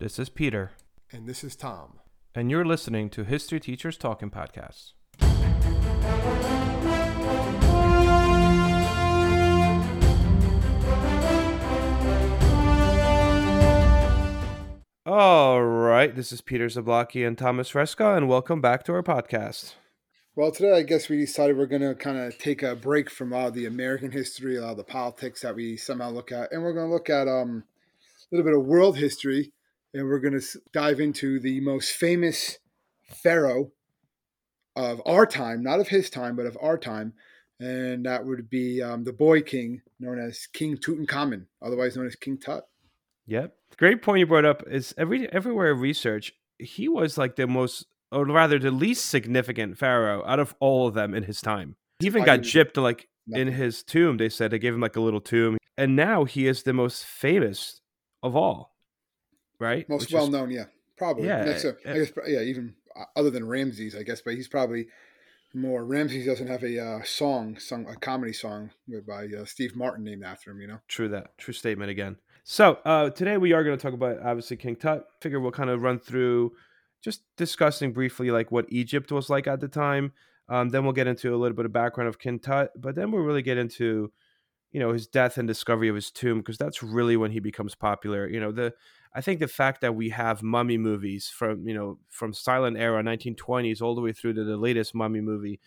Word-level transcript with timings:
This 0.00 0.18
is 0.18 0.30
Peter, 0.30 0.70
And 1.12 1.28
this 1.28 1.44
is 1.44 1.54
Tom. 1.54 1.98
and 2.34 2.50
you're 2.50 2.64
listening 2.64 3.10
to 3.10 3.22
History 3.22 3.60
Teachers 3.60 3.98
Talking 3.98 4.30
Podcasts. 4.30 4.92
All 15.06 15.62
right, 15.62 16.14
this 16.14 16.30
is 16.30 16.40
Peter 16.40 16.66
Zablocki 16.66 17.26
and 17.26 17.36
Thomas 17.36 17.70
Fresca, 17.70 18.14
and 18.14 18.28
welcome 18.28 18.60
back 18.60 18.84
to 18.84 18.92
our 18.92 19.02
podcast. 19.02 19.74
Well, 20.36 20.52
today 20.52 20.72
I 20.76 20.82
guess 20.82 21.08
we 21.08 21.16
decided 21.18 21.56
we're 21.58 21.66
going 21.66 21.82
to 21.82 21.94
kind 21.94 22.18
of 22.18 22.38
take 22.38 22.62
a 22.62 22.76
break 22.76 23.10
from 23.10 23.32
all 23.32 23.50
the 23.50 23.66
American 23.66 24.12
history, 24.12 24.56
a 24.56 24.62
lot 24.62 24.72
of 24.72 24.76
the 24.76 24.84
politics 24.84 25.40
that 25.42 25.56
we 25.56 25.76
somehow 25.76 26.10
look 26.10 26.30
at, 26.30 26.52
and 26.52 26.62
we're 26.62 26.72
going 26.72 26.88
to 26.88 26.92
look 26.92 27.10
at 27.10 27.26
um, 27.26 27.64
a 28.30 28.36
little 28.36 28.48
bit 28.48 28.58
of 28.58 28.64
world 28.66 28.98
history, 28.98 29.52
and 29.94 30.06
we're 30.06 30.18
going 30.18 30.38
to 30.38 30.60
dive 30.72 31.00
into 31.00 31.40
the 31.40 31.60
most 31.60 31.92
famous 31.92 32.58
pharaoh 33.04 33.72
of 34.76 35.02
our 35.04 35.26
time, 35.26 35.62
not 35.62 35.80
of 35.80 35.88
his 35.88 36.10
time, 36.10 36.36
but 36.36 36.46
of 36.46 36.56
our 36.60 36.78
time, 36.78 37.12
and 37.58 38.06
that 38.06 38.24
would 38.24 38.48
be 38.48 38.82
um, 38.82 39.04
the 39.04 39.12
boy 39.12 39.42
king 39.42 39.82
known 39.98 40.18
as 40.18 40.46
King 40.52 40.76
Tutankhamun, 40.76 41.46
otherwise 41.62 41.96
known 41.96 42.06
as 42.06 42.16
King 42.16 42.38
Tut. 42.38 42.64
Yep. 43.26 43.54
Great 43.76 44.02
point 44.02 44.20
you 44.20 44.26
brought 44.26 44.44
up 44.44 44.62
is 44.68 44.94
every 44.96 45.30
everywhere 45.32 45.68
I 45.68 45.70
research, 45.70 46.32
he 46.58 46.88
was 46.88 47.18
like 47.18 47.36
the 47.36 47.46
most 47.46 47.86
or 48.12 48.24
rather 48.24 48.58
the 48.58 48.70
least 48.70 49.06
significant 49.06 49.78
pharaoh 49.78 50.24
out 50.26 50.40
of 50.40 50.54
all 50.58 50.88
of 50.88 50.94
them 50.94 51.14
in 51.14 51.24
his 51.24 51.40
time. 51.40 51.76
He 52.00 52.06
even 52.06 52.22
I 52.22 52.26
got 52.26 52.40
gypped 52.40 52.80
like 52.80 53.08
in 53.28 53.48
his 53.48 53.82
tomb. 53.82 54.16
They 54.16 54.28
said 54.28 54.50
they 54.50 54.58
gave 54.58 54.74
him 54.74 54.80
like 54.80 54.96
a 54.96 55.00
little 55.00 55.20
tomb. 55.20 55.58
And 55.76 55.96
now 55.96 56.24
he 56.24 56.46
is 56.46 56.62
the 56.62 56.72
most 56.72 57.04
famous 57.04 57.80
of 58.22 58.34
all. 58.34 58.69
Right? 59.60 59.88
Most 59.88 60.02
Which 60.02 60.12
well 60.12 60.24
is- 60.24 60.30
known, 60.30 60.50
yeah, 60.50 60.64
probably. 60.96 61.26
Yeah, 61.26 61.44
Next 61.44 61.64
I 61.64 61.92
guess, 61.92 62.12
yeah, 62.26 62.40
even 62.40 62.74
uh, 62.98 63.04
other 63.14 63.30
than 63.30 63.46
Ramses, 63.46 63.94
I 63.94 64.02
guess, 64.02 64.20
but 64.20 64.34
he's 64.34 64.48
probably 64.48 64.88
more. 65.54 65.84
Ramses 65.84 66.26
doesn't 66.26 66.48
have 66.48 66.64
a 66.64 66.80
uh, 66.84 67.02
song, 67.04 67.58
sung 67.58 67.86
a 67.86 67.94
comedy 67.96 68.32
song 68.32 68.70
by 69.06 69.26
uh, 69.26 69.44
Steve 69.44 69.76
Martin 69.76 70.04
named 70.04 70.24
after 70.24 70.50
him. 70.50 70.60
You 70.60 70.66
know, 70.68 70.78
True 70.88 71.08
that. 71.08 71.38
True 71.38 71.54
statement 71.54 71.90
again. 71.90 72.16
So 72.42 72.78
uh, 72.84 73.10
today 73.10 73.36
we 73.36 73.52
are 73.52 73.62
going 73.62 73.76
to 73.76 73.82
talk 73.82 73.94
about 73.94 74.18
obviously 74.24 74.56
King 74.56 74.76
Tut. 74.76 75.06
Figure 75.20 75.38
we'll 75.38 75.52
kind 75.52 75.70
of 75.70 75.82
run 75.82 75.98
through 75.98 76.52
just 77.02 77.22
discussing 77.36 77.92
briefly 77.92 78.30
like 78.30 78.50
what 78.50 78.66
Egypt 78.68 79.12
was 79.12 79.30
like 79.30 79.46
at 79.46 79.60
the 79.60 79.68
time. 79.68 80.12
Um, 80.48 80.70
then 80.70 80.82
we'll 80.82 80.92
get 80.92 81.06
into 81.06 81.34
a 81.34 81.38
little 81.38 81.56
bit 81.56 81.64
of 81.66 81.72
background 81.72 82.08
of 82.08 82.18
King 82.18 82.38
Tut, 82.40 82.72
but 82.76 82.94
then 82.94 83.12
we'll 83.12 83.22
really 83.22 83.42
get 83.42 83.58
into 83.58 84.12
you 84.72 84.80
know 84.80 84.92
his 84.92 85.06
death 85.06 85.38
and 85.38 85.46
discovery 85.46 85.88
of 85.88 85.94
his 85.94 86.10
tomb 86.10 86.38
because 86.38 86.58
that's 86.58 86.82
really 86.82 87.16
when 87.16 87.30
he 87.30 87.40
becomes 87.40 87.74
popular. 87.74 88.28
You 88.28 88.40
know 88.40 88.52
the 88.52 88.74
I 89.14 89.20
think 89.20 89.40
the 89.40 89.48
fact 89.48 89.80
that 89.80 89.94
we 89.94 90.10
have 90.10 90.42
mummy 90.42 90.78
movies 90.78 91.28
from 91.28 91.66
you 91.66 91.74
know 91.74 91.98
from 92.08 92.32
silent 92.32 92.76
era 92.76 93.02
1920s 93.02 93.82
all 93.82 93.94
the 93.94 94.00
way 94.00 94.12
through 94.12 94.34
to 94.34 94.44
the 94.44 94.56
latest 94.56 94.94
mummy 94.94 95.20
movie. 95.20 95.60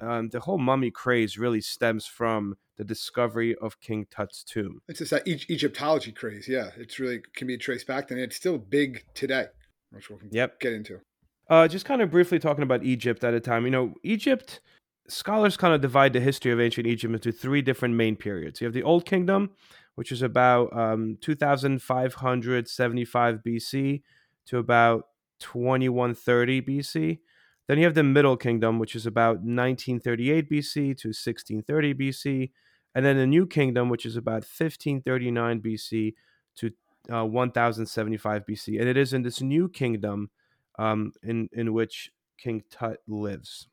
Um, 0.00 0.28
the 0.28 0.40
whole 0.40 0.58
mummy 0.58 0.90
craze 0.90 1.38
really 1.38 1.60
stems 1.60 2.06
from 2.06 2.56
the 2.76 2.84
discovery 2.84 3.56
of 3.56 3.80
King 3.80 4.06
Tut's 4.10 4.44
tomb. 4.44 4.80
it's 4.86 4.98
just 4.98 5.10
that 5.10 5.26
e- 5.26 5.44
Egyptology 5.50 6.12
craze. 6.12 6.46
Yeah, 6.48 6.70
it's 6.76 6.98
really 7.00 7.20
can 7.34 7.46
be 7.48 7.56
traced 7.56 7.86
back, 7.86 8.10
and 8.10 8.20
it's 8.20 8.36
still 8.36 8.58
big 8.58 9.02
today, 9.14 9.46
which 9.90 10.08
we'll 10.10 10.20
Yep. 10.30 10.60
get 10.60 10.72
into. 10.74 11.00
Uh, 11.48 11.66
just 11.66 11.84
kind 11.86 12.02
of 12.02 12.10
briefly 12.10 12.38
talking 12.38 12.62
about 12.62 12.84
Egypt 12.84 13.24
at 13.24 13.32
a 13.34 13.40
time. 13.40 13.64
You 13.64 13.70
know, 13.70 13.94
Egypt 14.02 14.60
scholars 15.08 15.56
kind 15.56 15.72
of 15.74 15.80
divide 15.80 16.12
the 16.12 16.20
history 16.20 16.52
of 16.52 16.60
ancient 16.60 16.86
Egypt 16.86 17.14
into 17.14 17.32
three 17.32 17.62
different 17.62 17.94
main 17.94 18.14
periods. 18.14 18.60
You 18.60 18.66
have 18.66 18.74
the 18.74 18.82
Old 18.82 19.06
Kingdom, 19.06 19.50
which 19.98 20.12
is 20.12 20.22
about 20.22 20.72
um, 20.78 21.18
2,575 21.22 23.38
BC 23.44 24.02
to 24.46 24.58
about 24.58 25.06
2130 25.40 26.62
BC. 26.62 27.18
Then 27.66 27.78
you 27.78 27.84
have 27.84 27.94
the 27.94 28.04
Middle 28.04 28.36
Kingdom, 28.36 28.78
which 28.78 28.94
is 28.94 29.06
about 29.06 29.38
1938 29.38 30.48
BC 30.48 30.96
to 30.98 31.08
1630 31.08 31.94
BC. 31.94 32.52
And 32.94 33.04
then 33.04 33.16
the 33.16 33.26
New 33.26 33.44
Kingdom, 33.44 33.88
which 33.88 34.06
is 34.06 34.14
about 34.14 34.44
1539 34.44 35.62
BC 35.62 36.14
to 36.58 36.70
uh, 37.12 37.24
1075 37.24 38.46
BC. 38.48 38.78
And 38.78 38.88
it 38.88 38.96
is 38.96 39.12
in 39.12 39.22
this 39.22 39.42
new 39.42 39.68
kingdom 39.68 40.30
um, 40.78 41.10
in 41.24 41.48
in 41.52 41.72
which 41.72 42.12
King 42.38 42.62
Tut 42.70 42.98
lives. 43.08 43.66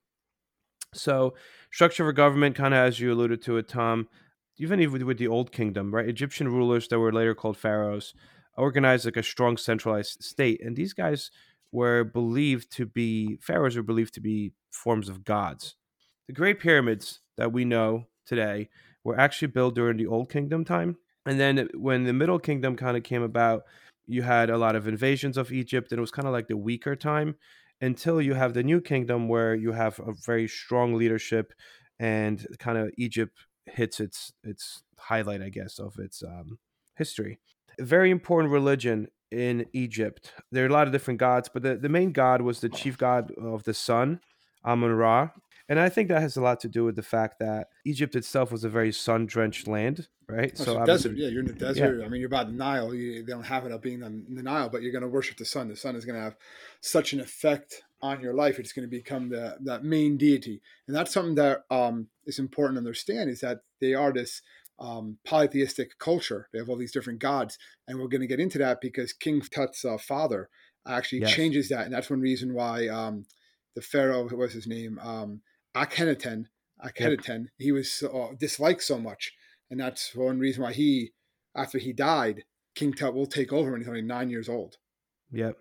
So, 0.92 1.36
structure 1.72 2.10
of 2.10 2.16
government, 2.16 2.56
kind 2.56 2.74
of 2.74 2.80
as 2.80 3.00
you 3.00 3.14
alluded 3.14 3.44
to 3.44 3.58
it, 3.58 3.68
Tom, 3.68 4.08
even 4.58 4.80
even 4.80 5.06
with 5.06 5.18
the 5.18 5.28
Old 5.28 5.52
Kingdom, 5.52 5.94
right? 5.94 6.08
Egyptian 6.08 6.48
rulers 6.48 6.88
that 6.88 7.00
were 7.00 7.12
later 7.12 7.36
called 7.36 7.58
pharaohs 7.58 8.14
organized 8.58 9.06
like 9.06 9.18
a 9.18 9.24
strong 9.24 9.58
centralized 9.58 10.24
state, 10.24 10.62
and 10.64 10.76
these 10.76 10.94
guys 10.94 11.32
were 11.72 12.04
believed 12.04 12.72
to 12.72 12.86
be 12.86 13.38
pharaohs 13.42 13.76
were 13.76 13.84
believed 13.84 14.14
to 14.14 14.22
be 14.22 14.54
forms 14.72 15.10
of 15.10 15.24
gods. 15.24 15.76
The 16.28 16.34
Great 16.34 16.60
Pyramids 16.60 17.20
that 17.38 17.52
we 17.52 17.66
know 17.66 18.08
today 18.26 18.70
were 19.04 19.20
actually 19.20 19.50
built 19.50 19.76
during 19.76 19.98
the 19.98 20.08
Old 20.08 20.30
Kingdom 20.30 20.64
time, 20.64 20.98
and 21.26 21.40
then 21.40 21.70
when 21.74 22.06
the 22.06 22.14
Middle 22.14 22.40
Kingdom 22.40 22.76
kind 22.76 22.96
of 22.98 23.04
came 23.04 23.24
about, 23.24 23.64
you 24.08 24.22
had 24.22 24.50
a 24.50 24.58
lot 24.58 24.76
of 24.76 24.88
invasions 24.88 25.38
of 25.38 25.52
Egypt, 25.52 25.92
and 25.92 25.98
it 25.98 26.02
was 26.02 26.12
kind 26.12 26.28
of 26.28 26.34
like 26.34 26.48
the 26.48 26.58
weaker 26.58 26.96
time 26.96 27.36
until 27.82 28.22
you 28.22 28.36
have 28.36 28.54
the 28.54 28.64
New 28.64 28.80
Kingdom, 28.80 29.28
where 29.28 29.54
you 29.54 29.74
have 29.74 30.00
a 30.00 30.14
very 30.14 30.48
strong 30.48 30.96
leadership, 30.96 31.54
and 32.00 32.46
kind 32.60 32.78
of 32.78 32.92
Egypt 32.98 33.38
hits 33.66 34.00
its 34.00 34.32
its 34.44 34.84
highlight, 34.98 35.42
I 35.42 35.50
guess, 35.50 35.80
of 35.80 35.98
its 36.00 36.24
um, 36.24 36.60
history. 36.96 37.40
A 37.80 37.84
very 37.84 38.12
important 38.12 38.54
religion 38.54 39.08
in 39.32 39.66
Egypt. 39.74 40.34
There 40.52 40.64
are 40.64 40.70
a 40.70 40.74
lot 40.74 40.88
of 40.88 40.94
different 40.94 41.20
gods, 41.20 41.50
but 41.52 41.64
the, 41.64 41.76
the 41.76 41.90
main 41.90 42.12
god 42.12 42.42
was 42.42 42.62
the 42.62 42.70
chief 42.70 42.98
god 42.98 43.32
of 43.32 43.64
the 43.64 43.74
sun, 43.74 44.22
Amun 44.64 44.92
Ra. 44.92 45.30
And 45.68 45.80
I 45.80 45.90
think 45.90 46.10
that 46.10 46.22
has 46.22 46.38
a 46.38 46.42
lot 46.42 46.60
to 46.60 46.68
do 46.70 46.84
with 46.84 46.96
the 46.96 47.02
fact 47.02 47.40
that 47.40 47.70
Egypt 47.86 48.16
itself 48.16 48.52
was 48.52 48.64
a 48.64 48.70
very 48.70 48.92
sun 48.92 49.26
drenched 49.26 49.68
land, 49.68 50.08
right? 50.30 50.54
Oh, 50.60 50.64
so 50.64 50.78
obviously- 50.78 51.12
desert, 51.12 51.18
yeah, 51.18 51.28
you're 51.30 51.42
in 51.42 51.48
the 51.48 51.54
desert. 51.54 52.04
I 52.06 52.08
mean, 52.08 52.20
you're 52.20 52.30
by 52.30 52.44
the 52.44 52.52
Nile. 52.52 52.94
You, 52.94 53.24
they 53.26 53.32
don't 53.32 53.44
have 53.44 53.66
it 53.66 53.72
up 53.72 53.82
being 53.82 54.04
on 54.04 54.26
the 54.30 54.44
Nile, 54.44 54.70
but 54.70 54.84
you're 54.84 54.92
going 54.92 55.02
to 55.02 55.08
worship 55.08 55.38
the 55.38 55.46
sun. 55.46 55.68
The 55.68 55.76
sun 55.76 55.96
is 55.96 56.06
going 56.06 56.18
to 56.18 56.22
have 56.22 56.36
such 56.82 57.14
an 57.14 57.20
effect 57.20 57.82
on 58.02 58.22
your 58.22 58.34
life. 58.34 58.60
It's 58.60 58.74
going 58.74 58.88
to 58.88 58.98
become 58.98 59.30
the 59.30 59.58
that 59.64 59.84
main 59.84 60.18
deity, 60.18 60.62
and 60.88 60.96
that's 60.96 61.14
something 61.14 61.36
that 61.36 61.62
um, 61.70 62.10
is 62.26 62.40
important 62.40 62.76
to 62.76 62.80
understand. 62.80 63.30
Is 63.30 63.42
that 63.42 63.60
they 63.82 63.94
are 63.94 64.12
this 64.12 64.42
um, 64.80 65.18
polytheistic 65.26 65.98
culture. 66.00 66.50
They 66.52 66.60
have 66.60 66.70
all 66.70 66.78
these 66.78 66.92
different 66.92 67.20
gods, 67.20 67.58
and 67.88 68.00
we're 68.00 68.08
going 68.08 68.22
to 68.22 68.28
get 68.28 68.40
into 68.40 68.58
that 68.60 68.82
because 68.82 69.14
King 69.14 69.42
Tut's 69.42 69.86
uh, 69.86 69.98
father 69.98 70.50
actually 70.88 71.22
Yes. 71.22 71.34
changes 71.34 71.70
that, 71.70 71.86
and 71.86 71.94
that's 71.94 72.10
one 72.10 72.22
reason 72.22 72.54
why 72.54 72.88
um, 72.88 73.26
the 73.76 73.82
pharaoh, 73.82 74.24
what 74.24 74.38
was 74.38 74.54
his 74.54 74.68
name, 74.68 75.00
um, 75.00 75.42
Akhenaten, 75.76 76.46
Akhenaten, 76.84 77.48
he 77.58 77.72
was 77.72 77.92
so, 77.92 78.08
uh, 78.10 78.34
disliked 78.38 78.84
so 78.84 79.00
much 79.00 79.34
and 79.70 79.80
that's 79.80 80.16
one 80.16 80.40
reason 80.40 80.64
why 80.64 80.74
he, 80.74 81.14
after 81.56 81.78
he 81.78 81.94
died, 81.94 82.44
King 82.76 82.94
Tut 82.94 83.14
will 83.14 83.26
take 83.26 83.52
over 83.52 83.72
when 83.72 83.82
he's 83.82 83.88
only 83.88 84.02
nine 84.02 84.30
years 84.30 84.50
old. 84.50 84.78
Yep. 85.32 85.58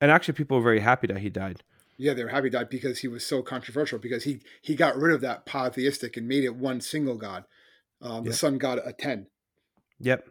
And 0.00 0.10
actually, 0.10 0.34
people 0.34 0.58
were 0.58 0.62
very 0.62 0.80
happy 0.80 1.06
that 1.06 1.18
he 1.18 1.30
died. 1.30 1.62
Yeah, 1.96 2.12
they 2.12 2.22
were 2.24 2.30
happy 2.30 2.46
he 2.48 2.50
died 2.50 2.68
because 2.68 2.98
he 2.98 3.08
was 3.08 3.24
so 3.24 3.42
controversial 3.42 3.98
because 3.98 4.24
he 4.24 4.40
he 4.60 4.74
got 4.74 4.96
rid 4.96 5.14
of 5.14 5.20
that 5.22 5.46
polytheistic 5.46 6.16
and 6.16 6.28
made 6.28 6.44
it 6.44 6.54
one 6.54 6.80
single 6.80 7.16
god, 7.16 7.44
um, 8.02 8.24
the 8.24 8.30
Yeah. 8.30 8.36
sun 8.36 8.58
god 8.58 8.80
Aten. 8.86 9.28
Yep. 10.00 10.28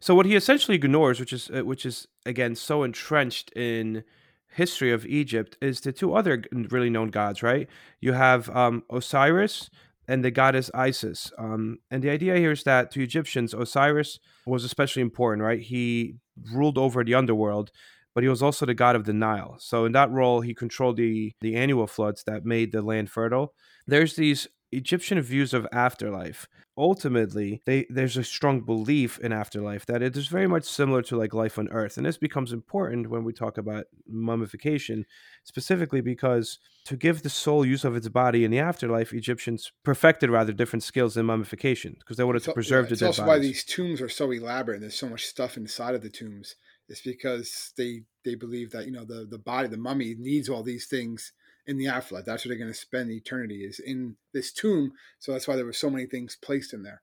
So 0.00 0.14
what 0.14 0.26
he 0.26 0.34
essentially 0.34 0.74
ignores, 0.74 1.20
which 1.20 1.32
is 1.32 1.50
uh, 1.50 1.64
which 1.64 1.86
is 1.86 2.08
again 2.26 2.56
so 2.56 2.82
entrenched 2.82 3.52
in 3.52 4.02
history 4.48 4.92
of 4.92 5.06
Egypt, 5.06 5.56
is 5.60 5.80
the 5.80 5.92
two 5.92 6.14
other 6.14 6.42
really 6.52 6.90
known 6.90 7.10
gods. 7.10 7.42
Right? 7.42 7.68
You 8.00 8.12
have 8.14 8.50
um, 8.50 8.82
Osiris 8.90 9.70
and 10.08 10.24
the 10.24 10.30
goddess 10.30 10.70
Isis. 10.74 11.32
Um, 11.38 11.78
and 11.90 12.02
the 12.02 12.10
idea 12.10 12.36
here 12.36 12.52
is 12.52 12.64
that 12.64 12.90
to 12.90 13.00
Egyptians, 13.02 13.54
Osiris 13.54 14.18
was 14.46 14.64
especially 14.64 15.02
important. 15.02 15.42
Right? 15.44 15.60
He 15.60 16.16
ruled 16.52 16.76
over 16.76 17.04
the 17.04 17.14
underworld, 17.14 17.70
but 18.14 18.22
he 18.22 18.28
was 18.28 18.42
also 18.42 18.66
the 18.66 18.74
god 18.74 18.96
of 18.96 19.04
the 19.04 19.12
Nile. 19.12 19.56
So 19.58 19.84
in 19.84 19.92
that 19.92 20.10
role, 20.10 20.40
he 20.40 20.54
controlled 20.54 20.96
the 20.96 21.32
the 21.40 21.56
annual 21.56 21.86
floods 21.86 22.24
that 22.24 22.44
made 22.44 22.72
the 22.72 22.82
land 22.82 23.10
fertile. 23.10 23.54
There's 23.86 24.16
these 24.16 24.48
Egyptian 24.72 25.20
views 25.20 25.54
of 25.54 25.66
afterlife 25.72 26.48
ultimately 26.76 27.62
they, 27.66 27.86
there's 27.88 28.16
a 28.16 28.24
strong 28.24 28.60
belief 28.60 29.18
in 29.20 29.32
afterlife 29.32 29.86
that 29.86 30.02
it 30.02 30.16
is 30.16 30.26
very 30.26 30.48
much 30.48 30.64
similar 30.64 31.02
to 31.02 31.16
like 31.16 31.32
life 31.32 31.58
on 31.58 31.68
earth 31.70 31.96
and 31.96 32.04
this 32.04 32.18
becomes 32.18 32.52
important 32.52 33.08
when 33.08 33.22
we 33.22 33.32
talk 33.32 33.58
about 33.58 33.84
mummification 34.08 35.04
specifically 35.44 36.00
because 36.00 36.58
to 36.84 36.96
give 36.96 37.22
the 37.22 37.30
soul 37.30 37.64
use 37.64 37.84
of 37.84 37.94
its 37.94 38.08
body 38.08 38.44
in 38.44 38.50
the 38.50 38.58
afterlife 38.58 39.12
egyptians 39.12 39.70
perfected 39.84 40.30
rather 40.30 40.52
different 40.52 40.82
skills 40.82 41.16
in 41.16 41.24
mummification 41.24 41.94
because 42.00 42.16
they 42.16 42.24
wanted 42.24 42.42
to 42.42 42.52
preserve 42.52 42.86
yeah, 42.86 42.88
the 42.88 42.92
it's 42.92 43.00
dead 43.00 43.06
also 43.06 43.26
why 43.26 43.38
these 43.38 43.64
tombs 43.64 44.00
are 44.00 44.08
so 44.08 44.30
elaborate 44.32 44.74
and 44.74 44.82
there's 44.82 44.98
so 44.98 45.08
much 45.08 45.24
stuff 45.24 45.56
inside 45.56 45.94
of 45.94 46.02
the 46.02 46.10
tombs. 46.10 46.56
It's 46.88 47.00
because 47.00 47.72
they 47.76 48.02
they 48.24 48.34
believe 48.34 48.70
that 48.72 48.86
you 48.86 48.92
know 48.92 49.04
the 49.04 49.26
the 49.28 49.38
body, 49.38 49.68
the 49.68 49.76
mummy 49.76 50.14
needs 50.18 50.48
all 50.48 50.62
these 50.62 50.86
things 50.86 51.32
in 51.66 51.78
the 51.78 51.88
afterlife. 51.88 52.24
That's 52.24 52.44
where 52.44 52.50
they're 52.50 52.64
going 52.64 52.72
to 52.72 52.78
spend 52.78 53.10
eternity 53.10 53.64
is 53.64 53.78
in 53.78 54.16
this 54.32 54.52
tomb. 54.52 54.92
So 55.18 55.32
that's 55.32 55.48
why 55.48 55.56
there 55.56 55.64
were 55.64 55.72
so 55.72 55.90
many 55.90 56.06
things 56.06 56.36
placed 56.36 56.74
in 56.74 56.82
there. 56.82 57.02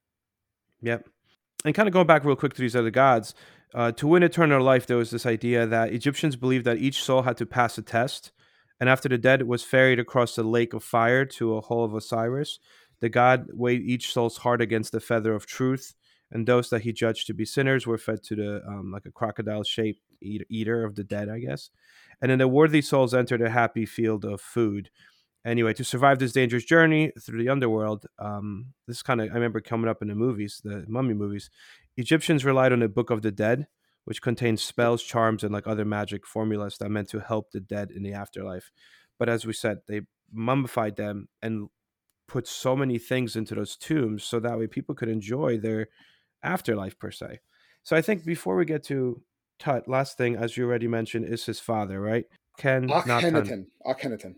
Yep. 0.82 1.08
And 1.64 1.74
kind 1.74 1.88
of 1.88 1.92
going 1.92 2.06
back 2.06 2.24
real 2.24 2.36
quick 2.36 2.54
to 2.54 2.60
these 2.60 2.76
other 2.76 2.90
gods, 2.90 3.34
Uh, 3.74 3.90
to 3.90 4.06
win 4.06 4.22
eternal 4.22 4.62
life, 4.62 4.86
there 4.86 4.98
was 4.98 5.10
this 5.10 5.24
idea 5.24 5.66
that 5.66 5.94
Egyptians 5.94 6.36
believed 6.36 6.66
that 6.66 6.76
each 6.76 7.02
soul 7.02 7.22
had 7.22 7.38
to 7.38 7.46
pass 7.46 7.78
a 7.78 7.82
test, 7.82 8.30
and 8.78 8.90
after 8.90 9.08
the 9.08 9.16
dead 9.16 9.44
was 9.44 9.64
ferried 9.64 9.98
across 9.98 10.34
the 10.34 10.42
lake 10.42 10.74
of 10.74 10.84
fire 10.84 11.24
to 11.24 11.56
a 11.56 11.62
hole 11.62 11.82
of 11.82 11.94
Osiris, 11.94 12.58
the 13.00 13.08
god 13.08 13.48
weighed 13.54 13.80
each 13.80 14.12
soul's 14.12 14.38
heart 14.38 14.60
against 14.60 14.92
the 14.92 15.00
feather 15.00 15.34
of 15.34 15.46
truth, 15.46 15.94
and 16.32 16.46
those 16.46 16.70
that 16.70 16.82
he 16.82 16.92
judged 16.92 17.26
to 17.26 17.34
be 17.34 17.44
sinners 17.44 17.86
were 17.86 17.98
fed 17.98 18.22
to 18.24 18.34
the 18.34 18.62
um, 18.66 18.90
like 18.90 19.06
a 19.06 19.12
crocodile-shaped 19.12 20.00
eat- 20.20 20.46
eater 20.48 20.84
of 20.84 20.94
the 20.94 21.04
dead, 21.04 21.28
I 21.28 21.38
guess. 21.38 21.70
And 22.20 22.30
then 22.30 22.38
the 22.38 22.48
worthy 22.48 22.82
souls 22.82 23.14
entered 23.14 23.42
a 23.42 23.50
happy 23.50 23.86
field 23.86 24.24
of 24.24 24.40
food. 24.40 24.90
Anyway, 25.44 25.74
to 25.74 25.84
survive 25.84 26.18
this 26.18 26.32
dangerous 26.32 26.64
journey 26.64 27.12
through 27.20 27.42
the 27.42 27.48
underworld, 27.48 28.06
um, 28.18 28.72
this 28.86 29.02
kind 29.02 29.20
of 29.20 29.30
I 29.30 29.34
remember 29.34 29.60
coming 29.60 29.90
up 29.90 30.00
in 30.00 30.08
the 30.08 30.14
movies, 30.14 30.60
the 30.64 30.84
mummy 30.88 31.14
movies. 31.14 31.50
Egyptians 31.96 32.44
relied 32.44 32.72
on 32.72 32.80
the 32.80 32.88
Book 32.88 33.10
of 33.10 33.22
the 33.22 33.32
Dead, 33.32 33.66
which 34.04 34.22
contains 34.22 34.62
spells, 34.62 35.02
charms, 35.02 35.44
and 35.44 35.52
like 35.52 35.66
other 35.66 35.84
magic 35.84 36.26
formulas 36.26 36.78
that 36.78 36.90
meant 36.90 37.10
to 37.10 37.20
help 37.20 37.50
the 37.50 37.60
dead 37.60 37.90
in 37.90 38.02
the 38.02 38.12
afterlife. 38.12 38.70
But 39.18 39.28
as 39.28 39.44
we 39.44 39.52
said, 39.52 39.78
they 39.86 40.02
mummified 40.32 40.96
them 40.96 41.28
and 41.42 41.68
put 42.26 42.46
so 42.46 42.74
many 42.74 42.98
things 42.98 43.36
into 43.36 43.54
those 43.54 43.76
tombs 43.76 44.24
so 44.24 44.40
that 44.40 44.58
way 44.58 44.66
people 44.66 44.94
could 44.94 45.08
enjoy 45.08 45.58
their 45.58 45.88
afterlife 46.42 46.98
per 46.98 47.10
se. 47.10 47.40
So 47.82 47.96
I 47.96 48.02
think 48.02 48.24
before 48.24 48.56
we 48.56 48.64
get 48.64 48.82
to 48.84 49.22
Tut, 49.58 49.86
last 49.88 50.16
thing, 50.18 50.34
as 50.36 50.56
you 50.56 50.64
already 50.64 50.88
mentioned, 50.88 51.24
is 51.26 51.44
his 51.46 51.60
father, 51.60 52.00
right? 52.00 52.24
Ken. 52.58 52.88
Akhenaten. 52.88 53.66
Akhenaten. 53.86 54.34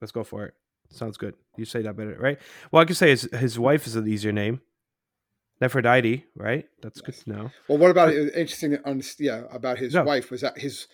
Let's 0.00 0.12
go 0.12 0.22
for 0.24 0.44
it. 0.46 0.54
Sounds 0.90 1.16
good. 1.16 1.34
You 1.56 1.64
say 1.64 1.82
that 1.82 1.96
better, 1.96 2.16
right? 2.18 2.38
Well, 2.70 2.80
I 2.80 2.84
can 2.84 2.94
say 2.94 3.10
his 3.10 3.22
his 3.34 3.58
wife 3.58 3.86
is 3.86 3.96
an 3.96 4.06
easier 4.08 4.32
name. 4.32 4.60
Nefertiti, 5.60 6.22
right? 6.36 6.66
That's 6.82 7.00
good 7.00 7.16
to 7.16 7.30
know. 7.30 7.50
Well, 7.66 7.78
what 7.78 7.90
about 7.90 8.12
interesting? 8.14 8.70
to 8.72 8.88
un- 8.88 9.02
Yeah, 9.18 9.42
about 9.50 9.78
his 9.78 9.92
No. 9.94 10.04
wife 10.04 10.30
was 10.30 10.42
that 10.42 10.58
his 10.58 10.86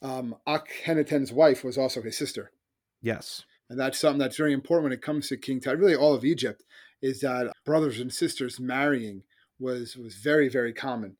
um, 0.00 0.36
Akhenaten's 0.46 1.32
wife 1.32 1.64
was 1.64 1.76
also 1.76 2.02
his 2.02 2.16
sister, 2.16 2.52
Yes. 3.00 3.44
and 3.68 3.78
that's 3.78 3.98
something 3.98 4.18
that's 4.18 4.36
very 4.36 4.52
important 4.52 4.84
when 4.84 4.92
it 4.92 5.02
comes 5.02 5.28
to 5.28 5.36
King 5.36 5.60
Tut. 5.60 5.78
Really, 5.78 5.96
all 5.96 6.14
of 6.14 6.24
Egypt 6.24 6.62
is 7.00 7.20
that 7.20 7.52
brothers 7.64 7.98
and 8.00 8.12
sisters 8.12 8.60
marrying 8.60 9.24
was 9.62 9.96
was 9.96 10.14
very 10.16 10.48
very 10.48 10.72
common, 10.72 11.16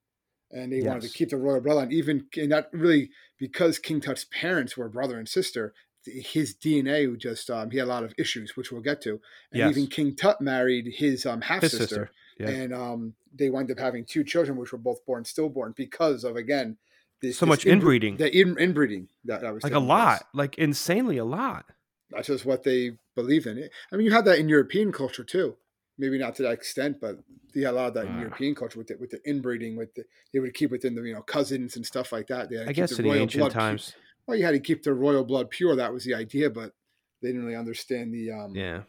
and 0.50 0.72
they 0.72 0.82
wanted 0.82 1.02
to 1.02 1.08
keep 1.08 1.30
the 1.30 1.36
royal 1.36 1.60
bloodline. 1.60 1.92
Even 1.92 2.26
and 2.36 2.52
that 2.52 2.68
really 2.72 3.10
because 3.38 3.78
King 3.78 4.00
Tut's 4.00 4.26
parents 4.30 4.76
were 4.76 4.88
brother 4.88 5.18
and 5.18 5.28
sister. 5.28 5.72
His 6.04 6.52
DNA 6.52 7.08
would 7.08 7.20
just 7.20 7.48
um, 7.48 7.70
he 7.70 7.78
had 7.78 7.86
a 7.86 7.94
lot 7.96 8.02
of 8.02 8.12
issues, 8.18 8.56
which 8.56 8.72
we'll 8.72 8.82
get 8.82 9.00
to. 9.02 9.20
And 9.52 9.60
Yes. 9.60 9.70
even 9.70 9.86
King 9.86 10.16
Tut 10.16 10.40
married 10.40 10.94
his 10.96 11.24
um, 11.24 11.42
half 11.42 11.62
His 11.62 11.72
sister. 11.76 12.10
Yeah. 12.38 12.48
and 12.48 12.74
um, 12.74 13.14
they 13.32 13.50
wound 13.50 13.70
up 13.70 13.78
having 13.78 14.04
two 14.04 14.24
children, 14.24 14.56
which 14.58 14.72
were 14.72 14.78
both 14.78 15.04
born 15.06 15.24
stillborn 15.24 15.74
because 15.76 16.24
of 16.24 16.34
again 16.34 16.76
this, 17.20 17.38
So 17.38 17.46
this 17.46 17.50
much 17.50 17.66
inbreeding. 17.66 18.16
The 18.16 18.36
in, 18.36 18.58
inbreeding 18.58 19.08
that, 19.26 19.42
that 19.42 19.54
was 19.54 19.62
like 19.62 19.74
a 19.74 19.78
lot, 19.78 20.26
like 20.34 20.58
insanely 20.58 21.18
a 21.18 21.24
lot. 21.24 21.66
That's 22.10 22.26
just 22.26 22.44
what 22.44 22.64
they 22.64 22.98
believed 23.14 23.46
in. 23.46 23.68
I 23.92 23.96
mean, 23.96 24.04
you 24.06 24.12
have 24.12 24.24
that 24.24 24.38
in 24.40 24.48
European 24.48 24.90
culture 24.92 25.24
too. 25.24 25.56
Maybe 25.98 26.18
not 26.18 26.34
to 26.36 26.42
that 26.44 26.52
extent, 26.52 26.98
but 27.00 27.18
you 27.54 27.64
had 27.66 27.74
a 27.74 27.76
lot 27.76 27.88
of 27.88 27.94
that 27.94 28.06
in 28.06 28.12
Ah. 28.12 28.20
European 28.20 28.54
culture 28.54 28.78
with 28.78 28.88
the, 28.88 28.96
with 28.98 29.10
the 29.10 29.20
inbreeding. 29.28 29.76
With 29.76 29.94
the, 29.94 30.04
they 30.32 30.38
would 30.40 30.54
keep 30.54 30.70
within 30.70 30.94
the 30.94 31.02
you 31.02 31.14
know 31.14 31.22
cousins 31.22 31.76
and 31.76 31.84
stuff 31.84 32.12
like 32.12 32.26
that. 32.28 32.48
They 32.50 32.56
had 32.56 32.68
I 32.68 32.72
guess 32.72 32.92
in 32.98 33.04
the 33.04 33.10
royal 33.10 33.22
ancient 33.22 33.52
times. 33.52 33.94
well, 34.26 34.36
you 34.36 34.44
had 34.44 34.52
to 34.52 34.60
keep 34.60 34.82
the 34.82 34.94
royal 34.94 35.24
blood 35.24 35.50
pure. 35.50 35.76
That 35.76 35.92
was 35.92 36.04
the 36.04 36.14
idea, 36.14 36.48
but 36.50 36.72
they 37.20 37.28
didn't 37.28 37.44
really 37.44 37.56
understand 37.56 38.12
the 38.14 38.32
um, 38.32 38.54
Yeah. 38.56 38.82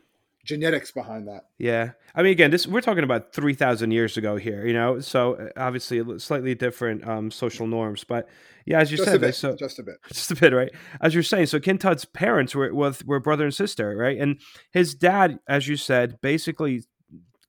genetics 0.46 0.92
behind 0.92 1.28
that. 1.28 1.42
Yeah. 1.58 1.92
I 2.16 2.24
mean, 2.24 2.32
again, 2.32 2.52
this 2.52 2.66
we're 2.68 2.82
talking 2.82 3.04
about 3.04 3.34
three 3.34 3.54
thousand 3.54 3.92
years 3.92 4.16
ago 4.18 4.38
here, 4.38 4.66
you 4.66 4.74
know. 4.74 5.00
So 5.02 5.34
uh, 5.36 5.50
obviously, 5.58 6.02
slightly 6.20 6.56
different 6.56 7.06
um, 7.08 7.32
social 7.32 7.68
norms, 7.68 8.04
but 8.06 8.28
yeah, 8.66 8.80
as 8.80 8.92
you 8.92 8.98
Just 8.98 9.10
said, 9.10 9.20
bit. 9.22 9.36
so 9.36 9.56
just 9.58 9.78
a 9.80 9.84
bit. 9.84 9.96
just 10.14 10.32
a 10.32 10.36
bit, 10.36 10.54
right? 10.54 10.72
As 11.02 11.14
you're 11.14 11.22
saying, 11.22 11.48
so 11.48 11.60
King 11.60 11.78
Tut's 11.78 12.06
parents 12.06 12.56
were 12.56 12.74
were, 12.74 12.94
were 13.06 13.20
brother 13.20 13.44
and 13.44 13.54
sister, 13.54 13.94
right? 13.98 14.18
And 14.18 14.40
his 14.72 14.96
dad, 14.96 15.40
as 15.50 15.68
you 15.68 15.76
said, 15.76 16.20
basically 16.22 16.84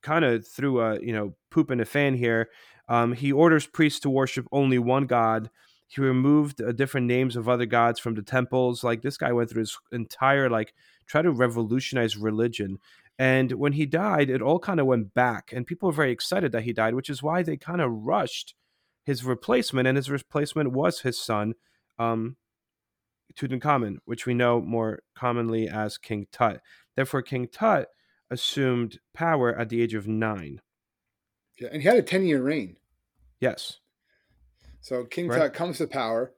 kind 0.05 0.23
of 0.23 0.47
threw 0.47 0.79
a 0.79 0.99
you 1.01 1.11
know 1.11 1.35
poop 1.49 1.71
in 1.71 1.81
a 1.81 1.85
fan 1.85 2.13
here. 2.15 2.49
Um, 2.87 3.13
he 3.13 3.31
orders 3.31 3.65
priests 3.65 3.99
to 4.01 4.09
worship 4.09 4.47
only 4.51 4.77
one 4.77 5.07
god. 5.07 5.49
He 5.87 6.01
removed 6.01 6.61
uh, 6.61 6.71
different 6.71 7.07
names 7.07 7.35
of 7.35 7.49
other 7.49 7.65
gods 7.65 7.99
from 7.99 8.13
the 8.13 8.21
temples. 8.21 8.83
Like 8.83 9.01
this 9.01 9.17
guy 9.17 9.31
went 9.31 9.49
through 9.49 9.63
his 9.63 9.77
entire 9.91 10.49
like 10.49 10.73
try 11.07 11.21
to 11.21 11.31
revolutionize 11.31 12.15
religion. 12.17 12.77
And 13.17 13.53
when 13.53 13.73
he 13.73 13.85
died, 13.85 14.29
it 14.29 14.41
all 14.41 14.59
kind 14.59 14.79
of 14.79 14.85
went 14.87 15.13
back, 15.13 15.53
and 15.53 15.65
people 15.65 15.87
were 15.87 15.93
very 15.93 16.11
excited 16.11 16.51
that 16.51 16.63
he 16.63 16.73
died, 16.73 16.95
which 16.95 17.09
is 17.09 17.23
why 17.23 17.43
they 17.43 17.57
kind 17.57 17.81
of 17.81 17.91
rushed 17.91 18.55
his 19.05 19.23
replacement, 19.23 19.87
and 19.87 19.95
his 19.95 20.09
replacement 20.09 20.71
was 20.71 20.99
his 20.99 21.17
son, 21.17 21.53
um, 21.97 22.35
Tutankhamun, 23.39 23.97
which 24.03 24.25
we 24.25 24.33
know 24.33 24.59
more 24.59 24.99
commonly 25.15 25.69
as 25.69 25.97
King 25.97 26.27
Tut. 26.31 26.59
Therefore, 26.95 27.21
King 27.21 27.47
Tut 27.47 27.87
assumed 28.29 28.99
power 29.13 29.53
at 29.55 29.69
the 29.69 29.81
age 29.81 29.93
of 29.93 30.07
nine. 30.07 30.61
Yeah, 31.59 31.69
and 31.71 31.81
he 31.81 31.87
had 31.87 31.97
a 31.97 32.01
ten 32.01 32.25
year 32.25 32.41
reign. 32.41 32.77
Yes. 33.39 33.79
So 34.81 35.05
King 35.05 35.27
Right. 35.27 35.39
Tut 35.39 35.53
comes 35.53 35.77
to 35.79 35.87
power. 35.87 36.33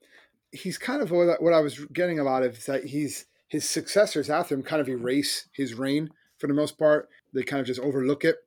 He's 0.51 0.78
kind 0.78 1.01
of 1.01 1.12
what 1.12 1.30
I, 1.30 1.36
what 1.39 1.54
I 1.54 1.60
was 1.60 1.80
getting 1.92 2.19
a 2.19 2.24
lot 2.24 2.44
of 2.44 2.57
is 2.57 2.66
that 2.66 2.86
he's 2.86 3.25
his 3.48 3.69
successors 3.69 4.30
after 4.30 4.56
him 4.56 4.63
kind 4.63 4.81
of 4.81 4.89
erase 4.89 5.48
his 5.54 5.74
reign 5.74 6.10
for 6.38 6.48
the 6.48 6.54
most 6.54 6.78
part. 6.78 7.10
They 7.34 7.44
kind 7.44 7.60
of 7.60 7.68
just 7.68 7.80
overlook 7.80 8.24
it. 8.24 8.38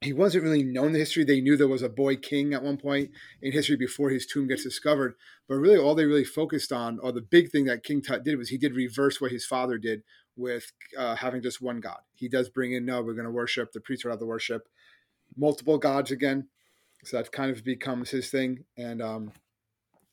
He 0.00 0.12
wasn't 0.12 0.44
really 0.44 0.62
known 0.62 0.92
the 0.92 0.98
history. 0.98 1.24
They 1.24 1.40
knew 1.40 1.56
there 1.56 1.66
was 1.66 1.82
a 1.82 1.88
boy 1.88 2.16
king 2.16 2.52
at 2.52 2.62
one 2.62 2.76
point 2.76 3.10
in 3.40 3.52
history 3.52 3.76
before 3.76 4.10
his 4.10 4.26
tomb 4.26 4.46
gets 4.46 4.62
discovered. 4.62 5.14
But 5.48 5.56
really, 5.56 5.78
all 5.78 5.94
they 5.94 6.04
really 6.04 6.24
focused 6.24 6.72
on, 6.72 6.98
or 6.98 7.12
the 7.12 7.22
big 7.22 7.50
thing 7.50 7.64
that 7.66 7.84
King 7.84 8.02
Tut 8.02 8.22
did, 8.22 8.36
was 8.36 8.50
he 8.50 8.58
did 8.58 8.74
reverse 8.74 9.20
what 9.20 9.30
his 9.30 9.46
father 9.46 9.78
did 9.78 10.02
with 10.36 10.72
uh, 10.98 11.16
having 11.16 11.42
just 11.42 11.62
one 11.62 11.80
god. 11.80 12.00
He 12.14 12.28
does 12.28 12.48
bring 12.48 12.72
in, 12.72 12.84
no, 12.84 13.02
we're 13.02 13.14
going 13.14 13.24
to 13.24 13.30
worship, 13.30 13.72
the 13.72 13.80
priests 13.80 14.04
are 14.04 14.08
allowed 14.10 14.20
to 14.20 14.26
worship 14.26 14.68
multiple 15.36 15.78
gods 15.78 16.10
again. 16.10 16.48
So 17.04 17.16
that 17.16 17.32
kind 17.32 17.50
of 17.50 17.64
becomes 17.64 18.10
his 18.10 18.30
thing. 18.30 18.64
And 18.76 19.02
um, 19.02 19.32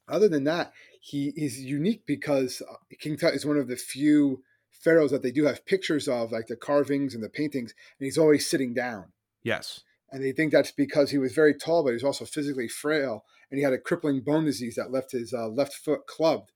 other 0.08 0.28
than 0.28 0.44
that, 0.46 0.74
he 1.00 1.34
is 1.36 1.60
unique 1.62 2.04
because 2.06 2.62
uh, 2.70 2.76
King 3.00 3.18
Tut 3.18 3.34
is 3.34 3.46
one 3.46 3.58
of 3.58 3.68
the 3.68 3.76
few 3.76 4.44
pharaohs 4.70 5.12
that 5.12 5.24
they 5.24 5.32
do 5.32 5.46
have 5.46 5.66
pictures 5.66 6.08
of, 6.08 6.32
like 6.32 6.48
the 6.48 6.56
carvings 6.56 7.14
and 7.14 7.24
the 7.24 7.30
paintings, 7.30 7.74
and 8.00 8.06
he's 8.06 8.18
always 8.18 8.50
sitting 8.50 8.74
down. 8.74 9.12
Yes. 9.44 9.82
And 10.12 10.24
they 10.24 10.32
think 10.32 10.52
that's 10.52 10.72
because 10.72 11.12
he 11.12 11.18
was 11.18 11.34
very 11.34 11.54
tall, 11.54 11.84
but 11.84 11.92
he 11.92 11.96
was 11.96 12.04
also 12.04 12.26
physically 12.26 12.68
frail, 12.68 13.24
and 13.50 13.58
he 13.58 13.64
had 13.64 13.74
a 13.74 13.78
crippling 13.78 14.22
bone 14.22 14.46
disease 14.46 14.76
that 14.76 14.92
left 14.92 15.12
his 15.12 15.34
uh, 15.34 15.48
left 15.48 15.74
foot 15.74 16.08
clubbed, 16.08 16.52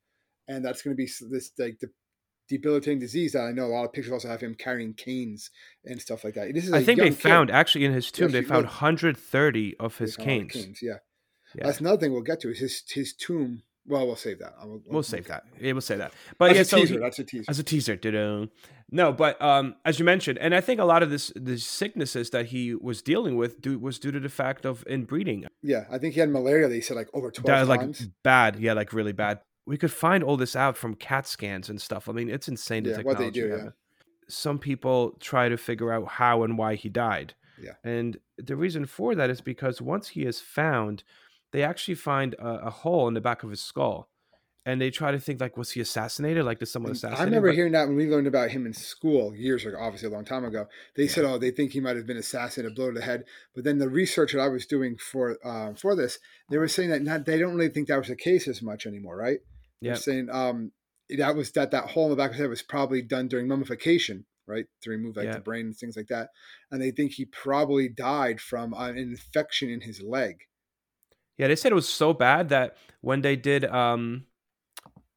and 0.47 0.65
that's 0.65 0.81
going 0.81 0.95
to 0.95 0.97
be 0.97 1.09
this 1.29 1.51
like 1.57 1.79
the 1.79 1.89
debilitating 2.47 2.99
disease 2.99 3.33
that 3.33 3.41
I 3.43 3.51
know 3.51 3.65
a 3.65 3.73
lot 3.73 3.85
of 3.85 3.93
pictures 3.93 4.11
also 4.13 4.27
have 4.27 4.41
him 4.41 4.55
carrying 4.55 4.93
canes 4.93 5.49
and 5.85 5.99
stuff 6.01 6.23
like 6.23 6.33
that. 6.35 6.53
This 6.53 6.65
is 6.65 6.73
I 6.73 6.83
think 6.83 6.99
they 6.99 7.05
young 7.05 7.13
kid. 7.15 7.21
found 7.21 7.51
actually 7.51 7.85
in 7.85 7.93
his 7.93 8.11
tomb 8.11 8.31
they 8.31 8.41
found 8.43 8.63
looked- 8.63 8.81
130 8.81 9.75
of 9.79 9.97
his 9.97 10.15
found 10.15 10.29
of 10.43 10.49
canes. 10.49 10.79
Yeah. 10.81 10.97
Yeah. 11.55 11.65
that's 11.67 11.79
another 11.79 11.97
thing 11.97 12.11
we'll 12.11 12.21
get 12.21 12.41
to 12.41 12.51
is 12.51 12.59
his 12.59 12.83
his 12.89 13.13
tomb. 13.13 13.63
Well, 13.87 14.07
we'll 14.07 14.15
save 14.15 14.39
that. 14.39 14.55
We'll, 14.63 14.81
We'll 14.87 15.03
save 15.03 15.27
that. 15.27 15.43
Yeah, 15.61 15.73
we'll 15.73 15.81
say 15.81 15.95
that. 15.97 16.11
But 16.39 16.47
That's 16.47 16.55
yeah, 16.55 16.61
a 16.61 16.65
so 16.65 16.77
teaser. 16.79 16.93
he- 16.95 16.99
that's 16.99 17.19
a 17.19 17.23
teaser. 17.23 17.45
as 17.47 17.59
a 17.59 17.63
teaser. 17.63 17.95
da-dum. 17.95 18.49
No, 18.91 19.13
but 19.13 19.39
um, 19.41 19.75
as 19.85 19.99
you 19.99 20.05
mentioned, 20.05 20.39
and 20.39 20.55
I 20.55 20.61
think 20.61 20.79
a 20.79 20.85
lot 20.85 21.03
of 21.03 21.09
this 21.11 21.31
the 21.35 21.57
sicknesses 21.57 22.31
that 22.31 22.47
he 22.47 22.73
was 22.75 23.01
dealing 23.03 23.35
with 23.35 23.61
due, 23.61 23.77
was 23.79 23.99
due 23.99 24.11
to 24.11 24.19
the 24.19 24.29
fact 24.29 24.65
of 24.65 24.83
inbreeding. 24.87 25.45
Yeah, 25.61 25.85
I 25.89 25.97
think 25.99 26.15
he 26.15 26.19
had 26.19 26.29
malaria. 26.29 26.67
They 26.67 26.81
said 26.81 26.95
like 26.97 27.09
over 27.13 27.27
That 27.31 27.41
twelve 27.41 27.67
like 27.69 27.95
bad, 28.23 28.59
yeah, 28.59 28.73
like 28.73 28.91
really 28.93 29.11
bad. 29.13 29.39
We 29.65 29.77
could 29.77 29.91
find 29.91 30.23
all 30.23 30.37
this 30.37 30.55
out 30.55 30.77
from 30.77 30.95
CAT 30.95 31.27
scans 31.27 31.69
and 31.69 31.81
stuff. 31.81 32.07
I 32.07 32.11
mean, 32.11 32.29
it's 32.29 32.47
insane 32.47 32.83
the 32.83 32.91
Yeah, 32.91 33.01
what 33.01 33.17
they 33.17 33.31
do, 33.31 33.47
yeah. 33.47 33.69
Some 34.27 34.59
people 34.59 35.15
try 35.19 35.49
to 35.49 35.57
figure 35.57 35.91
out 35.91 36.07
how 36.07 36.43
and 36.43 36.57
why 36.57 36.75
he 36.75 36.89
died. 36.89 37.33
Yeah. 37.61 37.73
And 37.83 38.17
the 38.37 38.55
reason 38.55 38.85
for 38.85 39.15
that 39.15 39.29
is 39.29 39.41
because 39.41 39.81
once 39.81 40.09
he 40.09 40.23
is 40.23 40.39
found, 40.39 41.03
they 41.51 41.63
actually 41.63 41.95
find 41.95 42.33
a, 42.35 42.67
a 42.67 42.69
hole 42.69 43.07
in 43.07 43.13
the 43.13 43.21
back 43.21 43.43
of 43.43 43.49
his 43.49 43.61
skull. 43.61 44.09
And 44.67 44.81
they 44.81 44.89
try 44.89 45.11
to 45.11 45.19
think 45.19 45.39
like, 45.39 45.57
was 45.57 45.71
he 45.71 45.79
assassinated? 45.79 46.43
Like, 46.43 46.57
did 46.57 46.65
someone 46.65 46.91
assassinate 46.93 47.19
I 47.19 47.23
him? 47.23 47.29
remember 47.29 47.49
But- 47.49 47.55
hearing 47.55 47.71
that 47.73 47.87
when 47.87 47.95
we 47.97 48.07
learned 48.09 48.25
about 48.25 48.49
him 48.49 48.65
in 48.65 48.73
school 48.73 49.35
years 49.35 49.63
ago, 49.63 49.77
obviously 49.79 50.07
a 50.07 50.11
long 50.11 50.25
time 50.25 50.43
ago. 50.43 50.65
They 50.95 51.07
said, 51.07 51.23
"Oh, 51.23 51.37
they 51.37 51.51
think 51.51 51.71
he 51.73 51.79
might 51.79 51.95
have 51.97 52.07
been 52.07 52.17
assassinated, 52.17 52.75
blow 52.75 52.87
to 52.91 52.99
the 52.99 53.05
head." 53.05 53.25
But 53.53 53.63
then 53.63 53.77
the 53.77 53.89
research 53.89 54.31
that 54.33 54.41
I 54.41 54.47
was 54.47 54.65
doing 54.65 54.97
for 54.97 55.37
uh, 55.45 55.75
for 55.75 55.95
this, 55.95 56.17
they 56.49 56.57
were 56.57 56.67
saying 56.67 56.89
that 56.89 57.03
not, 57.03 57.25
they 57.27 57.37
don't 57.37 57.53
really 57.55 57.69
think 57.69 57.87
that 57.89 57.97
was 57.99 58.07
the 58.07 58.15
case 58.15 58.47
as 58.47 58.63
much 58.63 58.87
anymore, 58.87 59.15
right? 59.15 59.37
They're 59.93 60.01
saying 60.01 60.29
um, 60.31 60.71
that 61.09 61.35
was 61.35 61.51
that 61.53 61.71
that 61.71 61.89
hole 61.89 62.05
in 62.05 62.09
the 62.11 62.15
back 62.15 62.31
of 62.31 62.35
his 62.35 62.41
head 62.41 62.49
was 62.49 62.61
probably 62.61 63.01
done 63.01 63.27
during 63.27 63.47
mummification, 63.47 64.25
right, 64.47 64.65
to 64.81 64.89
remove 64.89 65.15
like 65.17 65.25
Yeah. 65.25 65.33
the 65.35 65.41
brain 65.41 65.67
and 65.67 65.75
things 65.75 65.95
like 65.97 66.07
that. 66.07 66.29
And 66.71 66.81
they 66.81 66.91
think 66.91 67.13
he 67.13 67.25
probably 67.25 67.89
died 67.89 68.41
from 68.41 68.73
uh, 68.73 68.89
an 68.89 68.97
infection 68.97 69.69
in 69.69 69.81
his 69.81 70.01
leg. 70.01 70.37
Yeah, 71.37 71.47
they 71.47 71.55
said 71.55 71.71
it 71.71 71.75
was 71.75 71.89
so 71.89 72.13
bad 72.13 72.49
that 72.49 72.77
when 73.01 73.21
they 73.21 73.35
did, 73.35 73.65
um, 73.65 74.25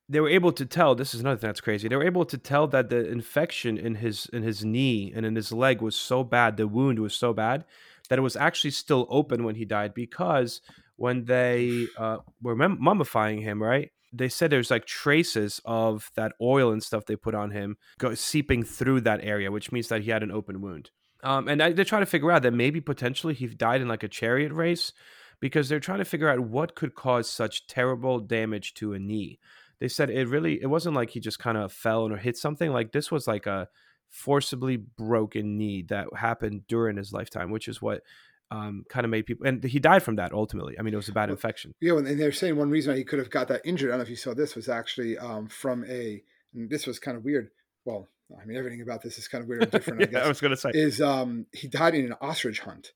they 0.08 0.20
were 0.20 0.28
able 0.28 0.52
to 0.52 0.66
tell. 0.66 0.94
This 0.94 1.14
is 1.14 1.20
another 1.20 1.36
thing 1.38 1.48
that's 1.48 1.60
crazy. 1.60 1.86
They 1.86 1.96
were 1.96 2.04
able 2.04 2.24
to 2.24 2.38
tell 2.38 2.66
that 2.68 2.90
the 2.90 3.08
infection 3.08 3.76
in 3.78 3.96
his 3.96 4.26
in 4.32 4.42
his 4.42 4.64
knee 4.64 5.12
and 5.14 5.24
in 5.26 5.36
his 5.36 5.52
leg 5.52 5.80
was 5.80 5.94
so 5.94 6.24
bad. 6.24 6.56
The 6.56 6.66
wound 6.66 6.98
was 6.98 7.14
so 7.14 7.32
bad 7.32 7.64
that 8.08 8.18
it 8.18 8.22
was 8.22 8.36
actually 8.36 8.70
still 8.70 9.06
open 9.10 9.44
when 9.44 9.54
he 9.54 9.64
died 9.64 9.94
because 9.94 10.60
when 10.96 11.26
they 11.26 11.86
uh, 11.96 12.18
were 12.42 12.56
mum- 12.56 12.80
mummifying 12.82 13.42
him, 13.42 13.62
right? 13.62 13.92
They 14.12 14.28
said 14.28 14.50
there's 14.50 14.70
like 14.70 14.86
traces 14.86 15.60
of 15.64 16.10
that 16.16 16.32
oil 16.40 16.72
and 16.72 16.82
stuff 16.82 17.06
they 17.06 17.16
put 17.16 17.34
on 17.34 17.50
him 17.50 17.76
go 17.98 18.14
seeping 18.14 18.62
through 18.62 19.02
that 19.02 19.20
area, 19.22 19.50
which 19.50 19.72
means 19.72 19.88
that 19.88 20.02
he 20.02 20.10
had 20.10 20.22
an 20.22 20.30
open 20.30 20.60
wound. 20.60 20.90
Um, 21.22 21.48
and 21.48 21.62
I, 21.62 21.72
they're 21.72 21.84
trying 21.84 22.02
to 22.02 22.06
figure 22.06 22.30
out 22.30 22.42
that 22.42 22.52
maybe 22.52 22.80
potentially 22.80 23.34
he 23.34 23.46
died 23.46 23.80
in 23.80 23.88
like 23.88 24.02
a 24.02 24.08
chariot 24.08 24.52
race 24.52 24.92
because 25.40 25.68
they're 25.68 25.80
trying 25.80 25.98
to 25.98 26.04
figure 26.04 26.28
out 26.28 26.40
what 26.40 26.74
could 26.74 26.94
cause 26.94 27.28
such 27.28 27.66
terrible 27.66 28.20
damage 28.20 28.74
to 28.74 28.92
a 28.92 28.98
knee. 28.98 29.38
They 29.80 29.88
said 29.88 30.10
it 30.10 30.28
really 30.28 30.60
it 30.60 30.66
wasn't 30.66 30.96
like 30.96 31.10
he 31.10 31.20
just 31.20 31.38
kind 31.38 31.56
of 31.56 31.72
fell 31.72 32.10
or 32.10 32.16
hit 32.16 32.36
something 32.36 32.72
like 32.72 32.92
this 32.92 33.10
was 33.10 33.26
like 33.26 33.46
a 33.46 33.68
forcibly 34.08 34.76
broken 34.76 35.58
knee 35.58 35.82
that 35.88 36.08
happened 36.16 36.66
during 36.66 36.96
his 36.96 37.12
lifetime, 37.12 37.50
which 37.50 37.68
is 37.68 37.82
what 37.82 38.02
um, 38.50 38.84
kind 38.88 39.04
of 39.04 39.10
made 39.10 39.26
people 39.26 39.46
and 39.46 39.62
he 39.62 39.78
died 39.78 40.02
from 40.02 40.16
that 40.16 40.32
ultimately. 40.32 40.78
I 40.78 40.82
mean, 40.82 40.94
it 40.94 40.96
was 40.96 41.08
a 41.08 41.12
bad 41.12 41.28
Well, 41.28 41.36
infection. 41.36 41.74
Yeah, 41.80 41.96
and 41.98 42.18
they're 42.18 42.32
saying 42.32 42.56
one 42.56 42.70
reason 42.70 42.92
why 42.92 42.96
he 42.98 43.04
could 43.04 43.18
have 43.18 43.30
got 43.30 43.48
that 43.48 43.60
injured. 43.64 43.90
I 43.90 43.92
don't 43.92 43.98
know 43.98 44.02
if 44.04 44.10
you 44.10 44.16
saw 44.16 44.34
this 44.34 44.54
was 44.56 44.68
actually 44.68 45.18
um, 45.18 45.48
from 45.48 45.84
a. 45.84 46.22
And 46.54 46.70
this 46.70 46.86
was 46.86 46.98
kind 46.98 47.16
of 47.16 47.24
weird. 47.24 47.50
Well, 47.84 48.08
I 48.40 48.44
mean, 48.46 48.56
everything 48.56 48.80
about 48.80 49.02
this 49.02 49.18
is 49.18 49.28
kind 49.28 49.42
of 49.42 49.48
weird 49.48 49.62
and 49.64 49.70
different. 49.70 50.02
I 50.02 50.06
guess 50.12 50.24
I 50.24 50.28
was 50.28 50.40
gonna 50.40 50.56
say 50.56 50.70
is 50.72 51.00
um, 51.00 51.46
he 51.52 51.68
died 51.68 51.94
in 51.94 52.06
an 52.06 52.14
ostrich 52.20 52.60
hunt. 52.60 52.92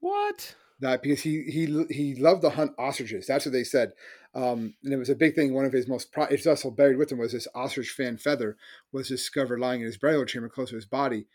what? 0.00 0.54
That 0.80 1.00
because 1.02 1.20
he 1.20 1.42
he 1.44 1.84
he 1.90 2.14
loved 2.16 2.42
to 2.42 2.50
hunt 2.50 2.72
ostriches. 2.76 3.26
That's 3.28 3.46
what 3.46 3.52
they 3.52 3.62
said, 3.62 3.92
um, 4.34 4.74
and 4.82 4.92
it 4.92 4.96
was 4.96 5.10
a 5.10 5.14
big 5.14 5.36
thing. 5.36 5.54
One 5.54 5.64
of 5.64 5.72
his 5.72 5.86
most 5.86 6.10
pro- 6.10 6.24
it's 6.24 6.46
also 6.46 6.72
buried 6.72 6.96
with 6.98 7.12
him 7.12 7.18
was 7.18 7.30
this 7.32 7.46
ostrich 7.54 7.90
fan 7.90 8.16
feather 8.16 8.56
was 8.90 9.06
discovered 9.08 9.60
lying 9.60 9.80
in 9.80 9.86
his 9.86 9.96
burial 9.96 10.24
chamber 10.24 10.48
close 10.48 10.70
to 10.70 10.74
his 10.74 10.86
body, 10.86 11.26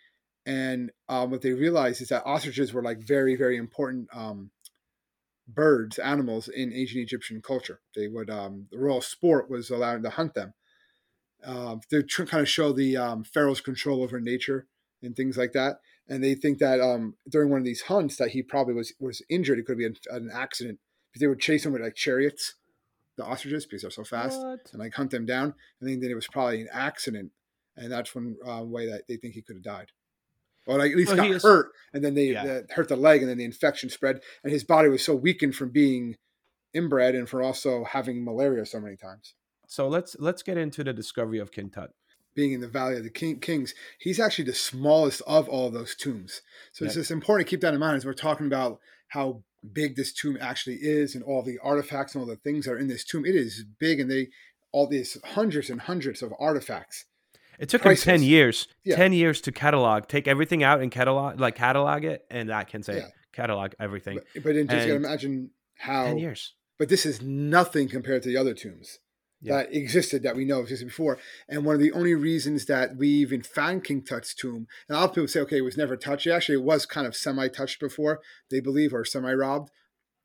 and 0.47 0.91
um, 1.09 1.29
what 1.29 1.41
they 1.41 1.51
realized 1.51 2.01
is 2.01 2.07
that 2.07 2.25
ostriches 2.25 2.73
were 2.73 2.81
like 2.81 2.99
very 2.99 3.35
very 3.35 3.57
important 3.57 4.07
um, 4.13 4.49
birds 5.47 5.99
animals 5.99 6.47
in 6.47 6.73
ancient 6.73 7.03
Egyptian 7.03 7.41
culture. 7.41 7.81
They 7.95 8.07
would 8.07 8.29
um, 8.29 8.67
the 8.71 8.79
royal 8.79 9.01
sport 9.01 9.49
was 9.49 9.69
allowed 9.69 10.03
to 10.03 10.09
hunt 10.09 10.33
them. 10.33 10.53
Um, 11.45 11.81
to 11.91 12.01
tr- 12.01 12.23
kind 12.23 12.41
of 12.41 12.49
show 12.49 12.73
the 12.73 12.97
um, 12.97 13.23
pharaoh's 13.23 13.61
control 13.61 14.01
over 14.01 14.19
nature 14.19 14.65
and 15.03 15.15
things 15.15 15.37
like 15.37 15.51
that 15.53 15.77
and 16.09 16.23
they 16.23 16.35
think 16.35 16.59
that 16.59 16.79
um, 16.79 17.15
during 17.29 17.49
one 17.49 17.59
of 17.59 17.65
these 17.65 17.83
hunts 17.83 18.15
that 18.17 18.29
he 18.29 18.41
probably 18.41 18.73
was 18.73 18.93
was 18.99 19.21
injured. 19.29 19.59
It 19.59 19.65
could 19.65 19.77
be 19.77 19.85
an, 19.85 19.95
an 20.09 20.29
accident 20.33 20.79
because 21.11 21.21
they 21.21 21.27
would 21.27 21.39
chase 21.39 21.65
him 21.65 21.73
with 21.73 21.81
like 21.81 21.95
chariots, 21.95 22.55
the 23.17 23.25
ostriches, 23.25 23.65
because 23.65 23.81
they're 23.81 23.91
so 23.91 24.03
fast, 24.03 24.39
What? 24.39 24.69
and 24.71 24.79
like 24.79 24.93
hunt 24.93 25.11
them 25.11 25.25
down. 25.25 25.53
And 25.79 25.89
then, 25.89 25.99
then 25.99 26.11
it 26.11 26.15
was 26.15 26.27
probably 26.27 26.61
an 26.61 26.69
accident, 26.71 27.31
and 27.75 27.91
that's 27.91 28.15
one 28.15 28.37
uh, 28.45 28.63
way 28.63 28.87
that 28.89 29.03
they 29.07 29.17
think 29.17 29.33
he 29.33 29.41
could 29.41 29.57
have 29.57 29.63
died, 29.63 29.91
or 30.67 30.77
like 30.77 30.91
at 30.91 30.97
least 30.97 31.15
Well, 31.15 31.31
got 31.31 31.41
hurt, 31.41 31.71
and 31.93 32.03
then 32.03 32.13
they 32.13 32.31
Yeah. 32.31 32.45
that 32.45 32.71
hurt 32.71 32.89
the 32.89 32.95
leg, 32.95 33.21
and 33.21 33.29
then 33.29 33.37
the 33.37 33.45
infection 33.45 33.89
spread, 33.89 34.21
and 34.43 34.51
his 34.51 34.63
body 34.63 34.89
was 34.89 35.03
so 35.03 35.15
weakened 35.15 35.55
from 35.55 35.69
being 35.69 36.17
inbred 36.73 37.15
and 37.15 37.27
for 37.27 37.41
also 37.41 37.85
having 37.85 38.23
malaria 38.23 38.65
so 38.65 38.79
many 38.79 38.95
times. 38.97 39.33
So 39.67 39.87
let's 39.87 40.15
let's 40.19 40.43
get 40.43 40.57
into 40.57 40.83
the 40.83 40.93
discovery 40.93 41.39
of 41.39 41.51
King 41.51 41.69
Tut. 41.69 41.91
being 42.35 42.51
in 42.51 42.61
the 42.61 42.67
Valley 42.67 42.95
of 42.95 43.03
the 43.03 43.09
King, 43.09 43.39
Kings, 43.39 43.73
he's 43.97 44.19
actually 44.19 44.45
the 44.45 44.53
smallest 44.53 45.21
of 45.25 45.49
all 45.49 45.71
those 45.71 45.95
tombs. 45.95 46.43
So 46.71 46.85
it's 46.85 46.93
just 46.93 47.09
important 47.09 47.47
to 47.47 47.49
keep 47.49 47.61
that 47.61 47.73
in 47.73 47.79
mind 47.79 47.97
as 47.97 48.05
we're 48.05 48.13
talking 48.13 48.45
about 48.45 48.79
how 49.07 49.41
big 49.73 49.95
this 49.95 50.13
tomb 50.13 50.37
actually 50.39 50.75
is 50.75 51.15
and 51.15 51.23
all 51.23 51.41
the 51.41 51.57
artifacts 51.63 52.13
and 52.13 52.21
all 52.21 52.27
the 52.27 52.35
things 52.35 52.65
that 52.65 52.73
are 52.73 52.77
in 52.77 52.87
this 52.89 53.03
tomb. 53.03 53.25
It 53.25 53.35
is 53.35 53.65
big, 53.79 53.99
and 53.99 54.11
they 54.11 54.27
all 54.71 54.85
these 54.85 55.17
hundreds 55.25 55.71
and 55.71 55.81
hundreds 55.81 56.21
of 56.21 56.31
artifacts. 56.39 57.05
It 57.59 57.69
took 57.69 57.83
him 57.83 57.95
ten 57.95 58.21
years, 58.21 58.67
Yeah. 58.83 58.95
ten 58.95 59.13
years 59.13 59.41
to 59.41 59.51
catalog, 59.51 60.07
take 60.07 60.27
everything 60.27 60.63
out 60.63 60.81
and 60.81 60.91
catalog, 60.91 61.39
like 61.39 61.55
catalog 61.55 62.03
it, 62.03 62.25
and 62.29 62.51
I 62.51 62.63
can 62.63 62.83
say 62.83 62.97
Yeah. 62.97 63.07
catalog 63.33 63.73
everything. 63.79 64.19
But, 64.33 64.43
but 64.43 64.55
then 64.55 64.67
just 64.67 64.87
gotta 64.87 64.95
imagine 64.95 65.51
how. 65.77 66.05
Ten 66.05 66.17
years. 66.17 66.53
But 66.77 66.89
this 66.89 67.05
is 67.05 67.21
nothing 67.21 67.89
compared 67.89 68.21
to 68.23 68.29
the 68.29 68.37
other 68.37 68.53
tombs 68.53 68.99
Yeah. 69.41 69.57
that 69.57 69.73
existed 69.75 70.21
that 70.23 70.35
we 70.35 70.45
know 70.45 70.61
existed 70.61 70.87
before. 70.87 71.17
And 71.49 71.65
one 71.65 71.73
of 71.75 71.81
the 71.81 71.91
only 71.91 72.13
reasons 72.13 72.65
that 72.65 72.95
we 72.95 73.07
even 73.07 73.41
found 73.41 73.83
King 73.83 74.03
Tut's 74.03 74.35
tomb, 74.35 74.67
and 74.87 74.95
a 74.95 74.99
lot 74.99 75.09
of 75.09 75.15
people 75.15 75.27
say, 75.27 75.39
okay, 75.41 75.57
it 75.57 75.61
was 75.61 75.77
never 75.77 75.97
touched. 75.97 76.27
Actually, 76.27 76.59
it 76.59 76.63
was 76.63 76.85
kind 76.85 77.07
of 77.07 77.15
semi-touched 77.15 77.79
before, 77.79 78.21
they 78.51 78.59
believe, 78.59 78.93
or 78.93 79.03
semi-robbed. 79.03 79.71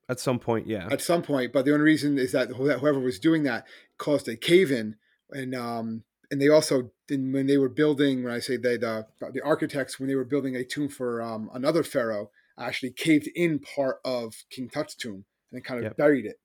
At 0.09 0.21
some 0.21 0.39
point, 0.39 0.67
yeah. 0.67 0.89
at 0.91 1.01
some 1.01 1.23
point. 1.23 1.53
But 1.53 1.65
the 1.65 1.73
only 1.73 1.85
reason 1.85 2.19
is 2.19 2.33
that 2.33 2.51
whoever 2.51 3.01
was 3.01 3.19
doing 3.19 3.45
that 3.45 3.67
caused 3.97 4.29
a 4.29 4.37
cave 4.37 4.71
in, 4.71 4.97
and 5.31 5.55
um, 5.55 6.05
and 6.33 6.41
they 6.41 6.49
also 6.49 6.91
when 7.11 7.47
they 7.47 7.59
were 7.59 7.69
building, 7.69 8.25
when 8.25 8.33
I 8.33 8.39
say 8.41 8.57
they 8.57 8.79
the 8.79 9.07
the 9.33 9.43
architects 9.43 10.01
when 10.01 10.09
they 10.09 10.15
were 10.17 10.25
building 10.25 10.57
a 10.57 10.65
tomb 10.65 10.89
for 10.89 11.21
um, 11.23 11.51
another 11.53 11.83
pharaoh, 11.83 12.31
actually 12.59 12.91
caved 12.91 13.29
in 13.35 13.59
part 13.61 13.99
of 14.05 14.35
King 14.51 14.71
Tut's 14.71 14.95
tomb 14.97 15.25
and 15.53 15.63
kind 15.63 15.79
of 15.79 15.85
Yep. 15.85 15.97
buried 15.99 16.25
it. 16.27 16.41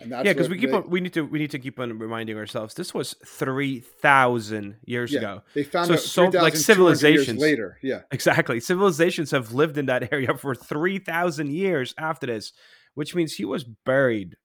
And 0.00 0.12
that's 0.12 0.26
yeah, 0.26 0.32
because 0.32 0.48
we 0.48 0.58
keep 0.58 0.70
they, 0.70 0.76
on. 0.76 0.90
We 0.90 1.00
need 1.00 1.12
to. 1.14 1.22
We 1.24 1.38
need 1.38 1.52
to 1.52 1.58
keep 1.60 1.78
on 1.78 1.98
reminding 1.98 2.36
ourselves. 2.36 2.74
This 2.74 2.92
was 2.92 3.14
three 3.24 3.80
thousand 3.80 4.76
years 4.84 5.12
Yeah. 5.12 5.18
ago. 5.20 5.42
They 5.54 5.62
found 5.64 5.86
So- 5.88 5.94
it 5.94 5.98
so, 5.98 6.22
like, 6.24 6.32
3,200 6.32 6.52
years 6.52 6.64
civilizations. 6.66 7.40
later. 7.40 7.78
Yeah, 7.82 8.02
Exactly. 8.10 8.60
Civilizations 8.72 9.30
have 9.30 9.52
lived 9.52 9.78
in 9.78 9.86
that 9.86 10.12
area 10.12 10.36
for 10.36 10.54
3,000 10.54 11.50
years 11.52 11.94
after 11.98 12.26
this, 12.26 12.52
which 12.94 13.14
means 13.14 13.34
he 13.34 13.44
was 13.44 13.64
buried 13.64 14.36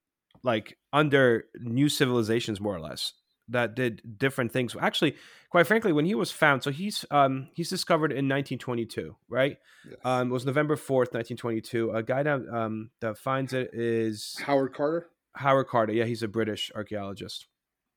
like 0.43 0.77
under 0.91 1.45
new 1.59 1.87
civilizations, 1.89 2.59
more 2.59 2.75
or 2.75 2.81
less, 2.81 3.13
that 3.49 3.75
did 3.75 4.17
different 4.17 4.51
things. 4.51 4.75
Actually, 4.79 5.15
quite 5.49 5.67
frankly, 5.67 5.91
when 5.91 6.05
he 6.05 6.15
was 6.15 6.31
found, 6.31 6.63
so 6.63 6.71
he's 6.71 7.05
um 7.11 7.49
he's 7.53 7.69
discovered 7.69 8.11
in 8.11 8.27
1922, 8.29 9.15
right? 9.29 9.57
Yes. 9.87 9.97
Um, 10.03 10.29
it 10.29 10.33
was 10.33 10.45
November 10.45 10.75
4th, 10.75 11.13
1922. 11.13 11.91
A 11.91 12.03
guy 12.03 12.23
that 12.23 12.41
um 12.51 12.91
that 13.01 13.17
finds 13.17 13.53
it 13.53 13.71
is 13.73 14.37
Howard 14.45 14.73
Carter. 14.73 15.09
Howard 15.35 15.67
Carter. 15.67 15.93
Yeah, 15.93 16.05
he's 16.05 16.23
a 16.23 16.27
British 16.27 16.71
archaeologist. 16.75 17.47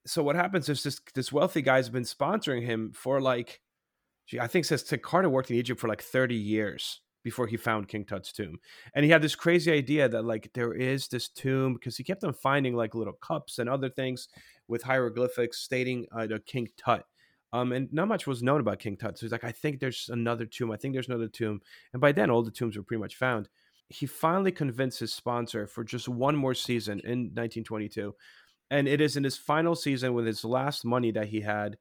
So 0.06 0.22
what 0.22 0.36
happens 0.36 0.68
is 0.68 0.82
this 0.82 1.00
this 1.14 1.32
wealthy 1.32 1.62
guy's 1.62 1.88
been 1.88 2.04
sponsoring 2.04 2.64
him 2.64 2.92
for 2.94 3.20
like, 3.20 3.60
gee, 4.26 4.40
I 4.40 4.46
think 4.46 4.64
says 4.64 4.82
to 4.84 4.98
Carter 4.98 5.28
worked 5.28 5.50
in 5.50 5.56
Egypt 5.56 5.80
for 5.80 5.88
like 5.88 6.02
thirty 6.02 6.36
years 6.36 7.00
before 7.26 7.46
he 7.46 7.56
found 7.56 7.88
King 7.88 8.04
Tut's 8.04 8.32
tomb, 8.32 8.58
and 8.94 9.04
he 9.04 9.10
had 9.10 9.20
this 9.20 9.34
crazy 9.34 9.72
idea 9.72 10.08
that 10.08 10.24
like 10.24 10.50
there 10.54 10.72
is 10.72 11.08
this 11.08 11.28
tomb 11.28 11.74
because 11.74 11.96
he 11.96 12.04
kept 12.04 12.22
on 12.22 12.32
finding 12.32 12.76
like 12.76 12.94
little 12.94 13.14
cups 13.14 13.58
and 13.58 13.68
other 13.68 13.90
things 13.90 14.28
with 14.68 14.82
hieroglyphics 14.82 15.58
stating 15.58 16.06
uh, 16.12 16.26
the 16.26 16.38
King 16.38 16.68
Tut. 16.76 17.04
Um, 17.52 17.72
and 17.72 17.92
not 17.92 18.08
much 18.08 18.26
was 18.26 18.42
known 18.42 18.60
about 18.60 18.78
King 18.78 18.96
Tut. 18.96 19.18
So 19.18 19.26
he's 19.26 19.32
like, 19.32 19.44
I 19.44 19.52
think 19.52 19.80
there's 19.80 20.08
another 20.12 20.46
tomb. 20.46 20.70
I 20.70 20.76
think 20.76 20.94
there's 20.94 21.08
another 21.08 21.28
tomb. 21.28 21.60
And 21.92 22.00
by 22.00 22.12
then, 22.12 22.30
all 22.30 22.42
the 22.42 22.50
tombs 22.50 22.76
were 22.76 22.82
pretty 22.82 23.00
much 23.00 23.16
found 23.16 23.48
he 23.88 24.06
finally 24.06 24.50
convinced 24.50 24.98
his 25.00 25.14
sponsor 25.14 25.66
for 25.66 25.84
just 25.84 26.08
one 26.08 26.34
more 26.34 26.54
season 26.54 27.00
in 27.04 27.30
1922 27.34 28.14
and 28.70 28.88
it 28.88 29.00
is 29.00 29.16
in 29.16 29.24
his 29.24 29.36
final 29.36 29.76
season 29.76 30.12
with 30.14 30.26
his 30.26 30.44
last 30.44 30.84
money 30.84 31.12
that 31.12 31.28
he 31.28 31.40
had 31.40 31.76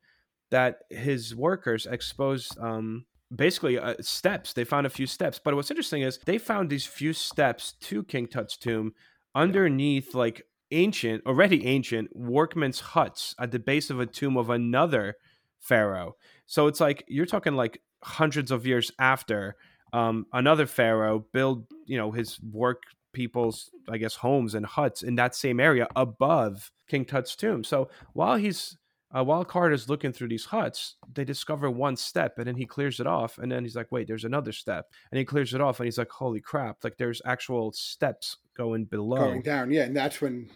that 0.52 0.80
his 0.90 1.36
workers 1.36 1.88
exposed 1.88 2.58
um, 2.60 3.06
basically 3.34 3.78
uh, 3.78 3.96
steps. 4.02 4.54
They 4.54 4.64
found 4.64 4.86
a 4.86 4.90
few 4.90 5.08
steps. 5.08 5.40
But 5.44 5.56
what's 5.56 5.72
interesting 5.72 6.02
is 6.02 6.20
they 6.26 6.38
found 6.38 6.70
these 6.70 6.86
few 6.86 7.14
steps 7.14 7.74
to 7.82 8.04
king 8.04 8.28
tut's 8.28 8.58
tomb 8.58 8.94
underneath 9.34 10.14
like 10.14 10.44
ancient 10.72 11.26
already 11.26 11.66
ancient 11.66 12.16
workmen's 12.16 12.80
huts 12.80 13.36
at 13.40 13.52
the 13.52 13.60
base 13.60 13.90
of 13.90 14.00
a 14.00 14.06
tomb 14.06 14.38
of 14.38 14.50
another 14.50 15.16
pharaoh. 15.60 16.16
So 16.46 16.68
it's 16.68 16.80
like 16.80 17.04
you're 17.08 17.26
talking 17.26 17.56
like 17.56 17.82
hundreds 18.04 18.52
of 18.52 18.66
years 18.66 18.92
after 19.00 19.56
um, 19.94 20.26
another 20.34 20.66
pharaoh 20.66 21.26
build 21.32 21.66
you 21.86 21.98
know 21.98 22.12
his 22.12 22.40
work 22.52 22.84
people's 23.14 23.70
i 23.90 23.98
guess 23.98 24.16
homes 24.16 24.54
and 24.54 24.66
huts 24.66 25.02
in 25.02 25.16
that 25.16 25.34
same 25.34 25.60
area 25.60 25.88
above 25.96 26.72
king 26.88 27.06
tut's 27.06 27.36
tomb. 27.36 27.64
So 27.64 27.90
while 28.14 28.38
he's 28.38 28.78
uh, 29.16 29.24
while 29.24 29.46
carter's 29.46 29.88
looking 29.90 30.12
through 30.12 30.28
these 30.28 30.46
huts 30.46 30.96
they 31.14 31.24
discover 31.24 31.70
one 31.70 31.96
step 31.96 32.38
and 32.38 32.46
then 32.48 32.56
he 32.56 32.66
clears 32.66 33.00
it 33.00 33.08
off 33.08 33.38
and 33.38 33.52
then 33.52 33.64
he's 33.64 33.76
like 33.76 33.92
wait 33.92 34.08
there's 34.08 34.26
another 34.26 34.52
step 34.52 34.88
and 35.12 35.18
he 35.20 35.26
clears 35.26 35.54
it 35.54 35.62
off 35.62 35.80
and 35.80 35.86
he's 35.86 35.98
like 35.98 36.10
holy 36.12 36.42
crap 36.42 36.78
like 36.84 36.98
there's 36.98 37.22
actual 37.26 37.72
steps 37.72 38.38
going 38.58 38.86
below 38.86 39.18
going 39.18 39.42
down. 39.42 39.72
Yeah, 39.72 39.84
and 39.84 39.96
that's 39.96 40.22
when 40.22 40.50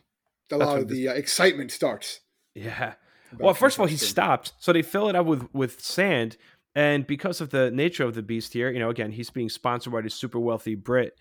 a 0.52 0.58
That's 0.58 0.60
lot 0.68 0.74
when 0.74 0.82
of 0.84 0.90
the 0.90 1.08
uh, 1.10 1.14
excitement 1.14 1.72
starts. 1.72 2.20
yeah 2.56 2.94
well 3.40 3.54
first 3.54 3.78
of 3.78 3.82
all 3.82 3.88
he 3.88 3.96
stopped 3.98 4.54
so 4.60 4.74
they 4.74 4.82
fill 4.82 5.08
it 5.10 5.16
up 5.16 5.26
with 5.26 5.48
with 5.54 5.80
sand 5.82 6.36
and 6.76 7.06
because 7.08 7.42
of 7.42 7.50
the 7.52 7.72
nature 7.72 8.04
of 8.04 8.16
the 8.16 8.22
beast 8.24 8.54
here 8.54 8.70
you 8.72 8.80
know 8.80 8.90
again 8.90 9.12
he's 9.12 9.30
being 9.30 9.50
sponsored 9.50 9.94
by 9.94 10.02
this 10.02 10.16
super 10.16 10.40
wealthy 10.40 10.76
brit 10.76 11.14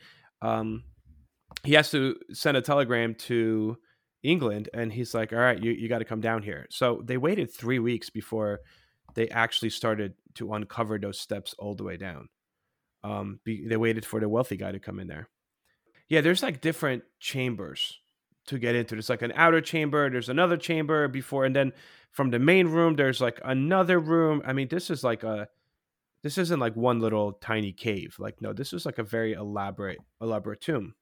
um 0.43 0.83
he 1.65 1.75
has 1.75 1.91
to 1.91 2.17
send 2.33 2.57
a 2.57 2.63
telegram 2.63 3.15
to 3.15 3.77
england 4.23 4.69
and 4.75 4.93
he's 4.93 5.15
like 5.15 5.33
all 5.33 5.39
right 5.39 5.63
you, 5.63 5.71
you 5.73 5.89
got 5.89 5.99
to 5.99 6.05
come 6.05 6.21
down 6.21 6.43
here. 6.43 6.67
So 6.71 7.03
they 7.05 7.17
waited 7.17 7.53
three 7.53 7.79
weeks 7.79 8.11
before 8.11 8.61
they 9.15 9.29
actually 9.29 9.71
started 9.71 10.15
to 10.35 10.53
uncover 10.55 10.99
those 10.99 11.19
steps 11.19 11.55
all 11.59 11.75
the 11.75 11.85
way 11.85 11.97
down. 11.97 12.29
Um 13.05 13.41
be, 13.45 13.67
they 13.67 13.77
waited 13.77 14.05
for 14.05 14.21
the 14.21 14.29
wealthy 14.29 14.57
guy 14.57 14.73
to 14.73 14.81
come 14.81 14.99
in 14.99 15.07
there. 15.07 15.29
Yeah 16.09 16.21
there's 16.21 16.43
like 16.43 16.61
different 16.61 17.05
chambers 17.21 18.01
to 18.47 18.59
get 18.59 18.75
into. 18.75 18.95
There's 18.95 19.11
like 19.11 19.23
an 19.23 19.33
outer 19.37 19.61
chamber 19.61 20.11
there's 20.11 20.29
another 20.29 20.57
chamber 20.57 21.07
before 21.07 21.45
and 21.45 21.55
then 21.55 21.73
from 22.11 22.31
the 22.31 22.39
main 22.39 22.69
room 22.69 22.97
there's 22.97 23.21
like 23.21 23.41
another 23.45 24.01
room. 24.01 24.43
I 24.45 24.53
mean 24.53 24.69
this 24.69 24.91
is 24.91 25.05
like 25.05 25.23
a 25.23 25.49
this 26.23 26.39
isn't 26.39 26.59
like 26.59 26.75
one 26.75 26.99
little 26.99 27.35
tiny 27.35 27.73
cave. 27.73 28.17
Like 28.19 28.43
no 28.43 28.53
this 28.53 28.73
is 28.73 28.85
like 28.85 28.99
a 28.99 29.05
very 29.05 29.35
elaborate 29.35 29.99
elaborate 30.21 30.61
tomb 30.61 30.95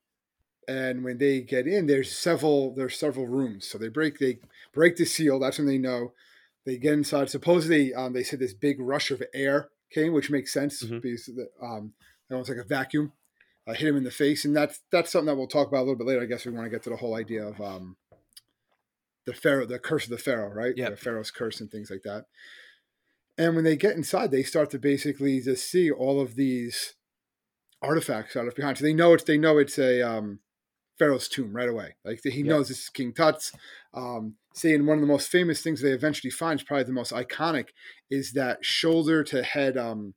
and 0.69 1.05
when 1.05 1.19
they 1.19 1.41
get 1.43 1.67
in, 1.67 1.87
there's 1.87 2.11
several 2.17 2.75
there's 2.75 2.99
several 2.99 3.27
rooms. 3.27 3.67
So 3.67 3.79
they 3.79 3.89
break 3.89 4.19
they 4.19 4.39
break 4.73 4.97
the 4.97 5.05
seal. 5.05 5.39
That's 5.39 5.59
when 5.59 5.67
they 5.67 5.79
know. 5.79 6.13
They 6.65 6.79
get 6.79 6.95
inside. 6.95 7.31
Supposedly, 7.31 7.95
um, 7.95 8.13
they 8.13 8.25
said 8.25 8.41
this 8.41 8.53
big 8.55 8.81
rush 8.81 9.11
of 9.13 9.23
air 9.33 9.69
came, 9.93 10.13
which 10.13 10.31
makes 10.31 10.53
sense 10.53 10.83
Mhm. 10.83 11.01
because 11.01 11.31
um, 11.63 11.93
almost 12.31 12.49
like 12.51 12.59
a 12.59 12.65
vacuum 12.65 13.13
uh, 13.69 13.73
hit 13.75 13.89
him 13.89 13.97
in 13.97 14.05
the 14.05 14.11
face, 14.11 14.45
and 14.45 14.57
that's 14.57 14.81
that's 14.91 15.13
something 15.13 15.27
that 15.27 15.37
we'll 15.37 15.47
talk 15.47 15.69
about 15.69 15.79
a 15.79 15.87
little 15.87 15.97
bit 15.97 16.07
later. 16.09 16.23
I 16.23 16.27
guess 16.27 16.45
we 16.45 16.53
want 16.53 16.67
to 16.67 16.71
get 16.71 16.83
to 16.85 16.91
the 16.91 16.97
whole 16.97 17.15
idea 17.15 17.47
of 17.47 17.61
um, 17.61 17.97
the 19.27 19.33
pharaoh, 19.35 19.67
the 19.67 19.79
curse 19.79 20.05
of 20.05 20.11
the 20.11 20.19
pharaoh, 20.19 20.53
right? 20.53 20.75
Yeah. 20.77 20.91
The 20.91 20.97
pharaoh's 20.97 21.31
curse 21.31 21.61
and 21.61 21.71
things 21.71 21.91
like 21.91 22.03
that. 22.03 22.27
And 23.39 23.55
when 23.55 23.65
they 23.65 23.77
get 23.77 23.97
inside, 23.97 24.31
they 24.31 24.43
start 24.43 24.71
to 24.71 24.79
basically 24.79 25.41
just 25.41 25.69
see 25.71 25.91
all 25.91 26.21
of 26.21 26.37
these 26.37 26.95
artifacts 27.83 28.35
out 28.37 28.49
of 28.49 28.55
behind. 28.55 28.79
So 28.79 28.85
they 28.85 28.95
know 28.95 29.13
it's 29.13 29.25
they 29.25 29.39
know 29.39 29.59
it's 29.59 29.79
a 29.79 30.01
um, 30.03 30.41
pharaoh's 30.99 31.29
tomb 31.29 31.53
right 31.55 31.69
away. 31.69 31.95
Like 32.05 32.21
he 32.23 32.41
Yeah. 32.41 32.53
knows 32.53 32.69
this 32.69 32.81
is 32.85 32.89
King 32.89 33.13
Tut's. 33.13 33.53
Um, 33.95 34.37
saying 34.55 34.87
one 34.87 34.97
of 34.97 35.03
the 35.03 35.07
most 35.07 35.29
famous 35.29 35.61
things 35.63 35.83
they 35.83 35.91
eventually 35.93 36.31
find 36.31 36.59
is 36.59 36.65
probably 36.65 36.85
the 36.85 36.93
most 36.93 37.13
iconic 37.13 37.69
is 38.11 38.33
that 38.33 38.65
shoulder 38.65 39.23
to 39.23 39.43
head 39.43 39.77
um, 39.77 40.15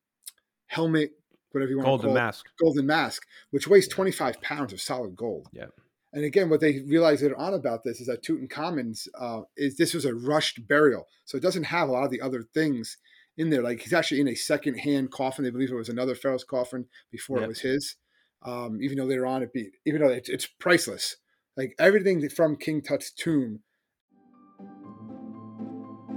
helmet, 0.67 1.11
whatever 1.51 1.71
you 1.71 1.77
want 1.77 1.85
to 1.85 1.89
Golden 1.89 2.03
call 2.07 2.11
it, 2.11 2.13
golden 2.13 2.25
mask. 2.25 2.45
golden 2.59 2.85
mask, 2.85 3.23
which 3.51 3.67
weighs 3.67 3.87
25 3.87 4.41
pounds 4.41 4.71
of 4.73 4.79
solid 4.81 5.15
gold. 5.15 5.47
Yeah. 5.51 5.65
And 6.13 6.23
again, 6.23 6.49
what 6.49 6.59
they 6.59 6.79
realize 6.87 7.21
later 7.21 7.37
on 7.37 7.53
about 7.53 7.83
this 7.83 7.99
is 8.01 8.07
that 8.07 8.23
Tutankhamun's 8.23 9.07
uh, 9.19 9.41
is 9.57 9.77
this 9.77 9.93
was 9.93 10.05
a 10.05 10.15
rushed 10.15 10.67
burial, 10.67 11.07
so 11.25 11.37
it 11.37 11.41
doesn't 11.43 11.65
have 11.65 11.87
a 11.87 11.91
lot 11.91 12.03
of 12.05 12.09
the 12.11 12.21
other 12.21 12.41
things 12.41 12.97
in 13.37 13.49
there. 13.51 13.61
Like 13.61 13.81
he's 13.81 13.93
actually 13.93 14.21
in 14.21 14.27
a 14.27 14.35
second-hand 14.35 15.11
coffin. 15.11 15.43
They 15.43 15.51
believe 15.51 15.71
it 15.71 15.75
was 15.75 15.89
another 15.89 16.15
pharaoh's 16.15 16.43
coffin 16.43 16.87
before 17.11 17.37
Yep. 17.39 17.45
it 17.45 17.47
was 17.49 17.59
his. 17.61 17.95
Um, 18.41 18.79
even 18.81 18.97
though 18.97 19.05
later 19.05 19.25
on 19.25 19.43
it 19.43 19.53
be, 19.53 19.71
even 19.85 20.01
though 20.01 20.09
it's, 20.09 20.29
it's 20.29 20.45
priceless, 20.45 21.17
like 21.57 21.75
everything 21.77 22.27
from 22.29 22.55
King 22.55 22.81
Tut's 22.81 23.11
tomb. 23.11 23.59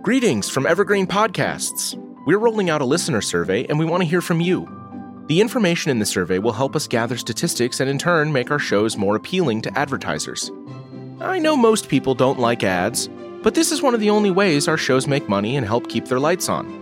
Greetings 0.03 0.49
from 0.49 0.67
Evergreen 0.67 1.07
Podcasts. 1.07 1.97
We're 2.27 2.39
rolling 2.39 2.71
out 2.71 2.81
a 2.81 2.85
listener 2.85 3.21
survey 3.21 3.65
and 3.67 3.79
we 3.79 3.85
want 3.85 4.03
to 4.03 4.09
hear 4.09 4.21
from 4.21 4.41
you. 4.41 4.69
The 5.27 5.41
information 5.41 5.91
in 5.91 5.99
the 5.99 6.07
survey 6.07 6.39
will 6.39 6.53
help 6.53 6.77
us 6.77 6.87
gather 6.87 7.17
statistics 7.17 7.81
and 7.81 7.89
in 7.89 7.99
turn 7.99 8.33
make 8.33 8.51
our 8.51 8.59
shows 8.59 8.97
more 8.97 9.17
appealing 9.17 9.63
to 9.63 9.79
advertisers. 9.79 10.51
I 11.21 11.39
know 11.39 11.57
most 11.57 11.89
people 11.89 12.15
don't 12.15 12.39
like 12.39 12.65
ads, 12.65 13.09
but 13.43 13.55
this 13.55 13.73
is 13.73 13.83
one 13.83 13.95
of 13.95 14.01
the 14.01 14.11
only 14.11 14.31
ways 14.31 14.69
our 14.69 14.77
shows 14.77 15.07
make 15.07 15.29
money 15.29 15.57
and 15.57 15.67
help 15.67 15.89
keep 15.89 16.07
their 16.07 16.21
lights 16.21 16.49
on. 16.49 16.82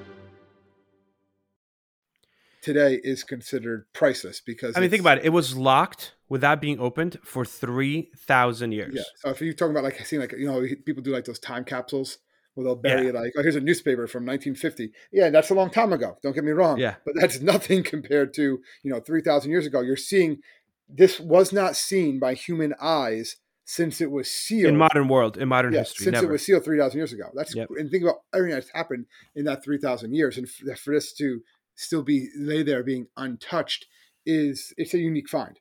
Today 2.61 2.99
is 3.03 3.23
considered 3.23 3.85
priceless 3.93 4.41
because 4.41 4.75
I 4.77 4.79
mean, 4.79 4.89
think 4.89 5.01
about 5.01 5.19
it. 5.19 5.25
It 5.25 5.29
was 5.29 5.57
locked 5.57 6.13
without 6.29 6.61
being 6.61 6.79
opened 6.79 7.17
for 7.23 7.43
three 7.45 8.11
thousand 8.17 8.71
years. 8.73 8.93
Yeah. 8.95 9.03
So 9.17 9.29
if 9.29 9.41
you're 9.41 9.53
talking 9.53 9.71
about 9.71 9.83
like 9.83 9.99
I 9.99 10.03
seeing 10.03 10.21
like 10.21 10.33
you 10.33 10.47
know 10.47 10.63
people 10.85 11.03
do 11.03 11.11
like 11.11 11.25
those 11.25 11.39
time 11.39 11.63
capsules 11.65 12.17
where 12.53 12.65
they'll 12.65 12.75
bury 12.75 13.03
Yeah. 13.03 13.09
it 13.09 13.15
like 13.15 13.33
oh 13.37 13.41
here's 13.41 13.55
a 13.55 13.61
newspaper 13.61 14.07
from 14.07 14.25
1950. 14.25 14.91
Yeah, 15.11 15.29
that's 15.29 15.49
a 15.49 15.53
long 15.53 15.69
time 15.69 15.93
ago. 15.93 16.17
Don't 16.21 16.33
get 16.33 16.43
me 16.43 16.51
wrong. 16.51 16.77
Yeah. 16.77 16.95
But 17.05 17.15
that's 17.19 17.39
nothing 17.53 17.83
compared 17.83 18.33
to 18.35 18.59
you 18.83 18.91
know 18.91 18.99
3,000 18.99 19.49
years 19.51 19.65
ago. 19.65 19.81
You're 19.81 19.97
seeing 19.97 20.39
this 20.87 21.19
was 21.19 21.53
not 21.53 21.75
seen 21.75 22.19
by 22.19 22.33
human 22.33 22.73
eyes 22.81 23.37
since 23.63 24.01
it 24.01 24.11
was 24.11 24.29
sealed 24.29 24.67
In 24.67 24.75
modern 24.77 25.07
world, 25.07 25.37
in 25.37 25.47
modern 25.47 25.71
yeah, 25.71 25.79
history, 25.79 26.03
since 26.05 26.13
never. 26.15 26.27
it 26.27 26.31
was 26.31 26.45
sealed 26.45 26.65
3,000 26.65 26.97
years 26.97 27.13
ago. 27.13 27.29
That's 27.33 27.55
Yep. 27.55 27.69
and 27.77 27.89
think 27.89 28.03
about 28.03 28.17
everything 28.33 28.55
that's 28.55 28.69
happened 28.71 29.05
in 29.33 29.45
that 29.45 29.63
3,000 29.63 30.13
years, 30.13 30.37
and 30.37 30.49
for, 30.49 30.75
for 30.75 30.93
this 30.93 31.13
to 31.13 31.41
still 31.81 32.03
be 32.03 32.29
lay 32.37 32.63
there 32.63 32.83
being 32.83 33.07
untouched 33.17 33.87
is 34.25 34.73
it's 34.77 34.93
a 34.93 34.99
unique 34.99 35.29
find. 35.29 35.59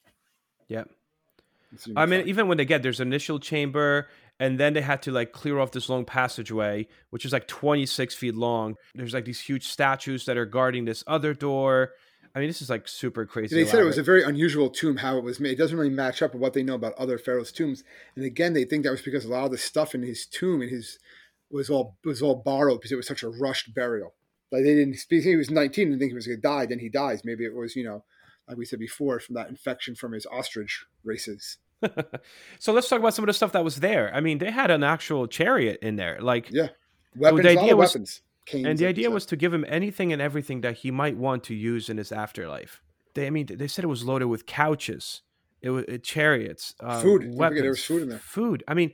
yeah. 0.68 0.84
Unique 1.86 1.98
I 1.98 2.06
mean, 2.06 2.20
find. 2.20 2.28
even 2.28 2.48
when 2.48 2.58
they 2.58 2.64
get 2.64 2.82
there's 2.82 3.00
initial 3.00 3.38
chamber, 3.38 4.08
and 4.40 4.58
then 4.58 4.72
they 4.72 4.80
had 4.80 5.02
to 5.02 5.12
like 5.12 5.32
clear 5.32 5.58
off 5.58 5.70
this 5.70 5.88
long 5.88 6.04
passageway, 6.04 6.88
which 7.10 7.24
is 7.24 7.32
like 7.32 7.46
26 7.46 8.14
feet 8.14 8.34
long. 8.34 8.74
There's 8.94 9.14
like 9.14 9.26
these 9.26 9.40
huge 9.40 9.68
statues 9.68 10.24
that 10.24 10.36
are 10.36 10.46
guarding 10.46 10.86
this 10.86 11.04
other 11.06 11.34
door. 11.34 11.92
I 12.34 12.38
mean, 12.38 12.48
this 12.48 12.62
is 12.62 12.70
like 12.70 12.88
super 12.88 13.26
crazy. 13.26 13.54
They 13.54 13.68
said 13.68 13.80
it 13.80 13.84
was 13.84 13.98
a 13.98 14.02
very 14.02 14.22
unusual 14.22 14.70
tomb, 14.70 14.96
how 14.96 15.18
it 15.18 15.24
was 15.24 15.40
made. 15.40 15.52
It 15.52 15.58
doesn't 15.58 15.76
really 15.76 15.90
match 15.90 16.22
up 16.22 16.32
with 16.32 16.40
what 16.40 16.54
they 16.54 16.62
know 16.62 16.74
about 16.74 16.94
other 16.94 17.18
pharaohs' 17.18 17.52
tombs. 17.52 17.84
And 18.16 18.24
again, 18.24 18.52
they 18.52 18.64
think 18.64 18.84
that 18.84 18.90
was 18.90 19.02
because 19.02 19.24
a 19.24 19.28
lot 19.28 19.44
of 19.44 19.50
the 19.50 19.58
stuff 19.58 19.94
in 19.94 20.02
his 20.02 20.26
tomb 20.26 20.62
and 20.62 20.70
his 20.70 20.98
was 21.50 21.68
all 21.68 21.96
was 22.04 22.22
all 22.22 22.36
borrowed 22.36 22.80
because 22.80 22.92
it 22.92 22.96
was 22.96 23.06
such 23.06 23.22
a 23.22 23.28
rushed 23.28 23.74
burial. 23.74 24.14
Like 24.52 24.64
they 24.64 24.74
didn't 24.74 24.96
speak. 24.96 25.24
He 25.24 25.36
was 25.36 25.50
19 25.50 25.92
and 25.92 25.98
think 26.00 26.10
he 26.10 26.14
was 26.14 26.26
going 26.26 26.38
to 26.38 26.42
die. 26.42 26.66
Then 26.66 26.78
he 26.80 26.88
dies. 26.88 27.22
Maybe 27.24 27.44
it 27.44 27.54
was 27.54 27.76
you 27.76 27.84
know, 27.84 28.04
like 28.48 28.56
we 28.56 28.64
said 28.64 28.78
before, 28.78 29.20
from 29.20 29.36
that 29.36 29.48
infection 29.48 29.94
from 29.94 30.12
his 30.12 30.26
ostrich 30.26 30.84
races. 31.04 31.58
so 32.58 32.72
let's 32.72 32.88
talk 32.88 32.98
about 32.98 33.14
some 33.14 33.22
of 33.22 33.28
the 33.28 33.32
stuff 33.32 33.52
that 33.52 33.64
was 33.64 33.76
there. 33.80 34.14
I 34.14 34.20
mean, 34.20 34.38
they 34.38 34.50
had 34.50 34.70
an 34.70 34.84
actual 34.84 35.26
chariot 35.26 35.78
in 35.80 35.96
there, 35.96 36.18
like, 36.20 36.50
Yeah, 36.50 36.68
weapons. 37.16 37.42
the 37.42 37.50
idea 37.50 37.76
was- 37.76 37.90
weapons. 37.94 38.22
Canes, 38.46 38.66
and 38.66 38.78
the 38.78 38.86
idea 38.86 39.10
was 39.10 39.26
to 39.26 39.36
give 39.36 39.52
him 39.54 39.64
anything 39.68 40.12
and 40.12 40.20
everything 40.20 40.62
that 40.62 40.78
he 40.78 40.90
might 40.90 41.16
want 41.16 41.44
to 41.44 41.54
use 41.54 41.88
in 41.88 41.98
his 41.98 42.10
afterlife. 42.10 42.82
They, 43.14 43.26
I 43.26 43.30
mean, 43.30 43.46
they 43.46 43.68
said 43.68 43.84
it 43.84 43.88
was 43.88 44.02
loaded 44.04 44.26
with 44.26 44.46
couches, 44.46 45.22
it 45.60 45.70
was 45.70 45.84
it, 45.86 46.02
chariots, 46.02 46.74
uh, 46.80 47.00
Food. 47.00 47.34
Weapons, 47.34 47.60
there 47.60 47.70
was 47.70 47.84
food 47.84 48.02
in 48.02 48.08
there. 48.08 48.18
Food. 48.18 48.64
I 48.66 48.74
mean, 48.74 48.92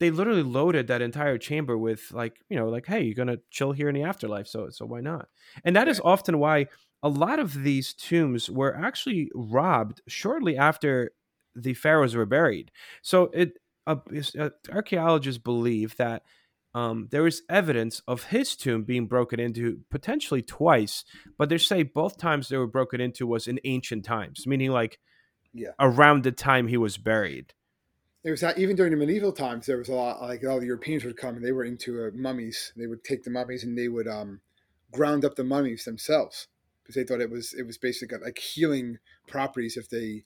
they 0.00 0.10
literally 0.10 0.42
loaded 0.42 0.86
that 0.88 1.02
entire 1.02 1.38
chamber 1.38 1.76
with 1.76 2.10
like, 2.12 2.40
you 2.48 2.56
know, 2.56 2.68
like, 2.68 2.86
hey, 2.86 3.02
you're 3.02 3.14
gonna 3.14 3.38
chill 3.50 3.72
here 3.72 3.88
in 3.88 3.94
the 3.94 4.02
afterlife, 4.02 4.46
so 4.46 4.68
so 4.70 4.86
why 4.86 5.00
not? 5.00 5.28
And 5.64 5.74
that 5.76 5.88
is 5.88 6.00
often 6.04 6.38
why 6.38 6.66
a 7.02 7.08
lot 7.08 7.38
of 7.38 7.62
these 7.62 7.94
tombs 7.94 8.50
were 8.50 8.76
actually 8.76 9.30
robbed 9.34 10.00
shortly 10.08 10.56
after 10.56 11.12
the 11.54 11.74
pharaohs 11.74 12.14
were 12.14 12.26
buried. 12.26 12.70
So 13.02 13.30
it 13.32 13.58
uh, 13.86 13.96
uh, 14.38 14.50
archaeologists 14.70 15.42
believe 15.42 15.96
that 15.96 16.22
um, 16.74 17.08
there 17.10 17.26
is 17.26 17.42
evidence 17.48 18.02
of 18.06 18.24
his 18.24 18.54
tomb 18.54 18.84
being 18.84 19.06
broken 19.06 19.40
into 19.40 19.80
potentially 19.90 20.42
twice, 20.42 21.04
but 21.38 21.48
they 21.48 21.58
say 21.58 21.82
both 21.82 22.18
times 22.18 22.48
they 22.48 22.58
were 22.58 22.66
broken 22.66 23.00
into 23.00 23.26
was 23.26 23.48
in 23.48 23.58
ancient 23.64 24.04
times, 24.04 24.46
meaning 24.46 24.70
like 24.70 24.98
Yeah. 25.54 25.70
around 25.80 26.22
the 26.24 26.32
time 26.32 26.68
he 26.68 26.76
was 26.76 26.98
buried. 26.98 27.54
It 28.28 28.32
was 28.32 28.42
that 28.42 28.58
even 28.58 28.76
during 28.76 28.90
the 28.92 28.98
medieval 28.98 29.32
times, 29.32 29.64
there 29.64 29.78
was 29.78 29.88
a 29.88 29.94
lot 29.94 30.20
like 30.20 30.44
all 30.44 30.60
the 30.60 30.66
Europeans 30.66 31.02
would 31.02 31.16
come 31.16 31.36
and 31.36 31.42
they 31.42 31.50
were 31.50 31.64
into 31.64 32.04
uh, 32.04 32.10
mummies. 32.12 32.74
They 32.76 32.86
would 32.86 33.02
take 33.02 33.24
the 33.24 33.30
mummies 33.30 33.64
and 33.64 33.76
they 33.76 33.88
would 33.88 34.06
um, 34.06 34.42
ground 34.92 35.24
up 35.24 35.34
the 35.34 35.44
mummies 35.44 35.86
themselves 35.86 36.46
because 36.82 36.94
they 36.94 37.04
thought 37.04 37.22
it 37.22 37.30
was 37.30 37.54
it 37.54 37.66
was 37.66 37.78
basically 37.78 38.18
like 38.18 38.36
healing 38.36 38.98
properties 39.28 39.78
if 39.78 39.88
they 39.88 40.24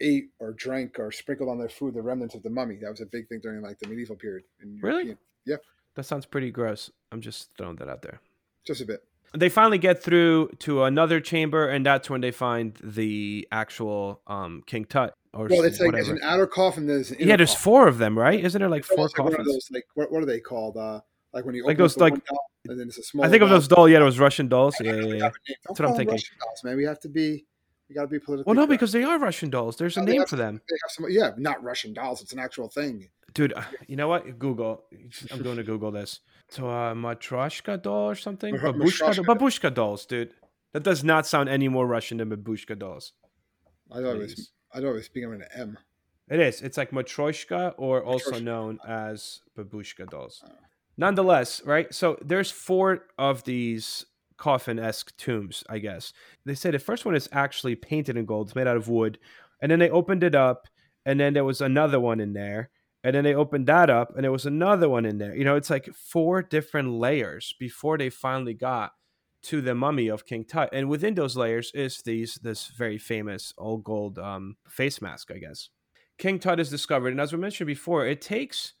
ate 0.00 0.26
or 0.38 0.52
drank 0.52 0.96
or 1.00 1.10
sprinkled 1.10 1.48
on 1.48 1.58
their 1.58 1.68
food 1.68 1.94
the 1.94 2.02
remnants 2.02 2.36
of 2.36 2.44
the 2.44 2.50
mummy. 2.50 2.76
That 2.80 2.90
was 2.90 3.00
a 3.00 3.06
big 3.06 3.28
thing 3.28 3.40
during 3.42 3.62
like 3.62 3.80
the 3.80 3.88
medieval 3.88 4.14
period. 4.14 4.44
In 4.62 4.78
Really? 4.80 5.16
European- 5.44 5.58
That 5.96 6.04
sounds 6.04 6.26
pretty 6.26 6.52
gross. 6.52 6.92
I'm 7.10 7.20
just 7.20 7.50
throwing 7.58 7.74
that 7.76 7.88
out 7.88 8.02
there. 8.02 8.20
Just 8.64 8.80
a 8.80 8.86
bit. 8.86 9.02
They 9.36 9.48
finally 9.48 9.78
get 9.78 10.00
through 10.00 10.50
to 10.60 10.84
another 10.84 11.18
chamber, 11.18 11.66
and 11.68 11.84
that's 11.84 12.08
when 12.08 12.20
they 12.20 12.30
find 12.30 12.78
the 12.80 13.48
actual 13.50 14.20
um, 14.28 14.62
King 14.66 14.84
Tut. 14.84 15.14
Or 15.34 15.48
Well, 15.48 15.62
it's 15.62 15.80
like 15.80 15.92
there's 15.92 16.08
an 16.08 16.20
outer 16.22 16.46
coffin. 16.46 16.86
There's 16.86 17.10
an 17.10 17.16
inner 17.18 17.30
yeah, 17.30 17.36
there's 17.36 17.50
coffin. 17.50 17.62
four 17.62 17.88
of 17.88 17.98
them, 17.98 18.16
right? 18.18 18.42
Isn't 18.42 18.60
there 18.60 18.68
like 18.68 18.84
four 18.84 19.04
like 19.06 19.12
coffins? 19.12 19.46
those 19.46 19.68
like 19.72 19.86
what, 19.94 20.10
what 20.12 20.22
are 20.22 20.26
they 20.26 20.40
called? 20.40 20.76
Uh, 20.76 21.00
like 21.32 21.44
when 21.44 21.54
you 21.54 21.64
Like 21.66 21.76
those, 21.76 21.96
like- 21.96 22.24
doll 22.24 22.38
and 22.68 22.80
then 22.80 22.88
it's 22.88 22.98
a 22.98 23.02
small. 23.02 23.24
I 23.26 23.28
think 23.28 23.42
of 23.42 23.50
those 23.50 23.68
dolls. 23.68 23.90
Yeah, 23.90 23.98
those 23.98 24.18
Russian 24.18 24.48
dolls. 24.48 24.76
Yeah, 24.80 24.94
yeah, 24.94 25.14
yeah. 25.14 25.30
That's 25.66 25.80
what 25.80 25.88
I'm 25.88 25.96
thinking. 25.96 26.14
Russian 26.14 26.36
dolls, 26.40 26.64
man. 26.64 26.76
We 26.76 26.84
have 26.84 27.00
to 27.00 27.08
be. 27.08 27.44
We 27.88 27.94
got 27.94 28.02
to 28.02 28.08
be 28.08 28.18
political. 28.18 28.50
Well, 28.50 28.58
no, 28.58 28.66
because 28.66 28.92
they 28.92 29.04
are 29.04 29.18
Russian 29.18 29.50
dolls. 29.50 29.76
There's 29.76 29.98
a 29.98 30.00
No, 30.00 30.06
they 30.06 30.12
name 30.12 30.20
have 30.22 30.30
for 30.30 30.36
them. 30.36 30.62
Some, 30.88 31.06
yeah, 31.10 31.32
not 31.36 31.62
Russian 31.62 31.92
dolls. 31.92 32.22
It's 32.22 32.32
an 32.32 32.38
actual 32.38 32.68
thing. 32.70 33.10
Dude, 33.34 33.52
uh, 33.52 33.62
you 33.86 33.96
know 33.96 34.08
what? 34.08 34.38
Google. 34.38 34.84
I'm 35.30 35.42
going 35.42 35.58
to 35.58 35.62
Google 35.62 35.90
this. 35.90 36.20
So, 36.48 36.68
uh, 36.68 36.94
Matryoshka 36.94 37.82
doll 37.82 38.08
or 38.08 38.14
something? 38.14 38.54
Babushka, 38.56 39.14
babushka 39.26 39.74
dolls, 39.74 40.06
dude. 40.06 40.32
That 40.72 40.82
does 40.82 41.04
not 41.04 41.26
sound 41.26 41.50
any 41.50 41.68
more 41.68 41.86
Russian 41.86 42.18
than 42.18 42.30
babushka 42.30 42.78
dolls. 42.78 43.12
I 43.92 43.96
thought 43.96 44.16
it 44.16 44.18
was. 44.18 44.50
Please. 44.74 44.78
I 44.78 44.82
thought 44.82 44.90
it 44.90 44.96
was 44.96 45.08
beginning 45.08 45.38
with 45.38 45.48
an 45.54 45.60
M. 45.60 45.78
It 46.28 46.40
is. 46.40 46.62
It's 46.62 46.76
like 46.76 46.90
Matryoshka 46.90 47.74
or 47.78 48.02
also 48.02 48.32
Matryoshka. 48.32 48.42
known 48.42 48.78
as 48.86 49.40
babushka 49.56 50.10
dolls. 50.10 50.42
Oh. 50.44 50.52
Nonetheless, 50.96 51.62
right? 51.64 51.92
So 51.94 52.18
there's 52.22 52.50
four 52.50 53.06
of 53.18 53.44
these 53.44 54.06
coffin-esque 54.36 55.16
tombs, 55.16 55.64
I 55.68 55.78
guess. 55.78 56.12
They 56.44 56.54
say 56.54 56.70
the 56.70 56.78
first 56.78 57.04
one 57.04 57.14
is 57.14 57.28
actually 57.32 57.76
painted 57.76 58.16
in 58.16 58.26
gold. 58.26 58.48
It's 58.48 58.56
made 58.56 58.66
out 58.66 58.76
of 58.76 58.88
wood. 58.88 59.18
And 59.62 59.70
then 59.70 59.78
they 59.78 59.90
opened 59.90 60.24
it 60.24 60.34
up 60.34 60.66
and 61.06 61.20
then 61.20 61.34
there 61.34 61.44
was 61.44 61.60
another 61.60 62.00
one 62.00 62.20
in 62.20 62.32
there. 62.32 62.70
And 63.02 63.14
then 63.14 63.22
they 63.22 63.34
opened 63.34 63.66
that 63.66 63.90
up, 63.90 64.14
and 64.16 64.24
there 64.24 64.32
was 64.32 64.46
another 64.46 64.88
one 64.88 65.04
in 65.04 65.18
there. 65.18 65.36
You 65.36 65.44
know, 65.44 65.56
it's 65.56 65.68
like 65.68 65.94
four 65.94 66.40
different 66.40 66.92
layers 66.92 67.54
before 67.60 67.98
they 67.98 68.08
finally 68.08 68.54
got 68.54 68.92
to 69.44 69.60
the 69.60 69.74
mummy 69.74 70.08
of 70.08 70.26
King 70.26 70.44
Tut. 70.44 70.70
And 70.72 70.88
within 70.88 71.14
those 71.14 71.36
layers 71.36 71.70
is 71.74 72.02
these 72.02 72.34
this 72.36 72.68
very 72.68 72.98
famous 72.98 73.52
all 73.56 73.78
gold 73.78 74.18
um, 74.18 74.56
face 74.68 75.00
mask, 75.02 75.30
I 75.30 75.38
guess. 75.38 75.68
King 76.18 76.38
Tut 76.38 76.60
is 76.60 76.70
discovered, 76.70 77.08
and 77.08 77.20
as 77.20 77.32
we 77.32 77.38
mentioned 77.38 77.66
before, 77.66 78.06
it 78.06 78.20
takes 78.20 78.74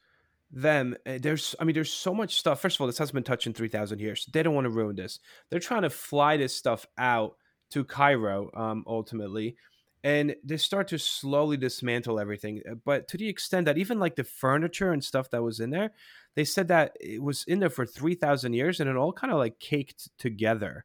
them. 0.50 0.96
eh, 1.06 1.18
There's, 1.20 1.54
I 1.58 1.64
mean, 1.64 1.74
there's 1.74 1.92
so 1.92 2.14
much 2.14 2.36
stuff. 2.36 2.60
First 2.60 2.76
of 2.76 2.80
all, 2.80 2.86
this 2.86 2.98
hasn't 2.98 3.14
been 3.14 3.24
touched 3.24 3.46
in 3.46 3.54
three 3.54 3.68
thousand 3.68 4.00
years. 4.00 4.26
They 4.32 4.42
don't 4.42 4.54
want 4.54 4.66
to 4.66 4.70
ruin 4.70 4.96
this. 4.96 5.18
They're 5.50 5.60
trying 5.60 5.82
to 5.82 5.90
fly 5.90 6.36
this 6.36 6.54
stuff 6.54 6.86
out 6.98 7.36
to 7.70 7.84
Cairo, 7.84 8.50
um, 8.54 8.84
ultimately, 8.86 9.56
and 10.04 10.36
they 10.44 10.56
start 10.58 10.88
to 10.88 10.98
slowly 10.98 11.56
dismantle 11.56 12.20
everything. 12.20 12.62
uh, 12.70 12.74
But 12.84 13.08
to 13.08 13.16
the 13.16 13.28
extent 13.28 13.66
that 13.66 13.78
even 13.78 13.98
like 13.98 14.16
the 14.16 14.24
furniture 14.24 14.92
and 14.92 15.02
stuff 15.02 15.30
that 15.30 15.42
was 15.42 15.60
in 15.60 15.70
there, 15.70 15.92
they 16.36 16.44
said 16.44 16.68
that 16.68 16.96
it 17.00 17.22
was 17.22 17.44
in 17.44 17.60
there 17.60 17.70
for 17.70 17.86
three 17.86 18.14
thousand 18.14 18.54
years, 18.54 18.80
and 18.80 18.88
it 18.90 18.96
all 18.96 19.12
kind 19.12 19.32
of 19.32 19.38
like 19.38 19.58
caked 19.60 20.08
together. 20.18 20.84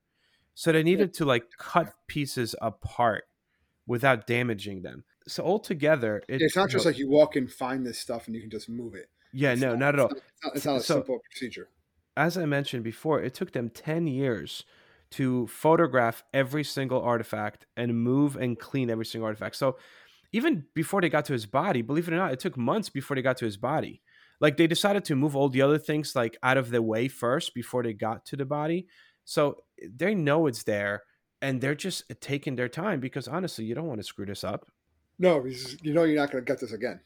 So 0.55 0.71
they 0.71 0.83
needed 0.83 1.13
to 1.15 1.25
like 1.25 1.45
cut 1.57 1.93
pieces 2.07 2.55
apart 2.61 3.23
without 3.87 4.27
damaging 4.27 4.81
them. 4.81 5.03
So 5.27 5.43
altogether, 5.43 6.21
it, 6.27 6.41
It's 6.41 6.55
not 6.55 6.63
you 6.63 6.73
just 6.73 6.85
know- 6.85 6.89
like 6.91 6.99
you 6.99 7.09
walk 7.09 7.35
in, 7.35 7.47
find 7.47 7.85
this 7.85 7.97
stuff, 7.99 8.27
and 8.27 8.35
you 8.35 8.41
can 8.41 8.49
just 8.49 8.67
move 8.69 8.93
it. 8.95 9.09
yeah, 9.33 9.51
It's 9.53 9.61
no, 9.61 9.75
not 9.75 9.93
at 9.95 9.99
all. 9.99 10.09
It's 10.09 10.21
not, 10.43 10.55
it's 10.55 10.65
not 10.65 10.75
a 10.77 10.81
So- 10.81 10.93
simple 10.95 11.19
procedure. 11.31 11.69
as 12.17 12.37
I 12.37 12.45
mentioned 12.45 12.83
before, 12.83 13.21
it 13.21 13.33
took 13.33 13.51
them 13.53 13.69
10 13.69 14.07
years 14.07 14.65
to 15.11 15.47
photograph 15.47 16.23
every 16.33 16.63
single 16.63 17.01
artifact 17.01 17.65
and 17.77 17.99
move 18.03 18.35
and 18.35 18.59
clean 18.59 18.89
every 18.89 19.05
single 19.05 19.25
artifact. 19.27 19.55
So 19.55 19.77
even 20.31 20.65
before 20.75 21.01
they 21.01 21.09
got 21.09 21.25
to 21.25 21.33
his 21.33 21.45
body, 21.45 21.81
believe 21.81 22.07
it 22.07 22.13
or 22.13 22.17
not, 22.17 22.31
it 22.33 22.39
took 22.39 22.57
months 22.57 22.89
before 22.89 23.15
they 23.15 23.21
got 23.23 23.37
to 23.37 23.45
his 23.45 23.57
body. 23.57 24.01
Like 24.39 24.57
they 24.57 24.67
decided 24.67 25.03
to 25.05 25.15
move 25.15 25.35
all 25.35 25.49
the 25.49 25.61
other 25.61 25.77
things 25.77 26.15
like 26.15 26.37
out 26.43 26.57
of 26.57 26.69
the 26.69 26.81
way 26.81 27.07
first 27.07 27.53
before 27.53 27.83
they 27.83 27.93
got 27.93 28.25
to 28.27 28.35
the 28.37 28.45
body. 28.45 28.87
So 29.25 29.63
they 29.89 30.15
know 30.15 30.47
it's 30.47 30.63
there 30.63 31.03
and 31.41 31.59
they're 31.61 31.75
just 31.75 32.03
taking 32.21 32.55
their 32.55 32.69
time 32.69 32.99
because 32.99 33.27
honestly, 33.27 33.65
you 33.65 33.75
don't 33.75 33.87
want 33.87 33.99
to 33.99 34.05
screw 34.07 34.25
this 34.25 34.43
up. 34.43 34.65
No, 35.17 35.45
you 35.81 35.93
know 35.93 36.03
you're 36.05 36.15
not 36.19 36.31
going 36.31 36.43
to 36.43 36.49
get 36.49 36.59
this 36.61 36.71
again. 36.71 37.01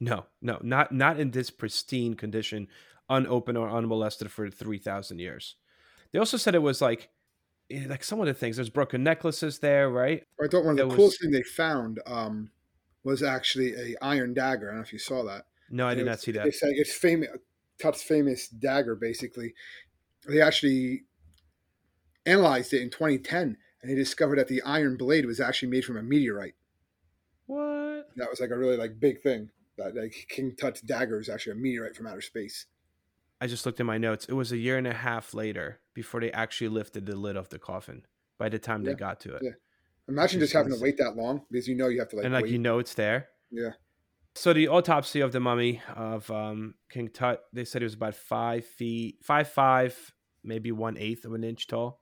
No, 0.00 0.26
no, 0.40 0.58
not 0.62 0.92
not 0.92 1.18
in 1.18 1.32
this 1.32 1.50
pristine 1.50 2.14
condition, 2.14 2.68
unopened 3.10 3.58
or 3.58 3.68
unmolested 3.68 4.30
for 4.30 4.48
three 4.48 4.78
thousand 4.78 5.18
years. 5.18 5.56
They 6.12 6.20
also 6.20 6.36
said 6.36 6.54
it 6.54 6.62
was 6.62 6.80
like, 6.80 7.08
eh, 7.68 7.86
like 7.88 8.04
some 8.04 8.20
of 8.20 8.26
the 8.26 8.34
things. 8.34 8.56
There's 8.56 8.70
broken 8.70 9.02
necklaces 9.02 9.58
there, 9.58 9.90
right? 9.90 10.22
I 10.40 10.46
thought 10.46 10.64
one 10.64 10.72
of 10.72 10.76
the 10.76 10.86
There 10.86 10.96
coolest 10.96 11.14
was- 11.14 11.18
thing 11.20 11.32
they 11.32 11.42
found 11.42 11.98
um, 12.06 12.50
was 13.02 13.24
actually 13.24 13.74
a 13.74 13.96
iron 14.00 14.34
dagger. 14.34 14.68
I 14.68 14.70
don't 14.70 14.76
know 14.76 14.82
if 14.84 14.92
you 14.92 15.00
saw 15.00 15.24
that. 15.24 15.46
No, 15.70 15.86
I 15.86 15.94
did 15.94 16.06
not 16.06 16.20
see 16.20 16.32
that. 16.32 16.44
They 16.44 16.50
say 16.50 16.68
it's 16.70 16.94
famous, 16.94 17.28
Tut's 17.80 18.02
famous 18.02 18.48
dagger. 18.48 18.94
Basically, 18.94 19.54
they 20.26 20.40
actually 20.40 21.04
analyzed 22.26 22.72
it 22.72 22.82
in 22.82 22.90
2010, 22.90 23.56
and 23.82 23.90
they 23.90 23.94
discovered 23.94 24.38
that 24.38 24.48
the 24.48 24.62
iron 24.62 24.96
blade 24.96 25.26
was 25.26 25.40
actually 25.40 25.68
made 25.68 25.84
from 25.84 25.96
a 25.96 26.02
meteorite. 26.02 26.54
What? 27.46 28.08
That 28.16 28.28
was 28.30 28.40
like 28.40 28.50
a 28.50 28.58
really 28.58 28.76
like 28.76 29.00
big 29.00 29.20
thing. 29.20 29.50
That 29.76 29.94
like 29.94 30.26
King 30.28 30.54
Tut's 30.58 30.80
dagger 30.80 31.20
is 31.20 31.28
actually 31.28 31.52
a 31.52 31.56
meteorite 31.56 31.96
from 31.96 32.06
outer 32.06 32.20
space. 32.20 32.66
I 33.40 33.46
just 33.46 33.64
looked 33.64 33.78
in 33.78 33.86
my 33.86 33.98
notes. 33.98 34.26
It 34.26 34.32
was 34.32 34.50
a 34.50 34.56
year 34.56 34.76
and 34.76 34.86
a 34.86 34.92
half 34.92 35.32
later 35.32 35.80
before 35.94 36.20
they 36.20 36.32
actually 36.32 36.68
lifted 36.68 37.06
the 37.06 37.14
lid 37.14 37.36
off 37.36 37.48
the 37.48 37.58
coffin. 37.58 38.02
By 38.36 38.48
the 38.48 38.58
time 38.58 38.84
they 38.84 38.94
got 38.94 39.20
to 39.20 39.34
it, 39.34 39.42
yeah. 39.42 39.50
Imagine 40.08 40.40
just 40.40 40.52
having 40.52 40.72
to 40.72 40.80
wait 40.80 40.96
that 40.98 41.16
long 41.16 41.42
because 41.50 41.68
you 41.68 41.76
know 41.76 41.88
you 41.88 41.98
have 41.98 42.08
to 42.08 42.16
like 42.16 42.24
and 42.24 42.32
like 42.32 42.44
wait. 42.44 42.52
you 42.52 42.58
know 42.58 42.78
it's 42.78 42.94
there. 42.94 43.28
yeah, 43.50 43.70
So 44.38 44.52
the 44.52 44.68
autopsy 44.68 45.20
of 45.20 45.32
the 45.32 45.40
mummy 45.40 45.82
of 45.96 46.30
um, 46.30 46.74
King 46.88 47.08
Tut, 47.08 47.40
they 47.52 47.64
said 47.64 47.82
he 47.82 47.84
was 47.84 47.94
about 47.94 48.14
five 48.14 48.64
feet, 48.64 49.16
five 49.20 49.48
five, 49.48 50.14
maybe 50.44 50.70
one 50.70 50.96
eighth 50.96 51.24
of 51.24 51.34
an 51.34 51.42
inch 51.42 51.66
tall. 51.66 52.00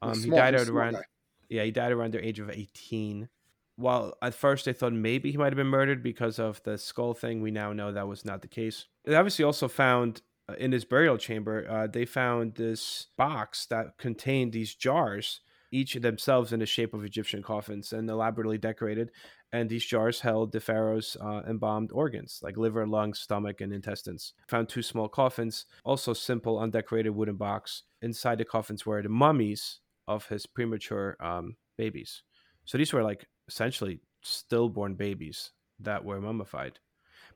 Um, 0.00 0.18
he 0.18 0.30
died 0.30 0.54
at 0.54 0.68
around 0.68 0.94
guy. 0.94 1.02
yeah, 1.50 1.64
he 1.64 1.70
died 1.70 1.92
around 1.92 2.14
the 2.14 2.26
age 2.26 2.40
of 2.40 2.48
18. 2.48 3.28
While 3.76 4.14
at 4.22 4.32
first 4.32 4.64
they 4.64 4.72
thought 4.72 4.94
maybe 4.94 5.30
he 5.30 5.36
might 5.36 5.52
have 5.52 5.56
been 5.56 5.66
murdered 5.66 6.02
because 6.02 6.38
of 6.38 6.62
the 6.62 6.78
skull 6.78 7.12
thing, 7.12 7.42
we 7.42 7.50
now 7.50 7.74
know 7.74 7.92
that 7.92 8.08
was 8.08 8.24
not 8.24 8.40
the 8.40 8.48
case. 8.48 8.86
They 9.04 9.14
obviously 9.14 9.44
also 9.44 9.68
found 9.68 10.22
uh, 10.48 10.54
in 10.54 10.72
his 10.72 10.86
burial 10.86 11.18
chamber, 11.18 11.68
uh, 11.68 11.88
they 11.88 12.06
found 12.06 12.54
this 12.54 13.08
box 13.18 13.66
that 13.66 13.98
contained 13.98 14.52
these 14.52 14.74
jars, 14.74 15.40
each 15.70 15.92
themselves 15.94 16.54
in 16.54 16.60
the 16.60 16.66
shape 16.66 16.94
of 16.94 17.04
Egyptian 17.04 17.42
coffins 17.42 17.92
and 17.92 18.08
elaborately 18.08 18.56
decorated. 18.56 19.10
And 19.52 19.70
these 19.70 19.84
jars 19.84 20.20
held 20.20 20.52
the 20.52 20.60
pharaoh's 20.60 21.16
uh, 21.20 21.42
embalmed 21.48 21.90
organs, 21.92 22.40
like 22.42 22.56
liver, 22.56 22.86
lungs, 22.86 23.20
stomach, 23.20 23.60
and 23.60 23.72
intestines. 23.72 24.34
Found 24.48 24.68
two 24.68 24.82
small 24.82 25.08
coffins, 25.08 25.66
also 25.84 26.12
simple, 26.12 26.58
undecorated 26.58 27.14
wooden 27.14 27.36
box. 27.36 27.84
Inside 28.02 28.38
the 28.38 28.44
coffins 28.44 28.84
were 28.84 29.00
the 29.02 29.08
mummies 29.08 29.80
of 30.08 30.26
his 30.28 30.46
premature 30.46 31.16
um, 31.20 31.56
babies. 31.78 32.22
So 32.64 32.76
these 32.76 32.92
were 32.92 33.02
like 33.04 33.26
essentially 33.48 34.00
stillborn 34.22 34.94
babies 34.94 35.52
that 35.80 36.04
were 36.04 36.20
mummified. 36.20 36.80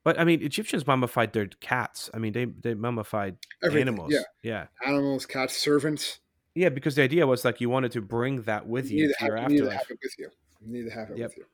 But 0.02 0.18
I 0.18 0.24
mean, 0.24 0.42
Egyptians 0.42 0.86
mummified 0.86 1.32
their 1.32 1.46
cats. 1.46 2.10
I 2.12 2.18
mean, 2.18 2.32
they 2.32 2.46
they 2.46 2.74
mummified 2.74 3.36
Everything, 3.62 3.88
animals. 3.88 4.12
yeah. 4.12 4.22
yeah, 4.42 4.66
Animals, 4.84 5.26
cats, 5.26 5.56
servants. 5.56 6.18
yeah. 6.54 6.68
Because 6.70 6.94
the 6.96 7.02
idea 7.02 7.26
was 7.26 7.44
like 7.44 7.60
you 7.60 7.70
wanted 7.70 7.92
to 7.92 8.00
bring 8.00 8.42
that 8.42 8.66
with 8.66 8.90
you 8.90 9.06
need 9.08 9.14
to 9.18 9.26
your 9.26 9.36
you 9.38 9.48
need 9.48 9.58
to 9.58 9.70
have 9.70 9.86
it 9.90 9.98
with 10.02 10.14
you. 10.18 10.30
You 10.60 10.72
need 10.72 10.88
to 10.88 10.94
have 10.94 11.10
it 11.10 11.18
Yep. 11.18 11.28
with 11.30 11.36
you. 11.38 11.44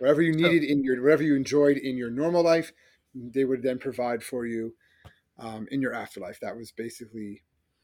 Whatever 0.00 0.22
you 0.22 0.32
needed 0.32 0.64
in 0.64 0.82
your, 0.82 1.02
whatever 1.02 1.22
you 1.22 1.36
enjoyed 1.36 1.76
in 1.76 1.96
your 1.96 2.10
normal 2.10 2.42
life, 2.42 2.72
they 3.14 3.44
would 3.44 3.62
then 3.62 3.78
provide 3.78 4.22
for 4.22 4.46
you 4.46 4.74
um, 5.38 5.68
in 5.70 5.80
your 5.82 5.92
afterlife. 5.94 6.40
That 6.40 6.56
was 6.56 6.72
basically 6.72 7.42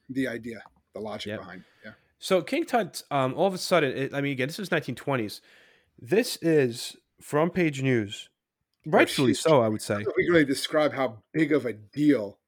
the 0.09 0.27
idea, 0.27 0.63
the 0.95 1.01
logic 1.01 1.27
Yep. 1.31 1.41
behind. 1.41 1.61
it. 1.61 1.67
Yeah. 1.87 1.93
So 2.19 2.41
King 2.41 2.65
Tut, 2.65 3.03
um, 3.11 3.35
all 3.35 3.47
of 3.47 3.53
a 3.55 3.59
sudden, 3.59 3.97
it, 3.97 4.15
I 4.15 4.23
mean, 4.23 4.33
again, 4.33 4.49
this 4.49 4.59
is 4.59 4.71
1920s. 4.71 5.41
This 5.99 6.39
is 6.41 6.97
front 7.21 7.53
page 7.55 7.83
news, 7.83 8.31
rightfully 8.87 9.35
so, 9.35 9.61
I 9.61 9.69
would 9.69 9.83
say. 9.83 9.97
We 10.17 10.29
really 10.29 10.45
describe 10.45 10.95
how 10.95 11.19
big 11.33 11.53
of 11.53 11.67
a 11.67 11.75
deal 11.75 12.39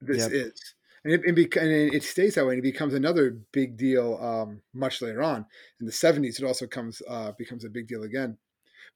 this 0.00 0.22
Yep. 0.22 0.32
is. 0.32 0.74
And 1.04 1.12
it, 1.12 1.20
it, 1.24 1.34
bec- 1.36 1.56
and 1.62 1.70
it 1.70 2.02
stays 2.02 2.34
that 2.34 2.46
way, 2.46 2.54
and 2.54 2.58
it 2.60 2.72
becomes 2.72 2.94
another 2.94 3.30
big 3.52 3.76
deal 3.76 4.18
um, 4.22 4.62
much 4.72 5.02
later 5.02 5.22
on. 5.22 5.44
In 5.78 5.86
the 5.86 5.92
70s, 5.92 6.40
it 6.40 6.44
also 6.44 6.66
comes 6.66 7.02
uh, 7.06 7.32
becomes 7.38 7.64
a 7.64 7.68
big 7.68 7.86
deal 7.86 8.02
again. 8.04 8.38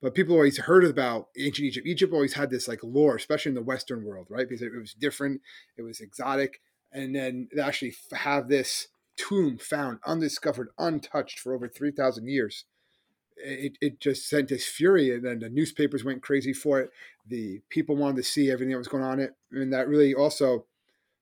But 0.01 0.15
people 0.15 0.35
always 0.35 0.59
heard 0.59 0.85
about 0.85 1.29
ancient 1.37 1.67
Egypt. 1.67 1.87
Egypt 1.87 2.13
always 2.13 2.35
had 2.35 2.51
this 2.51 2.69
like 2.69 2.81
lore, 2.85 3.17
especially 3.17 3.51
in 3.51 3.57
the 3.57 3.63
Western 3.63 4.05
world, 4.05 4.29
right? 4.31 4.49
Because 4.49 4.63
it, 4.63 4.73
was 4.73 4.95
different, 4.95 5.41
it 5.77 5.83
was 5.83 6.01
exotic, 6.01 6.61
and 6.93 7.15
then 7.15 7.49
they 7.55 7.61
actually 7.61 7.95
have 8.13 8.49
this 8.49 8.89
tomb 9.17 9.59
found 9.59 9.99
undiscovered, 10.07 10.69
untouched 10.79 11.41
for 11.41 11.53
over 11.55 11.69
three 11.69 11.91
thousand 11.91 12.29
years. 12.29 12.65
It, 13.37 13.79
it 13.81 14.01
just 14.01 14.29
sent 14.29 14.49
this 14.49 14.67
fury, 14.67 15.15
and 15.15 15.25
then 15.25 15.41
the 15.41 15.49
newspapers 15.49 16.05
went 16.05 16.23
crazy 16.23 16.53
for 16.53 16.81
it. 16.81 16.91
The 17.27 17.61
people 17.69 17.97
wanted 17.97 18.17
to 18.17 18.23
see 18.23 18.51
everything 18.51 18.73
that 18.73 18.79
was 18.79 18.89
going 18.89 19.05
on 19.05 19.21
it, 19.21 19.35
and 19.51 19.73
that 19.73 19.89
really 19.89 20.15
also 20.15 20.67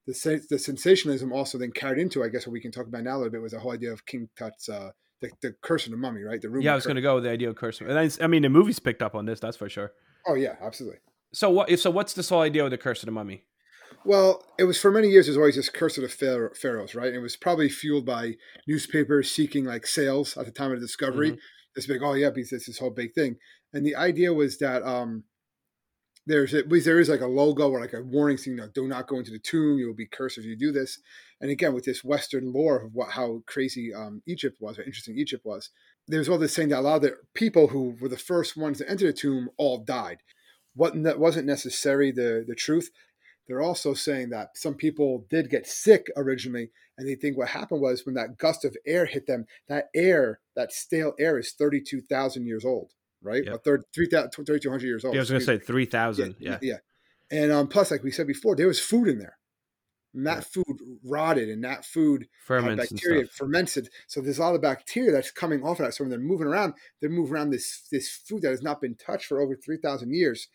the 0.07 0.43
the 0.49 0.59
sensationalism 0.59 1.33
also 1.33 1.59
then 1.59 1.73
carried 1.73 1.99
into, 1.99 2.23
I 2.23 2.29
guess, 2.29 2.47
what 2.47 2.53
we 2.53 2.61
can 2.61 2.73
talk 2.73 2.87
about 2.87 3.05
now 3.05 3.17
a 3.17 3.19
little 3.19 3.33
bit 3.33 3.43
was 3.43 3.53
the 3.53 3.61
whole 3.61 3.73
idea 3.73 3.93
of 3.93 4.07
King 4.07 4.29
Tut's 4.37 4.69
uh, 4.69 4.91
the, 5.20 5.31
the 5.42 5.55
curse 5.62 5.87
of 5.87 5.92
the 5.92 5.96
mummy, 5.96 6.22
right? 6.22 6.40
The 6.40 6.48
room. 6.48 6.62
Yeah, 6.62 6.72
I 6.72 6.74
was 6.74 6.85
going 6.85 6.96
to 6.96 7.02
go 7.02 7.16
with 7.16 7.24
the 7.24 7.31
idea 7.31 7.48
of 7.48 7.57
curse. 7.57 7.81
And 7.81 7.98
I, 7.98 8.11
I 8.22 8.26
mean, 8.26 8.42
the 8.42 8.48
movies 8.48 8.79
picked 8.79 9.02
up 9.02 9.14
on 9.14 9.26
this, 9.26 9.40
that's 9.40 9.57
for 9.57 9.68
sure. 9.68 9.92
Oh 10.26 10.35
yeah, 10.35 10.57
absolutely. 10.61 10.98
So 11.33 11.50
what? 11.50 11.70
If 11.70 11.81
so, 11.81 11.90
what's 11.90 12.12
this 12.14 12.29
whole 12.29 12.40
idea 12.40 12.64
of 12.64 12.70
the 12.70 12.79
curse 12.79 13.02
of 13.02 13.07
the 13.07 13.12
mummy? 13.12 13.44
Well, 14.05 14.44
it 14.59 14.64
was 14.64 14.81
for 14.81 14.90
many 14.90 15.09
years. 15.09 15.26
There's 15.26 15.37
always 15.37 15.57
this 15.57 15.68
curse 15.68 15.96
of 15.98 16.02
the 16.02 16.09
pharaoh, 16.09 16.50
pharaohs, 16.55 16.94
right? 16.94 17.09
And 17.09 17.16
it 17.16 17.20
was 17.20 17.37
probably 17.37 17.68
fueled 17.68 18.07
by 18.07 18.35
newspapers 18.66 19.31
seeking 19.31 19.64
like 19.64 19.87
sales 19.87 20.37
at 20.37 20.46
the 20.46 20.52
time 20.52 20.70
of 20.70 20.81
the 20.81 20.87
discovery. 20.87 21.33
Mhm. 21.33 21.38
This 21.74 21.87
big, 21.87 22.02
oh 22.02 22.14
yeah, 22.14 22.31
because 22.31 22.52
it's 22.52 22.66
this 22.66 22.79
whole 22.79 22.90
big 22.90 23.14
thing. 23.14 23.37
And 23.72 23.85
the 23.85 23.96
idea 23.96 24.33
was 24.33 24.59
that 24.59 24.83
um, 24.83 25.24
there's 26.27 26.55
at 26.55 26.69
least 26.69 26.87
there 26.87 27.01
is 27.01 27.09
like 27.09 27.21
a 27.21 27.27
logo 27.27 27.71
or 27.71 27.81
like 27.81 27.93
a 27.93 28.03
warning 28.03 28.39
"No, 28.47 28.69
do 28.69 28.89
not 28.89 29.07
go 29.07 29.19
into 29.19 29.31
the 29.31 29.39
tomb. 29.39 29.79
You 29.79 29.87
will 29.87 29.95
be 29.95 30.07
cursed 30.07 30.39
if 30.39 30.45
you 30.45 30.57
do 30.57 30.73
this." 30.73 30.99
And 31.41 31.51
again, 31.51 31.75
with 31.75 31.85
this 31.85 32.03
Western 32.03 32.53
lore 32.53 32.79
of 32.81 32.95
what 32.95 33.11
how 33.11 33.43
crazy 33.47 33.95
um, 33.95 34.23
Egypt 34.27 34.57
was, 34.61 34.79
or 34.79 34.83
interesting 34.83 35.19
Egypt 35.19 35.45
was, 35.45 35.71
there's 36.09 36.29
all 36.29 36.39
this 36.39 36.55
saying 36.55 36.71
that 36.71 36.81
a 36.81 36.81
lot 36.81 36.97
of 36.97 37.03
the 37.03 37.17
people 37.35 37.69
who 37.69 37.97
were 38.01 38.09
the 38.09 38.17
first 38.17 38.57
ones 38.57 38.79
to 38.79 38.91
enter 38.91 39.07
the 39.07 39.12
tomb 39.12 39.51
all 39.57 39.79
died. 39.79 40.19
What 40.75 40.95
wasn't 41.19 41.47
necessarily 41.47 42.11
the 42.11 42.45
the 42.47 42.55
truth. 42.55 42.91
They're 43.47 43.62
also 43.62 43.95
saying 43.95 44.31
that 44.31 44.57
some 44.57 44.75
people 44.75 45.25
did 45.31 45.51
get 45.51 45.69
sick 45.69 46.09
originally, 46.17 46.73
and 46.99 47.07
they 47.07 47.15
think 47.15 47.39
what 47.39 47.51
happened 47.51 47.81
was 47.81 48.05
when 48.05 48.17
that 48.17 48.39
gust 48.39 48.65
of 48.65 48.77
air 48.85 49.07
hit 49.07 49.29
them, 49.29 49.47
that 49.69 49.89
air, 49.95 50.41
that 50.57 50.73
stale 50.73 51.15
air, 51.17 51.39
is 51.39 51.53
thirty-two 51.53 52.01
thousand 52.01 52.47
years 52.47 52.65
old, 52.65 52.93
right? 53.27 53.45
Yep. 53.45 53.65
30, 53.65 53.85
3,200 53.95 54.87
years 54.87 55.05
old. 55.05 55.15
yeah, 55.15 55.21
I 55.21 55.23
was 55.23 55.31
going 55.31 55.41
to 55.41 55.47
say 55.47 55.59
3,000. 55.59 56.29
me. 56.29 56.35
Yeah. 56.39 56.59
yeah. 56.62 56.77
And 57.31 57.53
um, 57.53 57.69
plus, 57.69 57.91
like 57.91 58.03
we 58.03 58.11
said 58.11 58.27
before, 58.27 58.57
there 58.57 58.69
was 58.69 58.81
food 58.81 59.09
in 59.09 59.19
there. 59.19 59.37
And 60.15 60.27
that 60.27 60.45
food 60.45 60.79
rotted, 61.05 61.51
and 61.51 61.62
that 61.65 61.85
food 61.85 62.23
had 62.23 62.29
Ferments 62.47 62.91
bacteria 62.91 63.27
fermented. 63.27 63.91
So 64.07 64.23
there's 64.23 64.39
a 64.39 64.43
lot 64.43 64.55
of 64.55 64.62
bacteria 64.62 65.12
that's 65.12 65.31
coming 65.31 65.62
off 65.62 65.79
of 65.79 65.85
that. 65.85 65.93
So 65.93 66.05
when 66.05 66.11
they're 66.11 66.19
moving 66.19 66.47
around, 66.47 66.73
they're 67.01 67.11
moving 67.11 67.35
around 67.35 67.51
this 67.51 67.87
this 67.93 68.09
food 68.09 68.41
that 68.41 68.51
has 68.51 68.62
not 68.62 68.81
been 68.81 68.95
touched 68.95 69.27
for 69.27 69.43
over 69.43 69.55
three 69.55 69.77
thousand 69.77 70.15
years, 70.15 70.49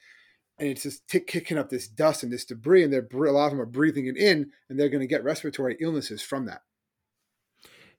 and 0.58 0.68
it's 0.68 0.82
just 0.82 1.08
tick 1.08 1.28
kicking 1.28 1.60
up 1.60 1.70
this 1.70 1.88
dust 1.88 2.24
and 2.24 2.34
this 2.34 2.44
debris, 2.44 2.84
and 2.84 2.92
they're 2.92 3.08
a 3.14 3.32
lot 3.32 3.46
of 3.46 3.52
them 3.52 3.62
are 3.62 3.68
breathing 3.68 4.08
it 4.08 4.18
in, 4.18 4.50
and 4.68 4.80
they're 4.80 4.90
going 4.90 5.02
to 5.02 5.06
get 5.06 5.24
respiratory 5.24 5.78
illnesses 5.80 6.24
from 6.24 6.48
that. 6.48 6.62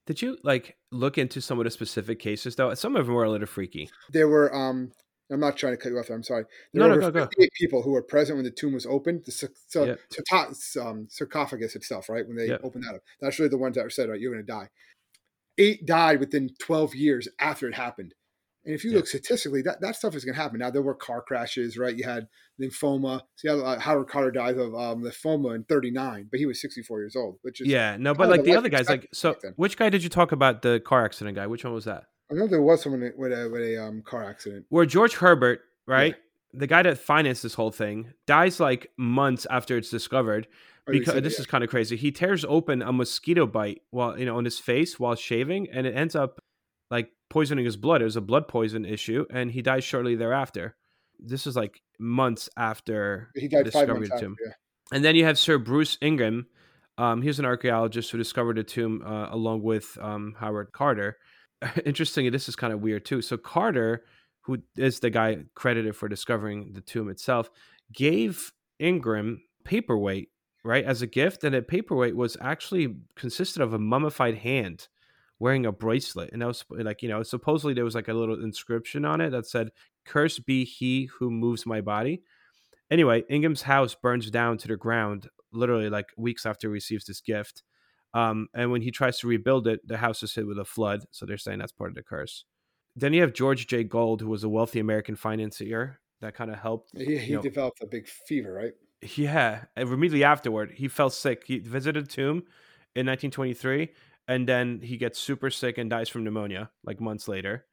Did 0.07 0.21
you 0.21 0.37
like 0.43 0.77
look 0.91 1.19
into 1.19 1.41
some 1.41 1.59
of 1.59 1.65
the 1.65 1.71
specific 1.71 2.19
cases 2.19 2.57
though? 2.57 2.75
Some 2.75 2.97
of 2.97 3.07
them 3.07 3.15
were 3.15 3.25
a 3.25 3.31
little 3.31 3.47
freaky. 3.47 3.88
There 4.11 4.29
were 4.29 4.55
um 4.55 4.93
I'm 5.31 5.41
not 5.41 5.57
trying 5.57 5.73
to 5.73 5.77
cut 5.77 5.91
you 5.91 5.99
off 5.99 6.09
there. 6.09 6.17
I'm 6.17 6.23
sorry. 6.23 6.45
There 6.75 6.83
No, 6.83 6.88
were 6.88 7.01
no, 7.01 7.07
over 7.07 7.12
go, 7.12 7.21
go. 7.21 7.27
58 7.27 7.51
people 7.55 7.83
who 7.83 7.93
were 7.93 8.03
present 8.03 8.37
when 8.37 8.45
the 8.45 8.51
tomb 8.51 8.75
was 8.75 8.85
opened. 8.85 9.25
The 9.25 9.49
so, 9.69 10.83
um, 10.83 11.07
sarcophagus 11.09 11.75
itself, 11.75 12.09
right? 12.09 12.27
When 12.27 12.37
they 12.37 12.51
opened 12.51 12.85
that 12.85 12.97
up. 12.97 13.03
That's 13.21 13.38
really 13.38 13.49
the 13.49 13.57
ones 13.57 13.77
that 13.77 13.85
were 13.85 13.91
said, 13.91 14.11
right, 14.11 14.21
you're 14.21 14.33
going 14.33 14.45
to 14.45 14.53
die. 14.53 14.69
Eight 15.57 15.87
died 15.87 16.21
within 16.21 16.51
12 16.61 16.95
years 16.95 17.29
after 17.38 17.67
it 17.67 17.75
happened. 17.75 18.15
And 18.64 18.75
if 18.75 18.85
you 18.85 18.90
Yeah. 18.90 18.96
look 18.98 19.07
statistically, 19.09 19.62
that, 19.62 19.81
that 19.81 19.96
stuff 19.96 20.14
is 20.14 20.25
going 20.25 20.35
to 20.35 20.40
happen. 20.40 20.61
Now, 20.61 20.70
there 20.70 20.83
were 20.83 20.94
car 20.94 21.22
crashes, 21.22 21.77
right? 21.77 21.96
You 21.96 22.05
had 22.05 22.29
lymphoma. 22.61 23.22
See 23.37 23.48
how 23.48 23.59
uh, 23.59 23.79
Howard 23.79 24.09
Carter 24.09 24.31
died 24.31 24.57
of 24.57 24.75
um, 24.75 25.03
lymphoma 25.03 25.55
in 25.57 25.64
39, 25.64 26.29
but 26.31 26.38
he 26.38 26.46
was 26.46 26.61
64 26.61 27.01
years 27.01 27.16
old, 27.16 27.38
which 27.42 27.61
is, 27.61 27.68
Yeah, 27.68 27.96
no, 27.98 28.14
but 28.14 28.29
Oh, 28.29 28.31
like 28.31 28.44
the 28.44 28.53
the 28.53 28.57
other 28.57 28.68
guys, 28.68 28.88
like 28.88 29.09
so. 29.12 29.35
Which 29.57 29.77
guy 29.77 29.90
did 29.90 30.03
you 30.03 30.09
talk 30.09 30.33
about? 30.33 30.62
The 30.62 30.81
car 30.85 31.05
accident 31.05 31.37
guy. 31.37 31.46
Which 31.46 31.64
one 31.64 31.75
was 31.75 31.87
that? 31.87 32.05
I 32.31 32.35
know 32.35 32.46
there 32.46 32.62
was 32.62 32.83
someone 32.83 33.12
with 33.16 33.33
a, 33.33 33.48
with 33.51 33.62
a 33.62 33.83
um, 33.83 34.03
car 34.03 34.25
accident. 34.25 34.66
Where 34.68 34.87
George 34.87 35.14
Herbert, 35.14 35.61
right, 35.87 36.14
the 36.53 36.66
guy 36.66 36.83
that 36.83 36.98
financed 36.98 37.42
this 37.42 37.55
whole 37.55 37.70
thing, 37.70 38.12
dies 38.27 38.61
like 38.61 38.90
months 38.96 39.46
after 39.51 39.77
it's 39.77 39.90
discovered. 39.90 40.46
Or 40.87 40.92
because 40.92 41.14
this 41.22 41.35
yeah. 41.35 41.40
is 41.40 41.46
kind 41.46 41.62
of 41.62 41.70
crazy. 41.70 41.96
He 41.96 42.11
tears 42.11 42.44
open 42.48 42.83
a 42.83 42.92
mosquito 42.92 43.46
bite 43.46 43.83
while 43.90 44.18
you 44.18 44.27
know 44.27 44.37
on 44.37 44.44
his 44.44 44.59
face 44.59 44.98
while 44.98 45.14
shaving, 45.14 45.68
and 45.70 45.87
it 45.87 45.94
ends 45.94 46.16
up 46.16 46.40
like 46.90 47.11
poisoning 47.33 47.64
his 47.64 47.77
blood. 47.79 48.03
It 48.03 48.05
was 48.05 48.16
a 48.16 48.21
blood 48.21 48.47
poison 48.47 48.85
issue, 48.85 49.25
and 49.31 49.51
he 49.51 49.62
dies 49.62 49.85
shortly 49.85 50.14
thereafter. 50.14 50.77
This 51.18 51.47
is 51.47 51.57
like 51.57 51.81
months 51.99 52.49
after 52.59 53.31
He 53.35 53.49
died 53.49 53.64
five 53.73 53.87
discovery 53.87 53.95
months 53.95 54.05
of 54.05 54.09
the 54.11 54.14
after. 54.16 54.27
tomb. 54.27 54.37
Yeah. 54.45 54.53
And 54.92 55.05
then 55.05 55.16
you 55.16 55.25
have 55.25 55.38
Sir 55.38 55.57
Bruce 55.59 55.97
Ingram. 56.03 56.47
Um, 56.99 57.23
he's 57.23 57.38
an 57.38 57.47
archaeologist 57.47 58.11
who 58.11 58.18
discovered 58.18 58.59
the 58.59 58.64
tomb 58.64 59.03
uh, 59.05 59.29
along 59.31 59.62
with 59.62 59.97
um, 60.01 60.35
Howard 60.38 60.73
Carter. 60.73 61.16
Interestingly, 61.87 62.29
this 62.29 62.49
is 62.51 62.57
kind 62.57 62.73
of 62.73 62.81
weird 62.81 63.07
too. 63.07 63.23
So 63.23 63.38
Carter, 63.38 64.05
who 64.42 64.59
is 64.77 65.01
the 65.01 65.09
guy 65.09 65.38
credited 65.55 65.97
for 65.97 66.09
discovering 66.09 66.75
the 66.75 66.83
tomb 66.83 67.09
itself, 67.09 67.49
gave 67.95 68.53
Ingram 68.79 69.40
paperweight 69.64 70.29
right 70.64 70.85
as 70.85 71.01
a 71.01 71.07
gift, 71.07 71.45
and 71.45 71.55
the 71.55 71.62
paperweight 71.62 72.14
was 72.14 72.37
actually 72.40 72.97
consisted 73.16 73.62
of 73.62 73.73
a 73.73 73.79
mummified 73.79 74.37
hand 74.38 74.88
wearing 75.43 75.67
a 75.67 75.73
bracelet, 75.73 76.31
and 76.33 76.41
that 76.41 76.47
was 76.47 76.65
like 76.71 77.03
you 77.03 77.09
know 77.09 77.25
supposedly 77.25 77.75
there 77.75 77.85
was 77.85 77.97
like 77.97 78.07
a 78.07 78.15
little 78.15 78.43
inscription 78.43 79.05
on 79.05 79.21
it 79.21 79.31
that 79.31 79.47
said 79.47 79.71
"Cursed 80.07 80.47
be 80.47 80.65
he 80.65 81.07
who 81.19 81.31
moves 81.31 81.67
my 81.67 81.81
body." 81.81 82.23
Anyway, 82.93 83.25
Ingram's 83.29 83.63
house 83.63 83.95
burns 83.95 84.31
down 84.31 84.57
to 84.59 84.69
the 84.69 84.77
ground 84.77 85.29
literally 85.53 85.91
like 85.91 86.07
weeks 86.17 86.47
after 86.47 86.69
he 86.69 86.73
receives 86.73 87.07
this 87.07 87.21
gift. 87.21 87.65
Um, 88.15 88.49
and 88.55 88.71
when 88.71 88.83
he 88.83 88.91
tries 88.91 89.19
to 89.19 89.27
rebuild 89.27 89.67
it, 89.67 89.81
the 89.87 89.97
house 89.97 90.23
is 90.23 90.35
hit 90.35 90.47
with 90.47 90.59
a 90.59 90.65
flood. 90.65 91.01
So 91.11 91.27
they're 91.27 91.39
saying 91.39 91.59
that's 91.59 91.73
part 91.73 91.91
of 91.91 91.97
the 91.97 92.03
curse. 92.03 92.45
Then 92.95 93.15
you 93.15 93.23
have 93.23 93.33
George 93.33 93.67
J. 93.67 93.85
Gould, 93.85 94.21
who 94.21 94.29
was 94.29 94.45
a 94.45 94.49
wealthy 94.49 94.79
American 94.79 95.17
financier 95.17 95.99
that 96.21 96.35
kind 96.35 96.51
of 96.51 96.59
helped. 96.59 96.91
He, 96.97 97.17
he 97.17 97.33
know, 97.33 97.41
developed 97.41 97.83
a 97.83 97.87
big 97.87 98.07
fever, 98.07 98.53
right? 98.53 98.75
yeah, 99.17 99.65
and 99.75 99.89
immediately 99.89 100.25
afterward, 100.25 100.73
he 100.73 100.89
fell 100.89 101.11
sick. 101.11 101.45
He 101.47 101.59
visited 101.59 102.05
a 102.05 102.07
tomb 102.07 102.45
in 102.95 103.07
1923, 103.07 103.89
and 104.29 104.49
then 104.49 104.81
he 104.83 104.97
gets 104.97 105.19
super 105.19 105.51
sick 105.51 105.79
and 105.79 105.91
dies 105.91 106.09
from 106.09 106.25
pneumonia 106.25 106.71
like 106.85 107.01
months 107.01 107.29
later. 107.29 107.67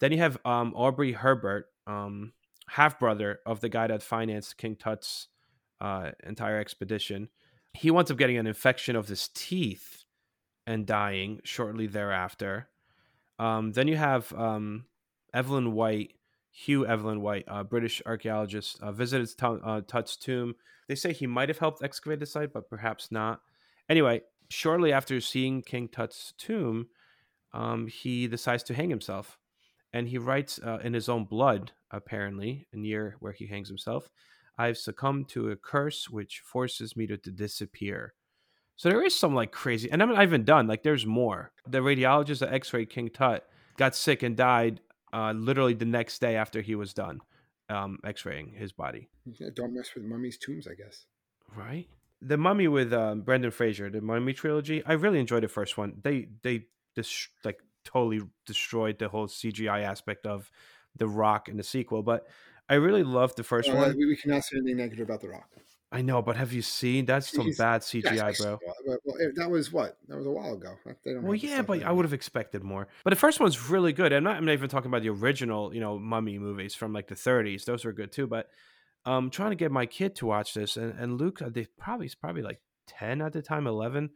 Then 0.00 0.12
you 0.12 0.18
have 0.18 0.38
um, 0.44 0.72
Aubrey 0.74 1.12
Herbert, 1.12 1.66
um, 1.86 2.32
half 2.68 2.98
brother 2.98 3.40
of 3.46 3.60
the 3.60 3.68
guy 3.68 3.86
that 3.86 4.02
financed 4.02 4.56
King 4.56 4.76
Tut's 4.76 5.28
uh, 5.80 6.10
entire 6.26 6.58
expedition. 6.58 7.28
He 7.72 7.90
winds 7.90 8.10
up 8.10 8.16
getting 8.16 8.38
an 8.38 8.46
infection 8.46 8.96
of 8.96 9.08
his 9.08 9.28
teeth 9.28 10.04
and 10.66 10.86
dying 10.86 11.40
shortly 11.44 11.86
thereafter. 11.86 12.68
Um, 13.38 13.72
then 13.72 13.88
you 13.88 13.96
have 13.96 14.32
um, 14.32 14.84
Evelyn 15.32 15.72
White, 15.72 16.14
Hugh 16.50 16.86
Evelyn 16.86 17.20
White, 17.22 17.44
a 17.46 17.64
British 17.64 18.02
archaeologist, 18.04 18.80
uh, 18.80 18.92
visited 18.92 19.30
uh, 19.42 19.82
Tut's 19.86 20.16
tomb. 20.16 20.54
They 20.88 20.94
say 20.94 21.12
he 21.12 21.26
might 21.26 21.48
have 21.48 21.58
helped 21.58 21.82
excavate 21.82 22.20
the 22.20 22.26
site, 22.26 22.52
but 22.52 22.68
perhaps 22.68 23.10
not. 23.10 23.40
Anyway, 23.88 24.22
shortly 24.50 24.92
after 24.92 25.20
seeing 25.20 25.62
King 25.62 25.88
Tut's 25.88 26.34
tomb, 26.36 26.88
um, 27.54 27.86
he 27.86 28.26
decides 28.26 28.62
to 28.64 28.74
hang 28.74 28.90
himself. 28.90 29.38
And 29.92 30.08
he 30.08 30.18
writes 30.18 30.60
uh, 30.64 30.78
in 30.84 30.92
his 30.92 31.08
own 31.08 31.24
blood, 31.24 31.72
apparently, 31.90 32.68
near 32.72 33.16
where 33.20 33.32
he 33.32 33.46
hangs 33.46 33.68
himself, 33.68 34.10
I've 34.58 34.76
succumbed 34.76 35.28
to 35.30 35.50
a 35.50 35.56
curse 35.56 36.10
which 36.10 36.42
forces 36.44 36.96
me 36.96 37.06
to, 37.06 37.16
to 37.16 37.30
disappear. 37.30 38.14
So 38.76 38.88
there 38.88 39.02
is 39.02 39.14
some 39.14 39.34
like 39.34 39.52
crazy, 39.52 39.90
and 39.90 40.02
I'm 40.02 40.10
not 40.10 40.22
even 40.22 40.44
done. 40.44 40.66
Like 40.66 40.82
there's 40.82 41.06
more. 41.06 41.52
The 41.66 41.80
radiologist 41.80 42.40
that 42.40 42.52
X-rayed 42.52 42.90
King 42.90 43.10
Tut 43.10 43.44
got 43.76 43.96
sick 43.96 44.22
and 44.22 44.36
died 44.36 44.80
uh, 45.12 45.32
literally 45.32 45.74
the 45.74 45.84
next 45.84 46.20
day 46.20 46.36
after 46.36 46.60
he 46.60 46.74
was 46.74 46.94
done 46.94 47.20
um, 47.68 47.98
X-raying 48.04 48.52
his 48.54 48.72
body. 48.72 49.08
Yeah, 49.26 49.48
don't 49.54 49.74
mess 49.74 49.90
with 49.94 50.04
mummies' 50.04 50.38
tombs, 50.38 50.66
I 50.66 50.74
guess. 50.74 51.06
Right. 51.54 51.88
The 52.22 52.36
Mummy 52.36 52.68
with 52.68 52.92
um, 52.92 53.22
Brendan 53.22 53.50
Fraser, 53.50 53.88
the 53.90 54.00
Mummy 54.00 54.32
trilogy. 54.34 54.82
I 54.84 54.92
really 54.92 55.20
enjoyed 55.20 55.42
the 55.42 55.48
first 55.48 55.78
one. 55.78 55.94
They 56.02 56.28
they 56.42 56.66
dis- 56.94 57.28
like 57.44 57.60
totally 57.84 58.20
destroyed 58.46 58.98
the 58.98 59.08
whole 59.08 59.26
CGI 59.26 59.82
aspect 59.84 60.26
of 60.26 60.50
the 60.96 61.06
Rock 61.08 61.48
in 61.48 61.56
the 61.56 61.62
sequel, 61.62 62.02
but 62.02 62.26
I 62.68 62.74
really 62.74 63.02
loved 63.04 63.36
the 63.36 63.42
first 63.44 63.70
Uh, 63.70 63.74
one. 63.74 63.96
we, 63.96 64.06
we 64.06 64.16
cannot 64.16 64.44
say 64.44 64.56
anything 64.58 64.76
negative 64.76 65.08
about 65.08 65.20
The 65.22 65.28
Rock. 65.28 65.48
I 65.92 66.02
know, 66.02 66.22
but 66.22 66.36
have 66.36 66.52
you 66.52 66.62
seen? 66.62 67.04
That's 67.06 67.32
some 67.32 67.46
He's- 67.46 67.56
bad 67.58 67.80
CGI, 67.80 68.18
bro. 68.20 68.32
saw 68.32 68.54
it, 68.54 68.60
But, 68.86 68.98
well, 69.04 69.16
that 69.34 69.50
was 69.50 69.72
what? 69.72 69.96
That 70.08 70.18
was 70.18 70.26
a 70.26 70.30
while 70.30 70.52
ago. 70.54 70.76
They 71.04 71.14
don't 71.14 71.22
Well, 71.24 71.34
yeah, 71.34 71.62
but 71.62 71.82
I 71.82 71.90
would 71.90 72.04
have 72.04 72.12
expected 72.12 72.62
more. 72.62 72.86
But 73.02 73.10
the 73.10 73.16
first 73.16 73.40
one's 73.40 73.70
really 73.70 73.92
good. 73.92 74.12
I'm 74.12 74.22
not, 74.22 74.36
I'm 74.36 74.44
not 74.44 74.52
even 74.52 74.68
talking 74.68 74.88
about 74.88 75.02
the 75.02 75.08
original, 75.08 75.74
you 75.74 75.80
know, 75.80 75.98
Mummy 75.98 76.38
movies 76.38 76.74
from 76.76 76.92
like 76.92 77.08
the 77.08 77.16
30s. 77.16 77.64
Those 77.64 77.84
were 77.84 77.92
good 77.92 78.12
too. 78.12 78.28
But 78.28 78.50
um, 79.04 79.30
trying 79.30 79.50
to 79.50 79.56
get 79.56 79.72
my 79.72 79.86
kid 79.86 80.14
to 80.16 80.26
watch 80.26 80.54
this, 80.54 80.76
and, 80.76 80.98
and 80.98 81.18
Luke, 81.18 81.40
uh, 81.40 81.48
they 81.48 81.66
probably 81.78 82.06
he's 82.06 82.14
probably 82.14 82.42
like 82.42 82.60
10 82.88 83.22
at 83.22 83.32
the 83.32 83.42
time, 83.42 83.66
11, 83.66 84.10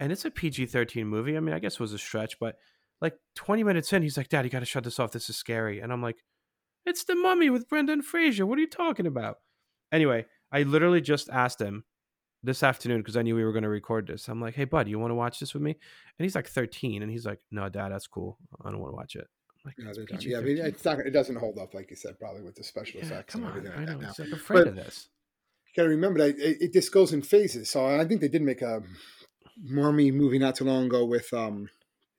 and 0.00 0.12
it's 0.12 0.24
a 0.24 0.30
PG-13 0.30 1.06
movie. 1.06 1.36
I 1.36 1.40
mean, 1.40 1.54
I 1.54 1.58
guess 1.58 1.74
it 1.74 1.80
was 1.80 1.92
a 1.92 1.98
stretch, 1.98 2.38
but 2.38 2.56
like 3.00 3.16
20 3.36 3.64
minutes 3.64 3.92
in, 3.92 4.02
he's 4.02 4.16
like, 4.16 4.28
"Dad, 4.28 4.44
you 4.44 4.50
got 4.50 4.60
to 4.60 4.66
shut 4.66 4.84
this 4.84 4.98
off. 4.98 5.12
This 5.12 5.28
is 5.28 5.36
scary." 5.36 5.80
And 5.80 5.92
I'm 5.92 6.02
like, 6.02 6.16
"It's 6.86 7.04
the 7.04 7.14
Mummy 7.14 7.50
with 7.50 7.68
Brendan 7.68 8.02
Fraser. 8.02 8.46
What 8.46 8.58
are 8.58 8.62
you 8.62 8.68
talking 8.68 9.06
about?" 9.06 9.38
Anyway, 9.92 10.26
I 10.50 10.62
literally 10.62 11.00
just 11.00 11.28
asked 11.28 11.60
him 11.60 11.84
this 12.42 12.62
afternoon 12.62 13.00
because 13.00 13.16
I 13.16 13.22
knew 13.22 13.36
we 13.36 13.44
were 13.44 13.52
going 13.52 13.64
to 13.64 13.68
record 13.68 14.06
this. 14.06 14.28
I'm 14.28 14.40
like, 14.40 14.54
"Hey, 14.54 14.64
bud, 14.64 14.88
you 14.88 14.98
want 14.98 15.10
to 15.10 15.16
watch 15.16 15.38
this 15.38 15.54
with 15.54 15.62
me?" 15.62 15.72
And 15.72 16.24
he's 16.24 16.34
like 16.34 16.48
13, 16.48 17.02
and 17.02 17.10
he's 17.10 17.26
like, 17.26 17.40
"No, 17.50 17.68
Dad, 17.68 17.90
that's 17.92 18.06
cool. 18.06 18.38
I 18.64 18.70
don't 18.70 18.80
want 18.80 18.92
to 18.92 18.96
watch 18.96 19.16
it." 19.16 19.28
I'm 19.64 19.68
like, 19.70 19.74
Yeah, 19.78 19.88
"It's 19.88 19.98
they 19.98 20.04
don't. 20.04 20.22
yeah, 20.24 20.38
I 20.38 20.40
mean, 20.42 20.58
it's 20.58 20.84
not. 20.84 20.98
It 21.00 21.10
doesn't 21.10 21.36
hold 21.36 21.58
up 21.58 21.74
like 21.74 21.90
you 21.90 21.96
said, 21.96 22.18
probably 22.18 22.42
with 22.42 22.54
the 22.56 22.64
special 22.64 23.00
Yeah, 23.00 23.06
effects 23.06 23.32
come 23.32 23.44
and 23.44 23.52
on, 23.52 23.56
everything 23.58 23.72
I 23.76 23.80
like 23.80 23.86
know. 23.88 23.98
that. 23.98 24.02
Now, 24.02 24.08
He's 24.08 24.18
like 24.32 24.32
afraid 24.40 24.58
But- 24.58 24.68
of 24.68 24.76
this. 24.76 25.08
you 25.66 25.72
got 25.82 25.84
to 25.84 25.88
remember 25.88 26.18
that 26.20 26.38
it, 26.38 26.56
it, 26.60 26.72
this 26.72 26.88
goes 26.88 27.12
in 27.12 27.22
phases. 27.22 27.70
So 27.70 27.86
I 27.86 28.04
think 28.04 28.20
they 28.20 28.28
did 28.28 28.42
make 28.42 28.62
a 28.62 28.82
mummy 29.62 30.10
movie 30.10 30.38
not 30.38 30.56
too 30.56 30.64
long 30.64 30.86
ago 30.86 31.04
with 31.04 31.32
um 31.32 31.68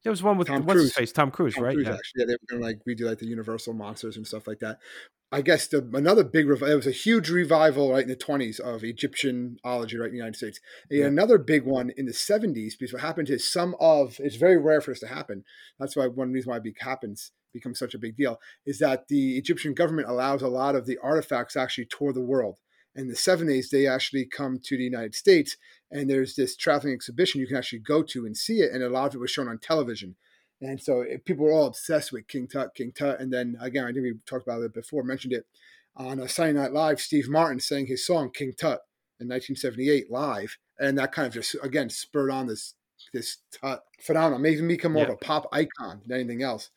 There 0.05 0.11
was 0.11 0.21
one 0.21 0.37
with 0.37 0.47
Tom 0.49 0.65
what's 0.67 0.79
his 0.79 0.91
Cruise. 0.91 0.93
face, 0.93 1.11
Tom 1.11 1.31
Cruise, 1.31 1.55
Tom 1.55 1.63
right? 1.63 1.73
Cruise, 1.73 1.87
yeah. 1.87 1.93
actually. 1.95 2.19
Yeah, 2.21 2.25
they 2.27 2.33
were 2.33 2.59
gonna 2.59 2.61
like 2.63 2.79
redo 2.87 3.01
like 3.09 3.17
the 3.17 3.25
Universal 3.25 3.73
monsters 3.73 4.15
and 4.17 4.27
stuff 4.27 4.47
like 4.47 4.59
that. 4.59 4.77
I 5.31 5.41
guess 5.41 5.65
the 5.65 5.79
another 5.93 6.23
big 6.23 6.47
revival. 6.47 6.71
It 6.73 6.77
was 6.77 6.85
a 6.85 6.91
huge 6.91 7.31
revival 7.31 7.91
right 7.91 8.03
in 8.03 8.09
the 8.09 8.15
twenties 8.15 8.59
of 8.59 8.81
Egyptianology 8.83 9.99
right 9.99 10.05
in 10.05 10.11
the 10.11 10.17
United 10.17 10.35
States. 10.35 10.59
And 10.91 10.99
Yeah. 10.99 11.05
Another 11.07 11.39
big 11.39 11.63
one 11.63 11.89
in 11.97 12.05
the 12.05 12.13
seventies 12.13 12.75
because 12.75 12.93
what 12.93 13.01
happened 13.01 13.31
is 13.31 13.51
some 13.51 13.75
of 13.79 14.17
it's 14.19 14.35
very 14.35 14.57
rare 14.59 14.79
for 14.79 14.91
this 14.91 14.99
to 14.99 15.07
happen. 15.07 15.43
That's 15.79 15.95
why 15.95 16.05
one 16.05 16.31
reason 16.31 16.51
why 16.51 16.57
it 16.57 16.63
be- 16.63 16.75
happens 16.79 17.31
becomes 17.51 17.79
such 17.79 17.95
a 17.95 17.97
big 17.99 18.15
deal 18.15 18.39
is 18.67 18.77
that 18.79 19.07
the 19.07 19.37
Egyptian 19.39 19.73
government 19.73 20.07
allows 20.07 20.43
a 20.43 20.47
lot 20.47 20.75
of 20.75 20.85
the 20.85 20.99
artifacts 21.01 21.55
actually 21.55 21.85
tour 21.85 22.13
the 22.13 22.21
world. 22.21 22.59
In 22.95 23.07
the 23.07 23.13
70s, 23.13 23.69
they 23.69 23.87
actually 23.87 24.25
come 24.25 24.59
to 24.63 24.77
the 24.77 24.83
United 24.83 25.15
States, 25.15 25.57
and 25.91 26.09
there's 26.09 26.35
this 26.35 26.55
traveling 26.55 26.93
exhibition 26.93 27.41
you 27.41 27.47
can 27.47 27.57
actually 27.57 27.79
go 27.79 28.01
to 28.03 28.25
and 28.25 28.35
see 28.37 28.59
it, 28.59 28.71
and 28.71 28.81
a 28.81 28.89
lot 28.89 29.07
of 29.07 29.15
it 29.15 29.19
was 29.19 29.31
shown 29.31 29.49
on 29.49 29.57
television. 29.57 30.15
And 30.61 30.81
so 30.81 31.01
it, 31.01 31.25
people 31.25 31.45
were 31.45 31.51
all 31.51 31.67
obsessed 31.67 32.11
with 32.11 32.27
King 32.27 32.47
Tut, 32.47 32.73
King 32.75 32.93
Tut. 32.93 33.19
And 33.19 33.31
then 33.31 33.57
again, 33.59 33.83
I 33.83 33.91
think 33.91 34.03
we 34.03 34.13
talked 34.25 34.47
about 34.47 34.61
it 34.61 34.73
before, 34.73 35.03
mentioned 35.03 35.33
it 35.33 35.45
on 35.95 36.19
a 36.19 36.29
Saturday 36.29 36.57
Night 36.57 36.71
Live. 36.71 37.01
Steve 37.01 37.29
Martin 37.29 37.59
sang 37.59 37.87
his 37.87 38.05
song 38.05 38.31
King 38.31 38.53
Tut 38.57 38.81
in 39.19 39.27
1978 39.27 40.11
live, 40.11 40.57
and 40.79 40.97
that 40.97 41.11
kind 41.11 41.27
of 41.27 41.33
just 41.33 41.55
again 41.61 41.89
spurred 41.89 42.31
on 42.31 42.47
this 42.47 42.73
this 43.13 43.37
Tut 43.51 43.83
phenomenon, 44.01 44.41
made 44.41 44.59
him 44.59 44.67
become 44.67 44.93
more 44.93 45.03
Yeah. 45.03 45.09
of 45.09 45.15
a 45.15 45.17
pop 45.17 45.47
icon 45.51 46.01
than 46.05 46.19
anything 46.19 46.43
else. 46.43 46.69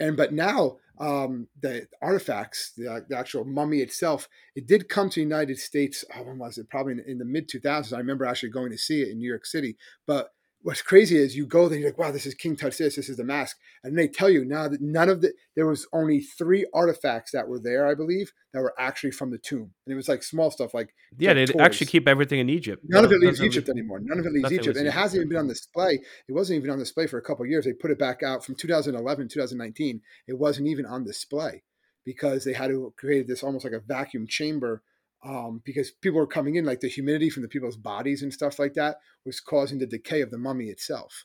And 0.00 0.16
but 0.16 0.32
now 0.32 0.78
um, 0.98 1.48
the 1.60 1.88
artifacts, 2.02 2.72
the, 2.76 3.04
the 3.08 3.16
actual 3.18 3.44
mummy 3.44 3.78
itself, 3.78 4.28
it 4.54 4.66
did 4.66 4.88
come 4.88 5.08
to 5.10 5.16
the 5.16 5.22
United 5.22 5.58
States. 5.58 6.04
Oh, 6.14 6.22
when 6.22 6.38
was 6.38 6.58
it? 6.58 6.68
Probably 6.68 6.94
in, 6.94 7.00
in 7.00 7.18
the 7.18 7.24
mid 7.24 7.48
2000s. 7.48 7.92
I 7.96 7.98
remember 7.98 8.24
actually 8.24 8.50
going 8.50 8.70
to 8.72 8.78
see 8.78 9.02
it 9.02 9.08
in 9.08 9.18
New 9.18 9.28
York 9.28 9.46
City, 9.46 9.76
but 10.06 10.33
what's 10.64 10.80
crazy 10.80 11.18
is 11.18 11.36
you 11.36 11.46
go 11.46 11.68
there, 11.68 11.78
you're 11.78 11.90
like, 11.90 11.98
wow, 11.98 12.10
this 12.10 12.24
is 12.24 12.34
King 12.34 12.56
Tut 12.56 12.74
this, 12.76 12.96
this 12.96 13.10
is 13.10 13.18
the 13.18 13.24
mask. 13.24 13.58
And 13.84 13.98
they 13.98 14.08
tell 14.08 14.30
you 14.30 14.46
now 14.46 14.66
that 14.66 14.80
none 14.80 15.10
of 15.10 15.20
the, 15.20 15.34
there 15.54 15.66
was 15.66 15.86
only 15.92 16.20
three 16.20 16.66
artifacts 16.72 17.32
that 17.32 17.46
were 17.46 17.60
there, 17.60 17.86
I 17.86 17.94
believe, 17.94 18.32
that 18.54 18.60
were 18.60 18.72
actually 18.78 19.10
from 19.10 19.30
the 19.30 19.36
tomb. 19.36 19.74
And 19.86 19.92
it 19.92 19.94
was 19.94 20.08
like 20.08 20.22
small 20.22 20.50
stuff 20.50 20.72
like. 20.72 20.94
Yeah, 21.18 21.34
they 21.34 21.46
actually 21.60 21.88
keep 21.88 22.08
everything 22.08 22.40
in 22.40 22.48
Egypt. 22.48 22.82
None 22.88 23.04
of 23.04 23.12
it 23.12 23.20
leaves 23.20 23.42
Egypt 23.42 23.68
anymore. 23.68 24.00
None 24.02 24.18
of 24.18 24.24
it 24.24 24.32
leaves 24.32 24.52
Egypt. 24.52 24.78
And 24.78 24.88
it 24.88 24.92
hasn't 24.92 25.20
even 25.20 25.28
been 25.28 25.38
on 25.38 25.48
display. 25.48 26.00
It 26.28 26.32
wasn't 26.32 26.56
even 26.56 26.70
on 26.70 26.78
display 26.78 27.06
for 27.06 27.18
a 27.18 27.22
couple 27.22 27.44
of 27.44 27.50
years. 27.50 27.66
They 27.66 27.74
put 27.74 27.90
it 27.90 27.98
back 27.98 28.22
out 28.22 28.42
from 28.42 28.54
2011, 28.54 29.28
2019. 29.28 30.00
It 30.26 30.38
wasn't 30.38 30.68
even 30.68 30.86
on 30.86 31.04
display 31.04 31.62
because 32.06 32.44
they 32.44 32.54
had 32.54 32.68
to 32.68 32.94
create 32.96 33.28
this 33.28 33.42
almost 33.42 33.64
like 33.64 33.74
a 33.74 33.80
vacuum 33.80 34.26
chamber 34.26 34.82
um, 35.24 35.62
because 35.64 35.90
people 35.90 36.18
were 36.20 36.26
coming 36.26 36.56
in, 36.56 36.64
like 36.64 36.80
the 36.80 36.88
humidity 36.88 37.30
from 37.30 37.42
the 37.42 37.48
people's 37.48 37.76
bodies 37.78 38.22
and 38.22 38.32
stuff 38.32 38.58
like 38.58 38.74
that 38.74 38.98
was 39.24 39.40
causing 39.40 39.78
the 39.78 39.86
decay 39.86 40.20
of 40.20 40.30
the 40.30 40.38
mummy 40.38 40.66
itself. 40.66 41.24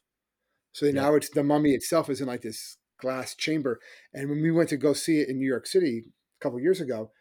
So 0.72 0.86
Yeah. 0.86 0.94
now 0.94 1.16
it's 1.16 1.30
the 1.30 1.44
mummy 1.44 1.74
itself 1.74 2.10
is 2.10 2.22
in 2.22 2.28
like 2.28 2.42
this 2.42 2.78
glass 3.00 3.36
chamber. 3.36 3.80
And 4.14 4.30
when 4.30 4.42
we 4.42 4.52
went 4.52 4.70
to 4.70 4.78
go 4.78 4.94
see 4.94 5.20
it 5.20 5.30
in 5.30 5.38
New 5.38 5.48
York 5.48 5.68
City 5.68 6.06
a 6.40 6.44
couple 6.44 6.60
years 6.60 6.80
ago, 6.80 7.12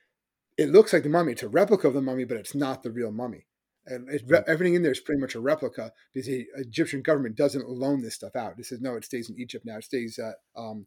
it 0.56 0.70
looks 0.70 0.92
like 0.92 1.02
the 1.02 1.08
mummy. 1.08 1.32
It's 1.32 1.42
a 1.42 1.48
replica 1.48 1.88
of 1.88 1.94
the 1.94 2.02
mummy, 2.02 2.24
but 2.24 2.36
it's 2.36 2.54
not 2.54 2.82
the 2.82 2.90
real 2.90 3.12
mummy. 3.12 3.46
And 3.86 4.08
Yep. 4.28 4.44
everything 4.48 4.74
in 4.74 4.82
there 4.82 4.92
is 4.92 5.00
pretty 5.00 5.20
much 5.20 5.34
a 5.34 5.40
replica 5.40 5.92
because 6.12 6.26
the 6.26 6.46
Egyptian 6.56 7.00
government 7.00 7.36
doesn't 7.36 7.68
loan 7.68 8.02
this 8.02 8.14
stuff 8.14 8.36
out. 8.36 8.58
It 8.58 8.66
says 8.66 8.80
no, 8.80 8.96
it 8.96 9.04
stays 9.04 9.30
in 9.30 9.38
Egypt 9.38 9.64
now. 9.64 9.78
It 9.78 9.84
stays 9.84 10.18
at 10.18 10.36
um, 10.54 10.86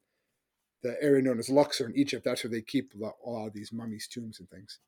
the 0.83 0.95
area 1.01 1.21
known 1.21 1.39
as 1.39 1.49
Luxor 1.49 1.87
in 1.87 1.95
Egypt. 1.97 2.23
That's 2.23 2.43
where 2.43 2.51
they 2.51 2.61
keep 2.61 2.93
a 2.93 3.29
lot 3.29 3.47
of 3.47 3.53
these 3.53 3.73
mummies' 3.73 4.07
tombs 4.07 4.39
and 4.39 4.49
things. 4.49 4.79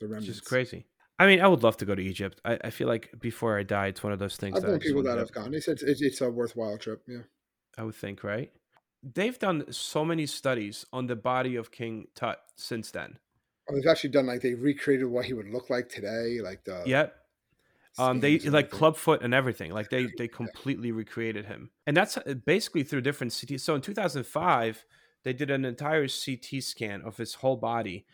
The 0.00 0.06
Which 0.06 0.12
remnants. 0.12 0.38
is 0.38 0.40
crazy. 0.40 0.86
I 1.18 1.26
mean, 1.26 1.40
I 1.40 1.46
would 1.46 1.62
love 1.62 1.76
to 1.78 1.84
go 1.84 1.94
to 1.94 2.02
Egypt. 2.02 2.40
I, 2.44 2.58
I 2.64 2.70
feel 2.70 2.88
like 2.88 3.10
before 3.20 3.58
I 3.58 3.62
die, 3.62 3.86
it's 3.86 4.02
one 4.02 4.12
of 4.12 4.18
those 4.18 4.36
things 4.36 4.56
I've 4.56 4.62
that 4.62 4.68
known 4.68 4.80
just 4.80 4.88
people 4.88 5.02
that 5.04 5.18
have 5.18 5.32
gone. 5.32 5.52
They 5.52 5.60
said 5.60 5.78
it's, 5.80 6.02
it's 6.02 6.20
a 6.20 6.30
worthwhile 6.30 6.76
trip. 6.76 7.02
Yeah. 7.06 7.22
I 7.78 7.84
would 7.84 7.94
think, 7.94 8.24
right? 8.24 8.50
They've 9.02 9.38
done 9.38 9.70
so 9.70 10.04
many 10.04 10.26
studies 10.26 10.86
on 10.92 11.06
the 11.06 11.16
body 11.16 11.56
of 11.56 11.70
King 11.70 12.06
Tut 12.14 12.40
since 12.56 12.90
then. 12.90 13.18
Oh, 13.68 13.74
they've 13.74 13.86
actually 13.86 14.10
done 14.10 14.26
like 14.26 14.40
they 14.40 14.54
recreated 14.54 15.06
what 15.06 15.24
he 15.24 15.34
would 15.34 15.48
look 15.48 15.70
like 15.70 15.88
today, 15.88 16.40
like 16.42 16.64
the 16.64 16.82
Yep. 16.84 17.14
Um, 17.96 18.20
they 18.20 18.38
like 18.40 18.70
clubfoot 18.70 19.22
and 19.22 19.32
everything. 19.32 19.70
Like 19.70 19.88
they 19.88 20.08
they 20.18 20.26
completely 20.26 20.90
recreated 20.90 21.46
him, 21.46 21.70
and 21.86 21.96
that's 21.96 22.16
uh, 22.16 22.34
basically 22.44 22.82
through 22.82 23.02
different 23.02 23.38
CT. 23.38 23.60
So 23.60 23.76
in 23.76 23.82
2005, 23.82 24.84
they 25.22 25.32
did 25.32 25.50
an 25.50 25.64
entire 25.64 26.08
CT 26.08 26.60
scan 26.60 27.02
of 27.02 27.18
his 27.18 27.34
whole 27.34 27.56
body, 27.56 28.04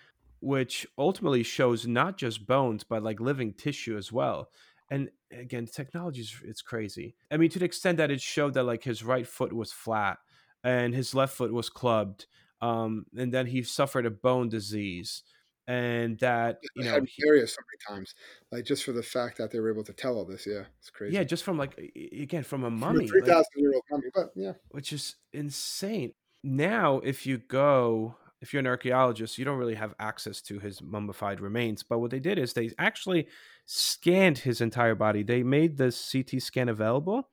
which 0.41 0.87
ultimately 0.99 1.43
shows 1.43 1.87
not 1.87 2.17
just 2.17 2.47
bones 2.47 2.85
but 2.85 3.03
like 3.03 3.21
living 3.21 3.53
tissue 3.53 3.97
as 3.97 4.11
well. 4.11 4.49
And 4.91 5.11
again, 5.31 5.67
technology 5.67 6.23
is 6.23 6.35
it's 6.45 6.63
crazy. 6.63 7.15
I 7.31 7.37
mean, 7.37 7.51
to 7.51 7.59
the 7.59 7.65
extent 7.65 7.99
that 7.99 8.11
it 8.11 8.21
showed 8.21 8.55
that 8.55 8.65
like 8.65 8.83
his 8.83 9.05
right 9.05 9.27
foot 9.27 9.53
was 9.53 9.73
flat 9.73 10.19
and 10.65 10.95
his 10.95 11.15
left 11.15 11.37
foot 11.37 11.53
was 11.53 11.71
clubbed, 11.71 12.27
um, 12.61 13.07
and 13.17 13.33
then 13.33 13.47
he 13.47 13.63
suffered 13.63 14.05
a 14.05 14.11
bone 14.11 14.49
disease, 14.49 15.23
and 15.67 16.19
that 16.19 16.59
you 16.75 16.85
know 16.85 17.01
he, 17.01 17.23
areas 17.27 17.55
so 17.55 17.63
many 17.71 17.99
times, 17.99 18.15
like 18.51 18.65
just 18.65 18.85
for 18.85 18.93
the 18.93 19.03
fact 19.03 19.39
that 19.39 19.51
they 19.51 19.61
were 19.61 19.71
able 19.71 19.85
to 19.85 19.93
tell 19.93 20.17
all 20.17 20.25
this. 20.25 20.47
Yeah, 20.47 20.65
it's 20.81 20.91
crazy. 20.91 21.15
yeah, 21.15 21.25
just 21.25 21.45
from 21.45 21.57
like 21.57 21.79
again 22.13 22.43
from 22.43 22.65
a 22.65 22.71
mummy, 22.71 23.05
a 23.05 23.09
three 23.09 23.23
like, 23.23 23.45
year 23.57 23.73
old 23.73 23.85
mummy, 23.91 24.09
but 24.15 24.31
yeah, 24.35 24.53
which 24.71 24.93
is 24.93 25.17
insane. 25.33 26.13
Now, 26.43 27.01
if 27.05 27.27
you 27.27 27.39
go, 27.39 28.17
if 28.41 28.53
you're 28.53 28.61
an 28.61 28.67
archaeologist, 28.67 29.39
you 29.39 29.45
don't 29.45 29.59
really 29.59 29.75
have 29.75 29.95
access 29.99 30.41
to 30.43 30.59
his 30.59 30.81
mummified 30.81 31.41
remains. 31.41 31.83
But 31.83 31.99
what 31.99 32.11
they 32.11 32.21
did 32.21 32.39
is 32.39 32.53
they 32.53 32.71
actually 32.79 33.29
scanned 33.67 34.39
his 34.39 34.61
entire 34.61 34.95
body. 34.95 35.23
They 35.23 35.43
made 35.43 35.77
the 35.77 35.93
CT 35.93 36.43
scan 36.43 36.69
available, 36.69 37.29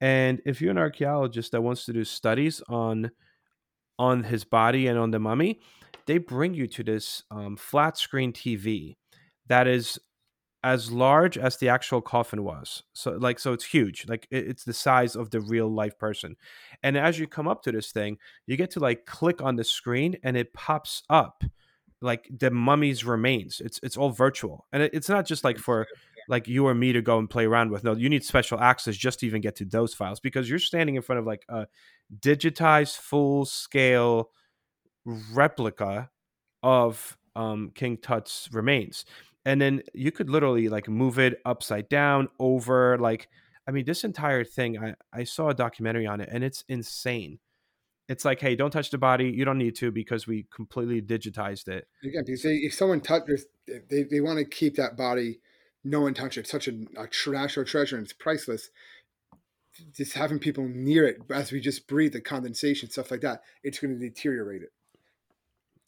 and 0.00 0.40
if 0.44 0.60
you're 0.60 0.70
an 0.70 0.78
archaeologist 0.78 1.52
that 1.52 1.62
wants 1.62 1.84
to 1.86 1.92
do 1.92 2.04
studies 2.04 2.62
on 2.68 3.10
on 3.98 4.24
his 4.24 4.44
body 4.44 4.88
and 4.88 4.98
on 4.98 5.12
the 5.12 5.20
mummy, 5.20 5.60
they 6.06 6.18
bring 6.18 6.52
you 6.52 6.66
to 6.66 6.82
this 6.82 7.22
um, 7.30 7.56
flat 7.56 7.96
screen 7.96 8.32
TV 8.32 8.96
that 9.46 9.66
is 9.66 9.98
as 10.64 10.90
large 10.90 11.38
as 11.38 11.58
the 11.58 11.68
actual 11.68 12.00
coffin 12.00 12.42
was. 12.42 12.82
So 12.94 13.12
like 13.12 13.38
so 13.38 13.52
it's 13.52 13.64
huge. 13.66 14.06
Like 14.08 14.26
it- 14.30 14.48
it's 14.48 14.64
the 14.64 14.72
size 14.74 15.14
of 15.14 15.30
the 15.30 15.40
real 15.40 15.68
life 15.68 15.98
person. 15.98 16.36
And 16.82 16.96
as 16.96 17.18
you 17.18 17.28
come 17.28 17.46
up 17.46 17.62
to 17.64 17.72
this 17.72 17.92
thing, 17.92 18.18
you 18.46 18.56
get 18.56 18.70
to 18.72 18.80
like 18.80 19.06
click 19.06 19.42
on 19.42 19.56
the 19.56 19.64
screen 19.64 20.16
and 20.24 20.36
it 20.36 20.52
pops 20.54 21.02
up 21.10 21.44
like 22.00 22.28
the 22.30 22.50
mummy's 22.50 23.04
remains. 23.04 23.60
It's 23.64 23.78
it's 23.82 23.96
all 23.96 24.10
virtual. 24.10 24.66
And 24.72 24.82
it, 24.84 24.90
it's 24.94 25.08
not 25.08 25.26
just 25.26 25.44
like 25.44 25.58
for 25.58 25.86
like 26.28 26.48
you 26.48 26.66
or 26.66 26.74
me 26.74 26.92
to 26.92 27.02
go 27.02 27.18
and 27.18 27.28
play 27.28 27.44
around 27.46 27.70
with. 27.70 27.84
No, 27.84 27.94
you 27.94 28.08
need 28.08 28.24
special 28.24 28.58
access 28.58 28.96
just 28.96 29.20
to 29.20 29.26
even 29.26 29.42
get 29.42 29.56
to 29.56 29.64
those 29.66 29.94
files 29.94 30.20
because 30.20 30.48
you're 30.48 30.58
standing 30.58 30.96
in 30.96 31.02
front 31.02 31.18
of 31.20 31.26
like 31.26 31.44
a 31.48 31.66
digitized 32.20 32.96
full 32.96 33.44
scale 33.44 34.30
replica 35.32 36.10
of 36.62 37.16
um, 37.36 37.70
King 37.74 37.96
Tut's 37.98 38.48
remains. 38.52 39.04
And 39.44 39.60
then 39.60 39.82
you 39.92 40.10
could 40.10 40.30
literally 40.30 40.68
like 40.68 40.88
move 40.88 41.18
it 41.18 41.40
upside 41.44 41.88
down, 41.88 42.28
over. 42.38 42.98
Like, 42.98 43.28
I 43.68 43.70
mean, 43.70 43.84
this 43.84 44.04
entire 44.04 44.44
thing, 44.44 44.78
I, 44.78 44.94
I 45.12 45.24
saw 45.24 45.48
a 45.48 45.54
documentary 45.54 46.06
on 46.06 46.20
it 46.20 46.28
and 46.32 46.42
it's 46.42 46.64
insane. 46.68 47.38
It's 48.08 48.24
like, 48.24 48.40
hey, 48.40 48.54
don't 48.54 48.70
touch 48.70 48.90
the 48.90 48.98
body. 48.98 49.30
You 49.30 49.44
don't 49.44 49.58
need 49.58 49.76
to 49.76 49.90
because 49.90 50.26
we 50.26 50.46
completely 50.54 51.00
digitized 51.00 51.68
it. 51.68 51.86
again, 52.02 52.24
because 52.26 52.42
they, 52.42 52.56
if 52.56 52.74
someone 52.74 53.00
touches, 53.00 53.46
they 53.66 54.02
they 54.02 54.20
want 54.20 54.38
to 54.38 54.44
keep 54.44 54.76
that 54.76 54.96
body, 54.96 55.40
no 55.82 56.02
one 56.02 56.12
touch 56.12 56.36
it. 56.36 56.46
Such 56.46 56.68
a, 56.68 56.72
a 56.96 57.08
or 57.56 57.64
treasure 57.64 57.96
and 57.96 58.04
it's 58.04 58.12
priceless. 58.12 58.70
Just 59.96 60.12
having 60.12 60.38
people 60.38 60.68
near 60.68 61.06
it 61.06 61.16
as 61.30 61.50
we 61.50 61.60
just 61.60 61.88
breathe 61.88 62.12
the 62.12 62.20
condensation 62.20 62.90
stuff 62.90 63.10
like 63.10 63.22
that, 63.22 63.40
it's 63.62 63.78
going 63.78 63.98
to 63.98 63.98
deteriorate 63.98 64.62
it. 64.62 64.72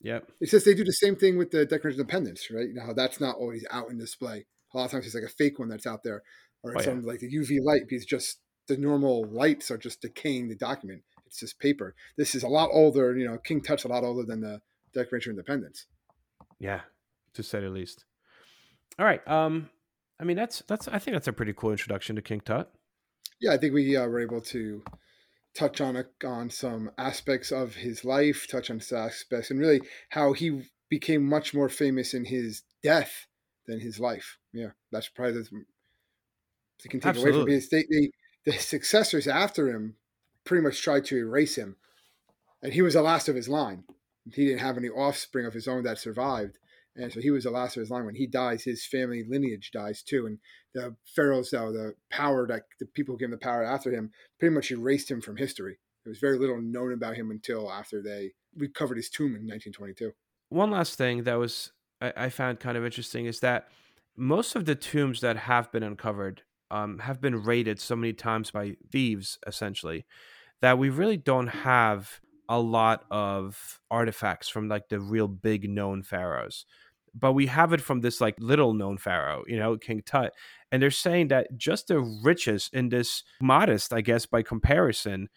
Yep. 0.01 0.31
It's 0.39 0.51
just 0.51 0.65
they 0.65 0.73
do 0.75 0.83
the 0.83 0.91
same 0.93 1.15
thing 1.15 1.37
with 1.37 1.51
the 1.51 1.65
Declaration 1.65 1.99
of 1.99 2.05
Independence, 2.05 2.47
right? 2.51 2.67
You 2.67 2.75
know 2.75 2.85
how 2.85 2.93
that's 2.93 3.19
not 3.19 3.35
always 3.37 3.65
out 3.71 3.89
in 3.89 3.97
display. 3.97 4.45
A 4.73 4.77
lot 4.77 4.85
of 4.85 4.91
times 4.91 5.05
it's 5.05 5.15
like 5.15 5.23
a 5.23 5.29
fake 5.29 5.59
one 5.59 5.69
that's 5.69 5.87
out 5.87 6.03
there, 6.03 6.21
or 6.63 6.71
Oh, 6.73 6.77
it's 6.77 6.85
yeah. 6.85 6.93
on 6.93 7.01
like 7.03 7.19
the 7.19 7.33
UV 7.33 7.57
light 7.63 7.81
because 7.87 8.05
just 8.05 8.39
the 8.67 8.77
normal 8.77 9.25
lights 9.31 9.71
are 9.71 9.77
just 9.77 10.01
decaying 10.01 10.49
the 10.49 10.55
document. 10.55 11.01
It's 11.25 11.39
just 11.39 11.59
paper. 11.59 11.95
This 12.17 12.35
is 12.35 12.43
a 12.43 12.47
lot 12.47 12.69
older. 12.71 13.17
You 13.17 13.27
know, 13.27 13.37
King 13.37 13.61
Tut's 13.61 13.85
a 13.85 13.87
lot 13.87 14.03
older 14.03 14.23
than 14.23 14.41
the 14.41 14.61
Declaration 14.93 15.31
of 15.31 15.37
Independence. 15.37 15.87
Yeah, 16.59 16.81
to 17.33 17.43
say 17.43 17.59
the 17.61 17.69
least. 17.69 18.05
All 18.99 19.05
right. 19.05 19.25
Um, 19.27 19.69
I 20.19 20.23
mean, 20.23 20.37
that's 20.37 20.63
that's. 20.67 20.87
I 20.87 20.99
think 20.99 21.15
that's 21.15 21.27
a 21.27 21.33
pretty 21.33 21.53
cool 21.53 21.71
introduction 21.71 22.15
to 22.15 22.21
King 22.21 22.41
Tut. 22.41 22.71
Yeah, 23.39 23.53
I 23.53 23.57
think 23.57 23.73
we 23.73 23.95
uh, 23.95 24.07
were 24.07 24.19
able 24.19 24.41
to 24.41 24.83
touch 25.57 25.81
on 25.81 25.95
a, 25.95 26.05
on 26.25 26.49
some 26.49 26.91
aspects 26.97 27.51
of 27.51 27.75
his 27.75 28.05
life, 28.05 28.47
touch 28.47 28.69
on 28.69 28.79
some 28.79 28.99
aspects, 28.99 29.49
and 29.49 29.59
really 29.59 29.81
how 30.09 30.33
he 30.33 30.61
became 30.89 31.25
much 31.25 31.53
more 31.53 31.69
famous 31.69 32.13
in 32.13 32.25
his 32.25 32.63
death 32.83 33.25
than 33.65 33.79
his 33.79 33.99
life. 33.99 34.37
Yeah, 34.53 34.71
that's 34.91 35.09
probably 35.09 35.33
the 35.33 35.49
they 36.83 36.89
can 36.89 36.99
take 36.99 37.15
away 37.17 37.31
from 37.31 37.49
Absolutely. 37.49 37.59
they, 37.71 37.85
they 37.89 38.11
the 38.45 38.57
successors 38.59 39.27
after 39.27 39.67
him 39.69 39.95
pretty 40.45 40.63
much 40.63 40.81
tried 40.81 41.05
to 41.05 41.17
erase 41.17 41.55
him, 41.55 41.75
and 42.61 42.73
he 42.73 42.81
was 42.81 42.93
the 42.93 43.01
last 43.01 43.27
of 43.27 43.35
his 43.35 43.49
line. 43.49 43.83
He 44.31 44.45
didn't 44.45 44.59
have 44.59 44.77
any 44.77 44.89
offspring 44.89 45.45
of 45.45 45.53
his 45.53 45.67
own 45.67 45.83
that 45.83 45.97
survived, 45.97 46.59
and 46.97 47.13
so 47.13 47.21
he 47.21 47.31
was 47.31 47.43
the 47.43 47.51
last 47.51 47.77
of 47.77 47.81
his 47.81 47.91
line. 47.91 48.05
When 48.05 48.15
he 48.15 48.27
dies, 48.27 48.63
his 48.63 48.85
family 48.85 49.23
lineage 49.27 49.71
dies 49.71 50.01
too, 50.01 50.25
and 50.25 50.39
the 50.73 50.95
pharaohs, 51.15 51.51
though 51.51 51.71
the 51.71 51.93
power 52.09 52.47
that 52.47 52.63
the 52.79 52.85
people 52.87 53.15
who 53.15 53.19
gave 53.19 53.27
him 53.27 53.31
the 53.31 53.37
power 53.37 53.63
after 53.63 53.91
him, 53.91 54.11
pretty 54.39 54.53
much 54.53 54.71
erased 54.71 55.09
him 55.09 55.21
from 55.21 55.37
history. 55.37 55.77
There 56.03 56.11
was 56.11 56.19
very 56.19 56.37
little 56.37 56.61
known 56.61 56.93
about 56.93 57.15
him 57.15 57.31
until 57.31 57.71
after 57.71 58.01
they 58.01 58.31
recovered 58.55 58.97
his 58.97 59.09
tomb 59.09 59.35
in 59.35 59.47
1922. 59.47 60.11
One 60.49 60.71
last 60.71 60.95
thing 60.97 61.23
that 61.23 61.35
was 61.35 61.71
I, 62.01 62.13
I 62.15 62.29
found 62.29 62.59
kind 62.59 62.77
of 62.77 62.85
interesting 62.85 63.25
is 63.25 63.39
that 63.41 63.67
most 64.15 64.55
of 64.55 64.65
the 64.65 64.75
tombs 64.75 65.21
that 65.21 65.37
have 65.37 65.71
been 65.71 65.83
uncovered 65.83 66.41
um, 66.71 66.99
have 66.99 67.21
been 67.21 67.43
raided 67.43 67.79
so 67.79 67.95
many 67.95 68.13
times 68.13 68.51
by 68.51 68.75
thieves, 68.91 69.37
essentially, 69.45 70.05
that 70.61 70.77
we 70.77 70.89
really 70.89 71.17
don't 71.17 71.47
have 71.47 72.19
a 72.49 72.59
lot 72.59 73.05
of 73.11 73.79
artifacts 73.91 74.49
from 74.49 74.67
like 74.67 74.89
the 74.89 74.99
real 74.99 75.27
big 75.27 75.69
known 75.69 76.03
pharaohs. 76.03 76.65
But 77.17 77.33
we 77.33 77.47
have 77.47 77.73
it 77.73 77.81
from 77.81 78.01
this 78.01 78.21
like 78.21 78.35
little 78.39 78.73
known 78.73 78.97
pharaoh, 78.97 79.43
you 79.47 79.57
know, 79.57 79.77
King 79.77 80.01
Tut. 80.05 80.33
And 80.71 80.81
they're 80.81 80.91
saying 80.91 81.29
that 81.29 81.57
just 81.57 81.87
the 81.87 81.99
riches 81.99 82.69
in 82.73 82.89
this 82.89 83.23
modest, 83.41 83.93
I 83.93 84.01
guess, 84.01 84.25
by 84.25 84.41
comparison, 84.41 85.29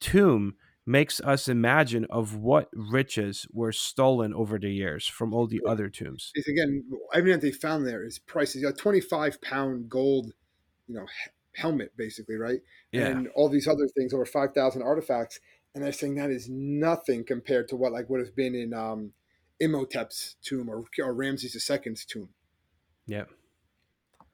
tomb 0.00 0.54
makes 0.86 1.20
us 1.20 1.46
imagine 1.46 2.06
of 2.10 2.34
what 2.36 2.68
riches 2.72 3.46
were 3.52 3.72
stolen 3.72 4.34
over 4.34 4.58
the 4.58 4.70
years 4.70 5.06
from 5.06 5.32
all 5.32 5.46
the 5.46 5.60
other 5.66 5.88
tombs. 5.88 6.32
Because 6.34 6.48
again, 6.48 6.84
everything 7.14 7.38
that 7.38 7.46
they 7.46 7.52
found 7.52 7.86
there 7.86 8.04
is 8.04 8.18
prices. 8.18 8.64
A 8.64 8.72
25 8.72 9.40
pound 9.40 9.88
gold, 9.88 10.32
you 10.88 10.94
know, 10.94 11.06
he- 11.06 11.30
helmet 11.60 11.96
basically, 11.96 12.36
right? 12.36 12.60
Yeah. 12.92 13.06
And 13.08 13.28
all 13.34 13.48
these 13.48 13.68
other 13.68 13.86
things, 13.96 14.12
over 14.14 14.24
5,000 14.24 14.82
artifacts, 14.82 15.40
and 15.74 15.84
they're 15.84 15.92
saying 15.92 16.16
that 16.16 16.30
is 16.30 16.48
nothing 16.48 17.24
compared 17.24 17.68
to 17.68 17.76
what 17.76 17.92
like 17.92 18.08
would 18.10 18.20
have 18.20 18.34
been 18.34 18.54
in 18.54 18.74
um, 18.74 19.12
Imhotep's 19.60 20.36
tomb 20.42 20.68
or, 20.68 20.84
or 20.98 21.14
Ramses 21.14 21.54
II's 21.54 22.04
tomb. 22.04 22.30
Yeah. 23.06 23.24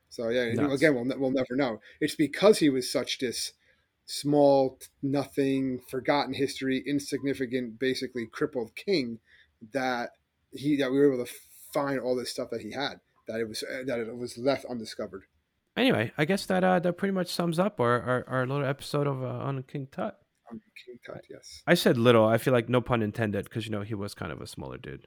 So 0.08 0.28
yeah, 0.28 0.52
Nuts. 0.52 0.74
again, 0.74 0.94
we'll 0.94 1.18
we'll 1.18 1.30
never 1.30 1.56
know. 1.56 1.80
It's 2.00 2.14
because 2.14 2.58
he 2.58 2.70
was 2.70 2.90
such 2.90 3.18
this 3.18 3.52
small, 4.06 4.78
nothing, 5.02 5.80
forgotten 5.90 6.32
history, 6.32 6.82
insignificant, 6.86 7.78
basically 7.78 8.26
crippled 8.26 8.74
king 8.76 9.18
that 9.72 10.10
he 10.52 10.76
that 10.76 10.90
we 10.90 10.98
were 10.98 11.12
able 11.12 11.24
to 11.24 11.32
find 11.72 12.00
all 12.00 12.16
this 12.16 12.30
stuff 12.30 12.50
that 12.50 12.62
he 12.62 12.72
had 12.72 13.00
that 13.26 13.40
it 13.40 13.48
was 13.48 13.62
uh, 13.62 13.82
that 13.86 13.98
it 13.98 14.16
was 14.16 14.38
left 14.38 14.64
undiscovered. 14.66 15.24
Anyway, 15.76 16.12
I 16.16 16.24
guess 16.24 16.46
that 16.46 16.64
uh, 16.64 16.78
that 16.78 16.92
pretty 16.94 17.12
much 17.12 17.28
sums 17.28 17.58
up 17.58 17.80
our, 17.80 18.00
our, 18.00 18.24
our 18.28 18.46
little 18.46 18.64
episode 18.64 19.06
of 19.06 19.22
uh, 19.22 19.26
on 19.26 19.62
King 19.64 19.88
Tut. 19.90 20.18
King 20.50 20.98
Tut, 21.04 21.22
yes. 21.28 21.62
I 21.66 21.74
said 21.74 21.98
little. 21.98 22.24
I 22.24 22.38
feel 22.38 22.54
like 22.54 22.68
no 22.68 22.80
pun 22.80 23.02
intended 23.02 23.44
because 23.44 23.66
you 23.66 23.72
know 23.72 23.82
he 23.82 23.94
was 23.94 24.14
kind 24.14 24.32
of 24.32 24.40
a 24.40 24.46
smaller 24.46 24.78
dude. 24.78 25.06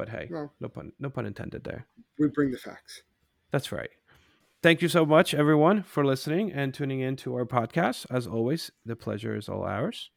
But 0.00 0.08
hey, 0.08 0.28
Well, 0.30 0.50
no 0.60 0.68
pun 0.70 0.92
no 0.98 1.10
pun 1.10 1.26
intended 1.26 1.62
there. 1.62 1.84
we 2.18 2.28
bring 2.28 2.50
the 2.50 2.56
facts. 2.56 3.02
That's 3.50 3.70
right. 3.70 3.90
Thank 4.62 4.80
you 4.80 4.88
so 4.88 5.04
much, 5.04 5.34
everyone, 5.34 5.82
for 5.82 6.06
listening 6.06 6.50
and 6.52 6.72
tuning 6.72 7.00
in 7.00 7.16
to 7.16 7.34
our 7.34 7.44
podcast. 7.44 8.06
As 8.10 8.26
always, 8.26 8.70
the 8.86 8.96
pleasure 8.96 9.36
is 9.36 9.46
all 9.50 9.62
ours. 9.62 10.08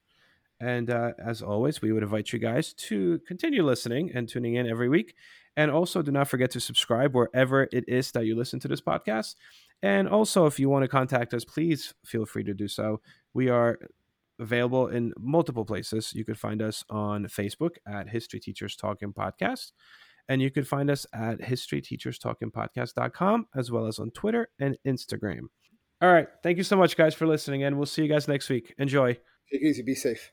And 0.61 0.89
uh, 0.89 1.11
as 1.19 1.41
always, 1.41 1.81
we 1.81 1.91
would 1.91 2.01
invite 2.01 2.31
you 2.31 2.39
guys 2.39 2.71
to 2.87 3.19
continue 3.27 3.61
listening 3.61 4.09
and 4.15 4.29
tuning 4.29 4.55
in 4.55 4.67
every 4.69 4.87
week. 4.87 5.15
And 5.57 5.69
also, 5.69 6.01
do 6.01 6.11
not 6.11 6.29
forget 6.29 6.51
to 6.51 6.61
subscribe 6.61 7.13
wherever 7.13 7.67
it 7.73 7.83
is 7.89 8.13
that 8.13 8.25
you 8.25 8.37
listen 8.37 8.61
to 8.61 8.69
this 8.69 8.79
podcast. 8.79 9.35
And 9.81 10.07
also, 10.07 10.45
if 10.45 10.61
you 10.61 10.69
want 10.69 10.83
to 10.83 10.87
contact 10.87 11.33
us, 11.33 11.43
please 11.43 11.93
feel 12.05 12.25
free 12.25 12.45
to 12.45 12.53
do 12.53 12.69
so. 12.69 13.01
We 13.33 13.49
are 13.49 13.79
available 14.39 14.87
in 14.87 15.13
multiple 15.17 15.65
places. 15.65 16.13
You 16.13 16.23
could 16.25 16.39
find 16.39 16.61
us 16.61 16.83
on 16.89 17.25
Facebook 17.25 17.75
at 17.87 18.09
History 18.09 18.39
Teachers 18.39 18.75
Talking 18.75 19.13
Podcast. 19.13 19.71
And 20.29 20.41
you 20.41 20.49
can 20.51 20.63
find 20.63 20.89
us 20.89 21.05
at 21.13 21.39
historyteacherstalkingpodcast.com 21.39 23.47
as 23.55 23.71
well 23.71 23.87
as 23.87 23.99
on 23.99 24.11
Twitter 24.11 24.47
and 24.59 24.77
Instagram. 24.87 25.47
All 26.01 26.11
right. 26.11 26.27
Thank 26.41 26.57
you 26.57 26.63
so 26.63 26.77
much, 26.77 26.97
guys, 26.97 27.13
for 27.13 27.27
listening. 27.27 27.63
And 27.63 27.77
we'll 27.77 27.85
see 27.85 28.01
you 28.03 28.09
guys 28.09 28.27
next 28.27 28.49
week. 28.49 28.73
Enjoy. 28.77 29.13
Take 29.13 29.21
it 29.51 29.61
easy. 29.61 29.83
Be 29.83 29.95
safe. 29.95 30.31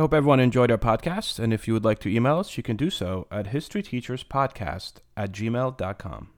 I 0.00 0.02
hope 0.02 0.14
everyone 0.14 0.40
enjoyed 0.40 0.70
our 0.70 0.78
podcast. 0.78 1.38
And 1.38 1.52
if 1.52 1.68
you 1.68 1.74
would 1.74 1.84
like 1.84 1.98
to 1.98 2.08
email 2.08 2.38
us, 2.38 2.56
you 2.56 2.62
can 2.62 2.74
do 2.74 2.88
so 2.88 3.26
at 3.30 3.48
historyteacherspodcast 3.48 4.94
at 5.14 5.30
gmail.com. 5.30 6.28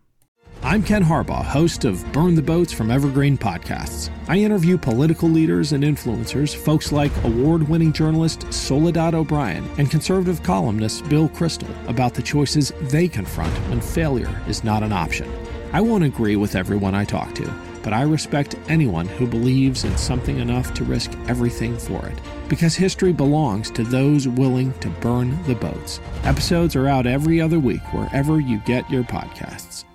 I'm 0.64 0.82
Ken 0.82 1.04
Harbaugh, 1.04 1.44
host 1.44 1.84
of 1.84 2.04
Burn 2.12 2.34
the 2.34 2.42
Boats 2.42 2.72
from 2.72 2.90
Evergreen 2.90 3.38
Podcasts. 3.38 4.10
I 4.26 4.38
interview 4.38 4.76
political 4.76 5.28
leaders 5.28 5.70
and 5.70 5.84
influencers, 5.84 6.56
folks 6.56 6.90
like 6.90 7.12
award 7.22 7.68
winning 7.68 7.92
journalist 7.92 8.52
Soledad 8.52 9.14
O'Brien 9.14 9.64
and 9.78 9.88
conservative 9.88 10.42
columnist 10.42 11.08
Bill 11.08 11.28
Kristol, 11.28 11.70
about 11.88 12.14
the 12.14 12.22
choices 12.22 12.72
they 12.90 13.06
confront 13.06 13.56
when 13.68 13.80
failure 13.80 14.42
is 14.48 14.64
not 14.64 14.82
an 14.82 14.92
option. 14.92 15.30
I 15.72 15.82
won't 15.82 16.02
agree 16.02 16.34
with 16.34 16.56
everyone 16.56 16.96
I 16.96 17.04
talk 17.04 17.32
to, 17.36 17.48
but 17.84 17.92
I 17.92 18.02
respect 18.02 18.56
anyone 18.66 19.06
who 19.06 19.24
believes 19.28 19.84
in 19.84 19.96
something 19.96 20.38
enough 20.38 20.74
to 20.74 20.84
risk 20.84 21.12
everything 21.28 21.78
for 21.78 22.04
it. 22.06 22.18
Because 22.52 22.74
history 22.74 23.14
belongs 23.14 23.70
to 23.70 23.82
those 23.82 24.28
willing 24.28 24.74
to 24.80 24.90
burn 25.00 25.42
the 25.44 25.54
boats. 25.54 26.00
Episodes 26.24 26.76
are 26.76 26.86
out 26.86 27.06
every 27.06 27.40
other 27.40 27.58
week 27.58 27.80
wherever 27.94 28.40
you 28.40 28.58
get 28.66 28.90
your 28.90 29.04
podcasts. 29.04 29.86